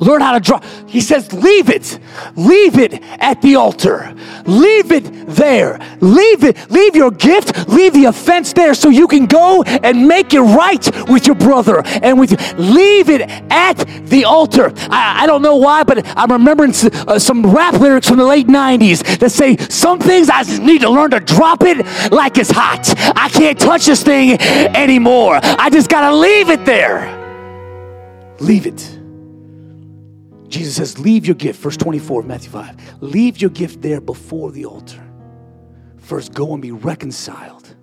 Learn 0.02 0.20
how 0.20 0.32
to 0.32 0.40
drop. 0.40 0.64
He 0.88 1.00
says, 1.00 1.32
leave 1.32 1.70
it. 1.70 2.00
Leave 2.34 2.76
it 2.76 2.94
at 3.20 3.40
the 3.40 3.54
altar. 3.54 4.12
Leave 4.46 4.90
it 4.90 5.04
there. 5.28 5.78
Leave 6.00 6.42
it. 6.42 6.70
Leave 6.72 6.96
your 6.96 7.12
gift. 7.12 7.68
Leave 7.68 7.92
the 7.92 8.06
offense 8.06 8.52
there 8.52 8.74
so 8.74 8.88
you 8.88 9.06
can 9.06 9.26
go 9.26 9.62
and 9.62 10.08
make 10.08 10.34
it 10.34 10.40
right 10.40 10.84
with 11.08 11.28
your 11.28 11.36
brother 11.36 11.82
and 11.86 12.18
with 12.18 12.32
you. 12.32 12.36
Leave 12.56 13.10
it 13.10 13.20
at 13.52 13.74
the 14.08 14.24
altar. 14.24 14.72
I, 14.90 15.22
I 15.22 15.26
don't 15.26 15.40
know 15.40 15.56
why, 15.56 15.84
but 15.84 16.04
I'm 16.18 16.32
remembering 16.32 16.72
uh, 17.06 17.20
some 17.20 17.46
rap 17.46 17.74
lyrics 17.74 18.08
from 18.08 18.18
the 18.18 18.26
late 18.26 18.48
90s 18.48 19.18
that 19.18 19.30
say, 19.30 19.56
some 19.56 20.00
things 20.00 20.28
I 20.28 20.42
just 20.42 20.62
need 20.62 20.80
to 20.80 20.90
learn 20.90 21.12
to 21.12 21.20
drop 21.20 21.62
it 21.62 21.86
like 22.10 22.38
it's 22.38 22.50
hot. 22.50 22.92
I 23.16 23.28
can't 23.28 23.58
touch 23.58 23.86
this 23.86 24.02
thing 24.02 24.40
anymore. 24.40 25.38
I 25.42 25.70
just 25.70 25.88
got 25.88 26.10
to 26.10 26.16
leave 26.16 26.50
it 26.50 26.64
there. 26.64 27.20
Leave 28.40 28.66
it. 28.66 29.01
Jesus 30.52 30.76
says, 30.76 30.98
Leave 30.98 31.24
your 31.24 31.34
gift, 31.34 31.60
verse 31.60 31.78
24 31.78 32.20
of 32.20 32.26
Matthew 32.26 32.50
5. 32.50 33.02
Leave 33.02 33.40
your 33.40 33.48
gift 33.48 33.80
there 33.80 34.02
before 34.02 34.52
the 34.52 34.66
altar. 34.66 35.02
First, 35.96 36.34
go 36.34 36.52
and 36.52 36.60
be 36.60 36.72
reconciled 36.72 37.74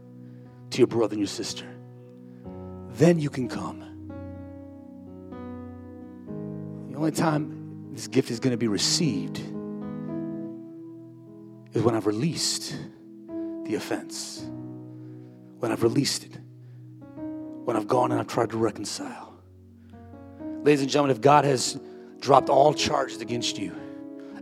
to 0.69 0.77
your 0.77 0.85
brother 0.85 1.13
and 1.13 1.19
your 1.19 1.27
sister. 1.27 1.65
Then 2.91 3.17
you 3.17 3.31
can 3.31 3.49
come. 3.49 3.79
The 6.91 6.95
only 6.95 7.11
time 7.11 7.89
this 7.91 8.07
gift 8.07 8.29
is 8.29 8.39
going 8.39 8.51
to 8.51 8.57
be 8.57 8.67
received 8.67 9.39
is 11.73 11.81
when 11.81 11.95
I've 11.95 12.05
released 12.05 12.77
the 13.65 13.73
offense, 13.75 14.45
when 15.57 15.71
I've 15.71 15.81
released 15.81 16.23
it, 16.23 16.37
when 17.65 17.75
I've 17.75 17.87
gone 17.87 18.11
and 18.11 18.19
I've 18.19 18.27
tried 18.27 18.51
to 18.51 18.57
reconcile. 18.57 19.33
Ladies 20.61 20.81
and 20.81 20.89
gentlemen, 20.89 21.15
if 21.15 21.21
God 21.21 21.45
has 21.45 21.79
dropped 22.19 22.49
all 22.49 22.73
charges 22.73 23.21
against 23.21 23.57
you. 23.57 23.75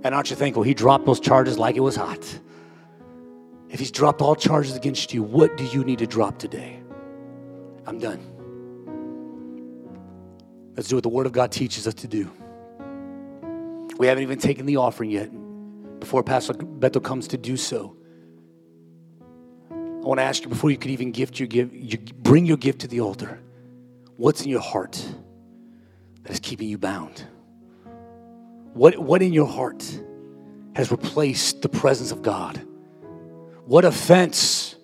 And 0.04 0.14
aren't 0.14 0.30
you 0.30 0.36
thankful 0.36 0.64
he 0.64 0.74
dropped 0.74 1.06
those 1.06 1.20
charges 1.20 1.58
like 1.58 1.76
it 1.76 1.82
was 1.82 1.96
hot? 1.96 2.40
If 3.70 3.80
he's 3.80 3.92
dropped 3.92 4.22
all 4.22 4.36
charges 4.36 4.76
against 4.76 5.14
you, 5.14 5.24
what 5.24 5.58
do 5.58 5.66
you 5.66 5.84
need 5.84 6.00
to 6.00 6.08
drop 6.08 6.38
today? 6.38 6.80
I'm 7.86 8.00
done. 8.00 8.20
Let's 10.76 10.88
do 10.88 10.96
what 10.96 11.04
the 11.04 11.10
Word 11.10 11.26
of 11.26 11.32
God 11.32 11.52
teaches 11.52 11.88
us 11.88 11.96
to 11.96 12.08
do. 12.08 12.32
We 13.98 14.08
haven't 14.08 14.24
even 14.24 14.40
taken 14.40 14.66
the 14.66 14.78
offering 14.78 15.10
yet. 15.10 15.32
Before 16.00 16.24
Pastor 16.24 16.54
Beto 16.54 17.04
comes 17.04 17.28
to 17.30 17.38
do 17.38 17.58
so, 17.58 17.96
I 19.72 20.10
want 20.10 20.20
to 20.20 20.24
ask 20.24 20.44
you 20.44 20.50
before 20.50 20.70
you 20.70 20.78
could 20.78 20.92
even 20.92 21.12
gift 21.12 21.40
your 21.40 21.48
gift, 21.48 21.74
you 21.74 21.98
bring 21.98 22.46
your 22.46 22.58
gift 22.58 22.80
to 22.82 22.88
the 22.88 23.02
altar. 23.02 23.42
What's 24.16 24.44
in 24.44 24.50
your 24.50 24.62
heart 24.62 25.04
that 26.24 26.32
is 26.32 26.40
keeping 26.40 26.70
you 26.70 26.78
bound? 26.78 27.26
What, 28.78 29.00
what 29.00 29.24
in 29.24 29.34
your 29.34 29.48
heart 29.48 29.84
has 30.76 30.92
replaced 30.92 31.64
the 31.64 31.70
presence 31.70 32.12
of 32.12 32.22
God? 32.22 32.62
What 33.66 33.86
offense, 33.86 34.76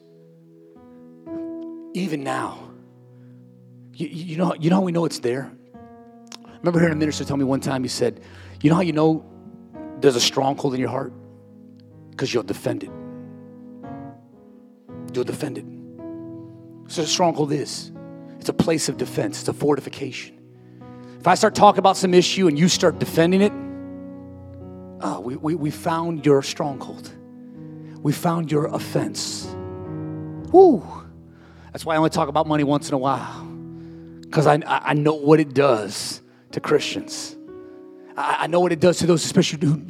even 1.94 2.24
now? 2.24 2.72
You, 3.94 4.08
you, 4.08 4.38
know, 4.38 4.56
you 4.56 4.72
know 4.72 4.78
how 4.78 4.82
we 4.82 4.92
know 4.92 5.06
it's 5.06 5.20
there? 5.20 5.52
I 6.44 6.58
remember 6.58 6.80
hearing 6.80 6.96
a 6.96 6.98
minister 6.98 7.24
tell 7.24 7.38
me 7.38 7.44
one 7.44 7.60
time, 7.60 7.84
he 7.84 7.88
said, 7.88 8.22
You 8.64 8.72
know 8.72 8.76
how 8.78 8.82
you 8.82 8.94
know 8.94 9.24
there's 10.00 10.16
a 10.16 10.22
stronghold 10.22 10.74
in 10.74 10.80
your 10.80 10.90
heart? 10.90 11.14
Because 12.10 12.34
you're 12.34 12.42
defended. 12.42 12.90
You're 15.14 15.24
defended. 15.24 15.68
So 16.88 17.04
a 17.04 17.06
stronghold 17.06 17.52
is. 17.52 17.92
It's 18.40 18.50
a 18.50 18.54
place 18.54 18.90
of 18.90 18.98
defense, 18.98 19.42
it's 19.42 19.50
a 19.50 19.54
fortification. 19.54 20.40
If 21.20 21.28
I 21.28 21.36
start 21.36 21.54
talking 21.54 21.78
about 21.78 21.96
some 21.96 22.16
issue 22.16 22.48
and 22.48 22.58
you 22.58 22.68
start 22.68 22.98
defending 22.98 23.44
it, 23.44 23.54
oh, 25.04 25.20
we, 25.20 25.36
we, 25.36 25.56
we 25.56 25.70
found 25.70 26.26
your 26.26 26.42
stronghold. 26.42 27.12
We 28.02 28.14
found 28.14 28.52
your 28.52 28.66
offense. 28.66 29.46
Woo! 30.52 30.84
That's 31.72 31.86
why 31.86 31.96
I 31.96 31.98
only 31.98 32.10
talk 32.10 32.30
about 32.30 32.48
money 32.48 32.64
once 32.64 32.88
in 32.88 32.94
a 32.94 32.98
while. 32.98 33.44
Because 34.22 34.48
I, 34.48 34.60
I 34.66 34.94
know 34.94 35.14
what 35.14 35.40
it 35.40 35.54
does 35.54 36.22
to 36.52 36.60
Christians. 36.60 37.36
I, 38.16 38.38
I 38.42 38.48
know 38.48 38.62
what 38.62 38.72
it 38.72 38.80
does 38.80 38.98
to 39.00 39.06
those, 39.06 39.26
especially 39.26 39.68
who, 39.68 39.86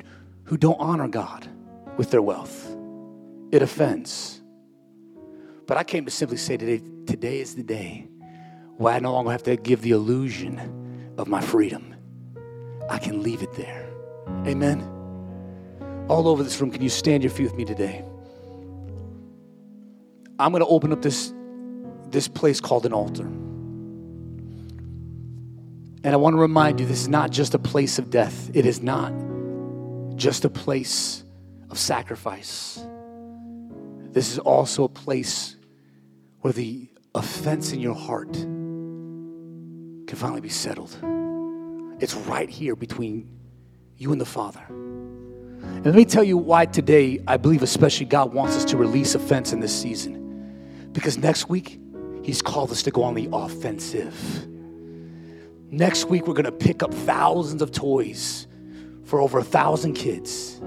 who 0.46 0.58
don't 0.58 0.80
honor 0.80 1.08
God 1.08 1.48
with 1.96 2.12
their 2.12 2.22
wealth. 2.22 2.76
It 3.52 3.62
offends. 3.62 4.42
But 5.68 5.78
I 5.78 5.84
came 5.84 6.06
to 6.06 6.12
simply 6.12 6.38
say 6.38 6.58
today, 6.58 6.84
today 7.06 7.40
is 7.40 7.56
the 7.56 7.64
day 7.64 8.08
where 8.78 8.96
I 8.96 9.00
no 9.00 9.14
longer 9.14 9.32
have 9.32 9.44
to 9.44 9.56
give 9.56 9.82
the 9.82 9.92
illusion 9.92 11.14
of 11.18 11.28
my 11.28 11.42
freedom. 11.42 11.94
I 12.90 12.98
can 12.98 13.22
leave 13.22 13.44
it 13.44 13.54
there. 13.54 13.88
Amen. 14.46 15.03
All 16.10 16.28
over 16.28 16.44
this 16.44 16.60
room, 16.60 16.70
can 16.70 16.82
you 16.82 16.90
stand 16.90 17.24
your 17.24 17.32
feet 17.32 17.46
with 17.46 17.56
me 17.56 17.66
today? 17.66 18.04
I'm 20.38 20.52
going 20.52 20.62
to 20.62 20.68
open 20.68 20.92
up 20.92 21.02
this, 21.02 21.34
this 22.08 22.28
place 22.28 22.60
called 22.60 22.86
an 22.86 22.94
altar. 22.94 23.26
And 26.04 26.08
I 26.08 26.18
want 26.18 26.34
to 26.36 26.40
remind 26.40 26.82
you 26.82 26.86
this 26.86 27.02
is 27.02 27.08
not 27.08 27.32
just 27.32 27.54
a 27.54 27.60
place 27.60 27.98
of 27.98 28.10
death, 28.10 28.52
it 28.54 28.66
is 28.66 28.82
not 28.82 29.14
just 30.16 30.44
a 30.44 30.50
place 30.50 31.24
of 31.70 31.80
sacrifice. 31.80 32.86
This 34.12 34.32
is 34.32 34.40
also 34.40 34.84
a 34.84 34.90
place 34.90 35.56
where 36.42 36.52
the 36.52 36.90
offense 37.16 37.72
in 37.72 37.80
your 37.80 37.96
heart 37.96 38.34
can 38.34 40.06
finally 40.18 40.42
be 40.42 40.50
settled. 40.50 40.96
It's 42.00 42.16
right 42.16 42.50
here 42.50 42.76
between 42.76 43.30
you 43.98 44.12
and 44.12 44.20
the 44.20 44.26
Father. 44.26 44.66
And 45.64 45.86
let 45.86 45.96
me 45.96 46.06
tell 46.06 46.24
you 46.24 46.38
why 46.38 46.66
today 46.66 47.20
I 47.28 47.38
believe, 47.38 47.64
especially, 47.64 48.06
God 48.06 48.34
wants 48.34 48.56
us 48.56 48.66
to 48.66 48.78
release 48.78 49.16
offense 49.16 49.54
in 49.54 49.60
this 49.60 49.78
season. 49.78 50.90
Because 50.92 51.18
next 51.18 51.50
week, 51.50 51.80
He's 52.24 52.42
called 52.42 52.72
us 52.72 52.84
to 52.84 52.92
go 52.92 53.04
on 53.04 53.16
the 53.16 53.28
offensive. 53.34 54.48
Next 55.70 56.06
week, 56.06 56.28
we're 56.28 56.36
going 56.36 56.46
to 56.46 56.52
pick 56.52 56.84
up 56.84 56.94
thousands 56.94 57.62
of 57.62 57.72
toys 57.72 58.48
for 59.04 59.20
over 59.20 59.40
a 59.40 59.44
thousand 59.44 59.96
kids. 59.96 60.60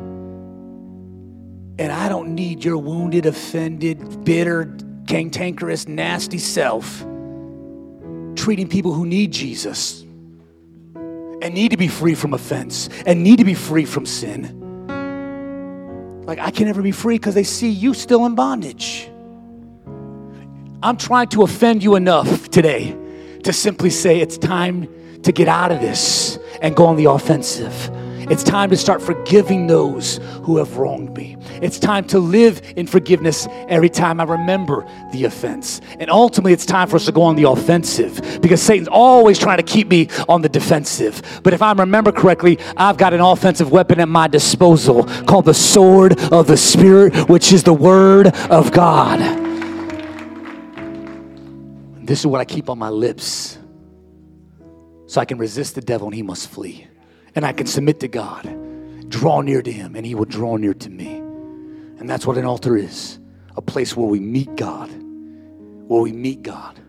And 1.78 1.92
I 1.92 2.08
don't 2.08 2.34
need 2.34 2.64
your 2.64 2.78
wounded, 2.78 3.26
offended, 3.26 4.24
bitter, 4.24 4.76
cantankerous, 5.06 5.88
nasty 5.88 6.38
self 6.38 7.06
treating 8.36 8.68
people 8.68 8.92
who 8.92 9.06
need 9.06 9.32
Jesus 9.32 10.02
and 10.94 11.54
need 11.54 11.70
to 11.70 11.76
be 11.76 11.88
free 11.88 12.14
from 12.14 12.34
offense 12.34 12.88
and 13.06 13.22
need 13.22 13.38
to 13.38 13.44
be 13.44 13.54
free 13.54 13.84
from 13.84 14.06
sin. 14.06 14.65
Like, 16.26 16.40
I 16.40 16.50
can 16.50 16.66
never 16.66 16.82
be 16.82 16.90
free 16.90 17.16
because 17.16 17.34
they 17.34 17.44
see 17.44 17.70
you 17.70 17.94
still 17.94 18.26
in 18.26 18.34
bondage. 18.34 19.08
I'm 20.82 20.96
trying 20.96 21.28
to 21.28 21.42
offend 21.42 21.82
you 21.82 21.94
enough 21.94 22.50
today 22.50 22.96
to 23.44 23.52
simply 23.52 23.90
say 23.90 24.20
it's 24.20 24.36
time 24.36 24.88
to 25.22 25.32
get 25.32 25.48
out 25.48 25.70
of 25.70 25.80
this 25.80 26.38
and 26.60 26.74
go 26.74 26.86
on 26.86 26.96
the 26.96 27.04
offensive. 27.06 27.90
It's 28.28 28.42
time 28.42 28.70
to 28.70 28.76
start 28.76 29.00
forgiving 29.00 29.68
those 29.68 30.18
who 30.42 30.56
have 30.56 30.78
wronged 30.78 31.16
me. 31.16 31.36
It's 31.62 31.78
time 31.78 32.04
to 32.08 32.18
live 32.18 32.60
in 32.74 32.88
forgiveness 32.88 33.46
every 33.68 33.88
time 33.88 34.20
I 34.20 34.24
remember 34.24 34.84
the 35.12 35.24
offense. 35.24 35.80
And 36.00 36.10
ultimately, 36.10 36.52
it's 36.52 36.66
time 36.66 36.88
for 36.88 36.96
us 36.96 37.04
to 37.04 37.12
go 37.12 37.22
on 37.22 37.36
the 37.36 37.44
offensive 37.44 38.40
because 38.42 38.60
Satan's 38.60 38.88
always 38.88 39.38
trying 39.38 39.58
to 39.58 39.62
keep 39.62 39.86
me 39.86 40.08
on 40.28 40.42
the 40.42 40.48
defensive. 40.48 41.40
But 41.44 41.52
if 41.52 41.62
I 41.62 41.72
remember 41.72 42.10
correctly, 42.10 42.58
I've 42.76 42.96
got 42.96 43.14
an 43.14 43.20
offensive 43.20 43.70
weapon 43.70 44.00
at 44.00 44.08
my 44.08 44.26
disposal 44.26 45.04
called 45.26 45.44
the 45.44 45.54
sword 45.54 46.18
of 46.32 46.48
the 46.48 46.56
Spirit, 46.56 47.28
which 47.28 47.52
is 47.52 47.62
the 47.62 47.74
Word 47.74 48.28
of 48.50 48.72
God. 48.72 49.20
This 52.04 52.20
is 52.20 52.26
what 52.26 52.40
I 52.40 52.44
keep 52.44 52.68
on 52.68 52.78
my 52.78 52.88
lips 52.88 53.58
so 55.06 55.20
I 55.20 55.24
can 55.24 55.38
resist 55.38 55.76
the 55.76 55.80
devil 55.80 56.08
and 56.08 56.14
he 56.14 56.22
must 56.22 56.48
flee. 56.48 56.88
And 57.36 57.44
I 57.44 57.52
can 57.52 57.66
submit 57.66 58.00
to 58.00 58.08
God, 58.08 59.10
draw 59.10 59.42
near 59.42 59.62
to 59.62 59.70
him, 59.70 59.94
and 59.94 60.04
he 60.04 60.14
will 60.14 60.24
draw 60.24 60.56
near 60.56 60.74
to 60.74 60.90
me. 60.90 61.18
And 61.98 62.08
that's 62.08 62.26
what 62.26 62.38
an 62.38 62.44
altar 62.44 62.76
is 62.76 63.18
a 63.56 63.62
place 63.62 63.96
where 63.96 64.06
we 64.06 64.20
meet 64.20 64.54
God. 64.56 64.90
Where 65.88 66.02
we 66.02 66.12
meet 66.12 66.42
God. 66.42 66.80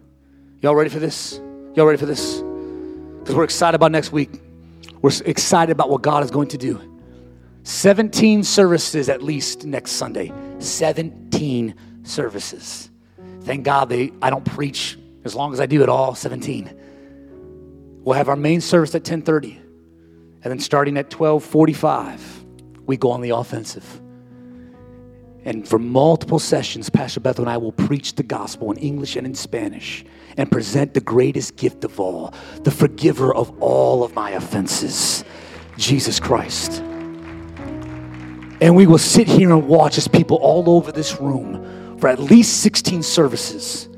Y'all 0.61 0.75
ready 0.75 0.89
for 0.89 0.99
this? 0.99 1.39
Y'all 1.75 1.85
ready 1.85 1.97
for 1.97 2.05
this? 2.05 2.41
Because 3.19 3.35
we're 3.35 3.43
excited 3.43 3.75
about 3.75 3.91
next 3.91 4.11
week. 4.11 4.41
We're 5.01 5.11
excited 5.25 5.71
about 5.71 5.89
what 5.89 6.01
God 6.01 6.23
is 6.23 6.31
going 6.31 6.47
to 6.49 6.57
do. 6.57 6.81
17 7.63 8.43
services 8.43 9.09
at 9.09 9.21
least 9.21 9.65
next 9.65 9.91
Sunday. 9.91 10.33
17 10.59 11.75
services. 12.03 12.89
Thank 13.41 13.63
God 13.63 13.89
they 13.89 14.11
I 14.21 14.29
don't 14.29 14.45
preach 14.45 14.97
as 15.25 15.35
long 15.35 15.53
as 15.53 15.59
I 15.59 15.65
do 15.65 15.83
at 15.83 15.89
all 15.89 16.15
17. 16.15 17.99
We'll 18.03 18.15
have 18.15 18.29
our 18.29 18.35
main 18.35 18.61
service 18.61 18.95
at 18.95 19.03
10:30. 19.03 19.66
And 20.43 20.51
then 20.51 20.59
starting 20.59 20.97
at 20.97 21.09
12:45, 21.09 22.45
we 22.85 22.97
go 22.97 23.11
on 23.11 23.21
the 23.21 23.31
offensive. 23.31 24.01
And 25.45 25.67
for 25.67 25.79
multiple 25.79 26.39
sessions, 26.39 26.89
Pastor 26.89 27.21
Bethel 27.21 27.45
and 27.45 27.49
I 27.49 27.57
will 27.57 27.71
preach 27.71 28.15
the 28.15 28.23
gospel 28.23 28.71
in 28.71 28.77
English 28.77 29.15
and 29.15 29.25
in 29.25 29.33
Spanish 29.33 30.03
and 30.35 30.51
present 30.51 30.93
the 30.93 31.01
greatest 31.01 31.55
gift 31.55 31.83
of 31.85 31.99
all, 31.99 32.33
the 32.63 32.71
forgiver 32.71 33.33
of 33.33 33.51
all 33.61 34.03
of 34.03 34.13
my 34.13 34.31
offenses, 34.31 35.23
Jesus 35.77 36.19
Christ. 36.19 36.81
And 38.59 38.75
we 38.75 38.87
will 38.87 38.97
sit 38.97 39.27
here 39.27 39.51
and 39.51 39.67
watch 39.67 39.97
as 39.97 40.07
people 40.07 40.37
all 40.37 40.69
over 40.69 40.91
this 40.91 41.19
room 41.21 41.97
for 41.99 42.07
at 42.07 42.19
least 42.19 42.61
16 42.61 43.03
services 43.03 43.89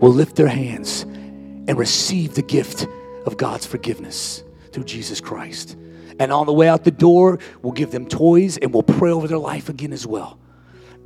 will 0.00 0.12
lift 0.12 0.36
their 0.36 0.48
hands 0.48 1.02
and 1.02 1.78
receive 1.78 2.34
the 2.34 2.42
gift 2.42 2.86
of 3.26 3.36
God's 3.36 3.66
forgiveness 3.66 4.44
through 4.80 4.86
Jesus 4.86 5.20
Christ. 5.20 5.76
And 6.18 6.32
on 6.32 6.46
the 6.46 6.52
way 6.52 6.68
out 6.68 6.84
the 6.84 6.90
door, 6.90 7.38
we'll 7.62 7.72
give 7.72 7.90
them 7.90 8.06
toys 8.06 8.56
and 8.56 8.72
we'll 8.72 8.82
pray 8.82 9.10
over 9.10 9.28
their 9.28 9.38
life 9.38 9.68
again 9.68 9.92
as 9.92 10.06
well. 10.06 10.38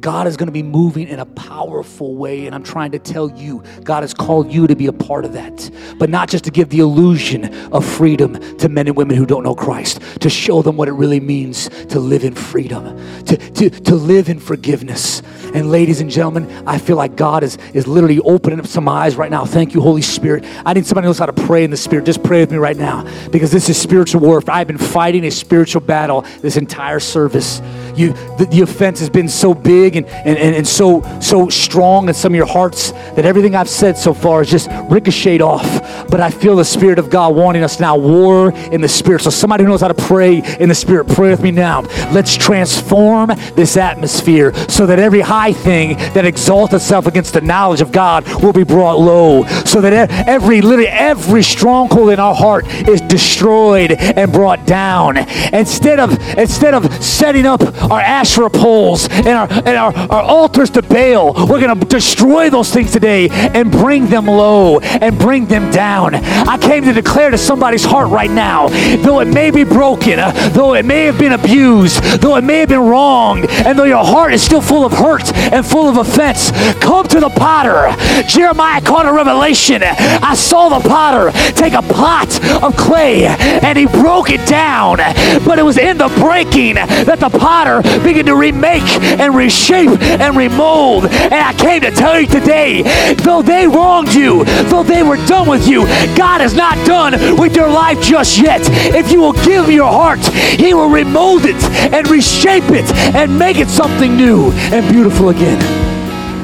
God 0.05 0.27
is 0.27 0.37
going 0.37 0.49
to 0.49 0.53
be 0.53 0.63
moving 0.63 1.09
in 1.09 1.19
a 1.19 1.25
powerful 1.25 2.15
way, 2.15 2.45
and 2.45 2.55
I'm 2.55 2.63
trying 2.63 2.91
to 2.91 2.99
tell 2.99 3.31
you, 3.31 3.63
God 3.85 4.03
has 4.03 4.13
called 4.13 4.53
you 4.53 4.67
to 4.67 4.77
be 4.77 4.87
a 4.87 4.93
part 4.93 5.25
of 5.25 5.33
that. 5.33 5.71
But 5.99 6.11
not 6.11 6.29
just 6.29 6.45
to 6.45 6.51
give 6.51 6.69
the 6.69 6.81
illusion 6.81 7.73
of 7.73 7.87
freedom 7.87 8.35
to 8.59 8.69
men 8.69 8.87
and 8.87 8.99
women 8.99 9.17
who 9.17 9.25
don't 9.25 9.43
know 9.43 9.55
Christ, 9.55 10.03
to 10.21 10.29
show 10.29 10.61
them 10.61 10.77
what 10.77 10.89
it 10.89 10.93
really 10.93 11.21
means 11.21 11.71
to 11.87 12.01
live 12.01 12.23
in 12.23 12.35
freedom, 12.35 12.85
to, 13.25 13.39
to, 13.39 13.71
to 13.71 13.95
live 13.95 14.29
in 14.29 14.41
forgiveness. 14.41 15.23
And 15.55 15.71
ladies 15.71 16.03
and 16.03 16.11
gentlemen, 16.11 16.51
I 16.67 16.77
feel 16.77 16.97
like 16.97 17.17
God 17.17 17.43
is, 17.43 17.57
is 17.73 17.87
literally 17.87 18.21
opening 18.21 18.61
up 18.61 18.67
some 18.67 18.87
eyes 18.91 19.17
right 19.17 19.31
now. 19.31 19.47
Thank 19.47 19.73
you, 19.73 19.81
Holy 19.81 20.03
Spirit. 20.03 20.45
I 20.67 20.75
need 20.75 20.85
somebody 20.85 21.07
who 21.07 21.09
knows 21.09 21.19
how 21.19 21.25
to 21.25 21.33
pray 21.33 21.65
in 21.65 21.71
the 21.71 21.79
Spirit. 21.79 22.05
Just 22.05 22.23
pray 22.23 22.41
with 22.41 22.51
me 22.51 22.59
right 22.59 22.77
now 22.77 23.05
because 23.31 23.51
this 23.51 23.71
is 23.71 23.81
spiritual 23.81 24.21
warfare. 24.21 24.55
I've 24.55 24.67
been 24.67 24.77
fighting 24.77 25.25
a 25.25 25.31
spiritual 25.31 25.81
battle 25.81 26.27
this 26.43 26.59
entire 26.59 27.01
service. 27.01 27.63
You, 27.97 28.13
the, 28.37 28.49
the 28.51 28.61
offense 28.61 28.99
has 28.99 29.09
been 29.09 29.29
so 29.29 29.55
big 29.55 29.94
big 29.95 30.05
and, 30.05 30.27
and, 30.27 30.39
and, 30.39 30.57
and 30.57 30.67
so 30.67 31.03
so 31.21 31.49
strong 31.49 32.09
in 32.09 32.15
some 32.15 32.33
of 32.33 32.37
your 32.37 32.47
hearts 32.47 32.93
that 33.15 33.25
everything 33.25 33.55
I've 33.55 33.69
said 33.69 33.97
so 33.97 34.15
far 34.15 34.43
is 34.43 34.51
just 34.51 34.69
ricocheted 34.91 35.43
off. 35.43 35.65
But 36.11 36.21
I 36.21 36.31
feel 36.31 36.57
the 36.57 36.65
Spirit 36.65 36.99
of 36.99 37.11
God 37.11 37.35
wanting 37.35 37.63
us 37.63 37.81
now, 37.81 37.97
war 37.97 38.53
in 38.55 38.81
the 38.81 38.89
Spirit. 38.89 39.23
So 39.23 39.31
somebody 39.31 39.65
who 39.65 39.71
knows 39.71 39.81
how 39.81 39.89
to 39.89 39.95
pray 39.95 40.43
in 40.61 40.69
the 40.69 40.75
Spirit, 40.75 41.09
pray 41.09 41.31
with 41.31 41.43
me 41.43 41.51
now. 41.51 41.83
Let's 42.13 42.37
transform 42.37 43.31
this 43.55 43.77
atmosphere 43.77 44.55
so 44.69 44.87
that 44.87 44.99
every 44.99 45.21
high 45.21 45.53
thing 45.53 45.97
that 46.15 46.25
exalts 46.25 46.75
itself 46.75 47.07
against 47.07 47.35
the 47.35 47.41
knowledge 47.41 47.81
of 47.81 47.93
God 47.93 48.27
will 48.43 48.53
be 48.53 48.65
brought 48.65 48.99
low. 48.99 49.45
So 49.65 49.81
that 49.81 50.11
every 50.29 50.61
literally 50.61 50.89
every 50.89 51.43
stronghold 51.43 52.11
in 52.11 52.21
our 52.21 52.35
heart 52.35 52.67
is 52.89 53.01
destroyed 53.03 53.93
and 53.93 54.33
brought 54.33 54.67
down. 54.67 55.19
Instead 55.53 56.01
of 56.01 56.19
instead 56.39 56.75
of 56.75 56.93
setting 57.03 57.47
up 57.47 57.63
our 57.91 58.01
Asherah 58.01 58.51
poles 58.51 59.09
and 59.11 59.29
our 59.29 59.49
and 59.51 59.74
our, 59.77 59.95
our 59.95 60.23
altars 60.23 60.71
to 60.71 60.83
Baal, 60.83 61.35
we're 61.49 61.61
gonna 61.61 61.85
destroy 61.85 62.51
those 62.51 62.71
things 62.71 62.93
today 62.93 63.29
and 63.31 63.71
bring 63.71 64.07
them 64.07 64.27
low 64.27 64.81
and 64.81 65.19
bring 65.19 65.47
them 65.47 65.71
down. 65.71 66.15
I 66.15 66.59
came 66.59 66.85
to 66.85 66.93
declare 66.93 67.31
to 67.31 67.39
somebody's 67.39 67.85
heart 67.85 68.11
right 68.11 68.31
now, 68.31 68.69
though 69.03 69.21
it 69.21 69.27
may 69.29 69.51
be 69.51 69.65
broken, 69.65 70.19
uh, 70.19 70.31
though 70.51 70.75
it 70.75 70.85
may 70.85 71.05
have 71.05 71.19
been 71.19 71.33
abused, 71.33 72.03
though 72.21 72.37
it 72.37 72.45
may 72.45 72.59
have 72.61 72.69
been 72.69 72.81
wronged, 72.81 73.47
and 73.51 73.79
though 73.79 73.85
your 73.85 74.05
heart 74.05 74.33
is 74.33 74.43
still 74.43 74.61
full 74.61 74.85
of 74.85 74.93
hurt 74.93 75.33
and 75.35 75.65
full 75.65 75.89
of 75.89 75.97
offense, 75.97 76.51
come 76.81 77.07
to 77.09 77.21
the 77.21 77.31
potter. 77.31 77.95
Jeremiah 78.27 78.81
caught 78.81 79.07
a 79.07 79.13
revelation. 79.13 79.83
I 79.83 80.35
saw 80.35 80.69
the 80.69 80.89
potter 80.89 81.31
take 81.53 81.73
a 81.73 81.83
pot 81.83 82.41
of 82.63 82.77
clay 82.77 83.27
and 83.27 83.79
he 83.79 83.87
broke 83.87 84.31
it 84.31 84.47
down. 84.49 84.99
But 85.45 85.59
it 85.59 85.63
was 85.63 85.79
in 85.79 85.99
the 85.99 86.09
breaking 86.19 86.75
that 86.75 87.21
the 87.21 87.31
potter 87.31 87.83
began 88.01 88.27
to 88.27 88.37
remake 88.37 88.83
and 89.19 89.35
reshape 89.65 90.01
and 90.01 90.37
remold. 90.37 91.07
And 91.07 91.35
I 91.35 91.53
came 91.55 91.83
to 91.83 91.91
tell 91.91 92.21
you 92.21 92.27
today, 92.27 92.83
though 93.15 93.43
they 93.43 93.67
wronged 93.67 94.15
you, 94.15 94.45
though 94.65 94.83
they 94.83 95.03
were 95.03 95.17
done 95.27 95.49
with 95.49 95.67
you, 95.67 95.85
God 96.17 96.41
is 96.41 96.55
not 96.55 96.75
done 96.87 97.13
with 97.37 97.57
your 97.57 97.69
life 97.69 98.01
just 98.01 98.39
yet. 98.39 98.61
If 98.95 99.11
you 99.11 99.21
will 99.21 99.33
give 99.33 99.71
your 99.71 99.91
heart, 99.91 100.21
He 100.21 100.75
will 100.75 100.91
remold 100.91 101.43
it 101.45 101.63
and 101.93 102.09
reshape 102.09 102.71
it 102.71 102.91
and 103.15 103.39
make 103.39 103.57
it 103.57 103.69
something 103.69 104.17
new 104.17 104.51
and 104.53 104.91
beautiful 104.93 105.31
again. 105.31 105.61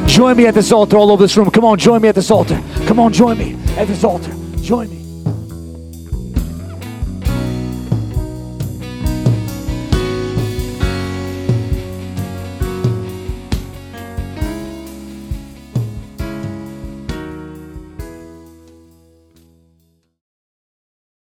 Join 0.09 0.37
me 0.37 0.47
at 0.47 0.55
this 0.55 0.73
altar 0.73 0.97
all 0.97 1.11
over 1.11 1.23
this 1.23 1.37
room. 1.37 1.51
Come 1.51 1.65
on, 1.65 1.79
join 1.79 2.03
me 2.03 2.09
at 2.09 2.15
this 2.15 2.31
altar. 2.31 2.61
Come 2.87 2.99
on, 2.99 3.13
join 3.13 3.39
me 3.39 3.57
at 3.77 3.87
this 3.87 4.03
altar. 4.03 4.33
Join 4.61 4.91
me. 4.91 5.00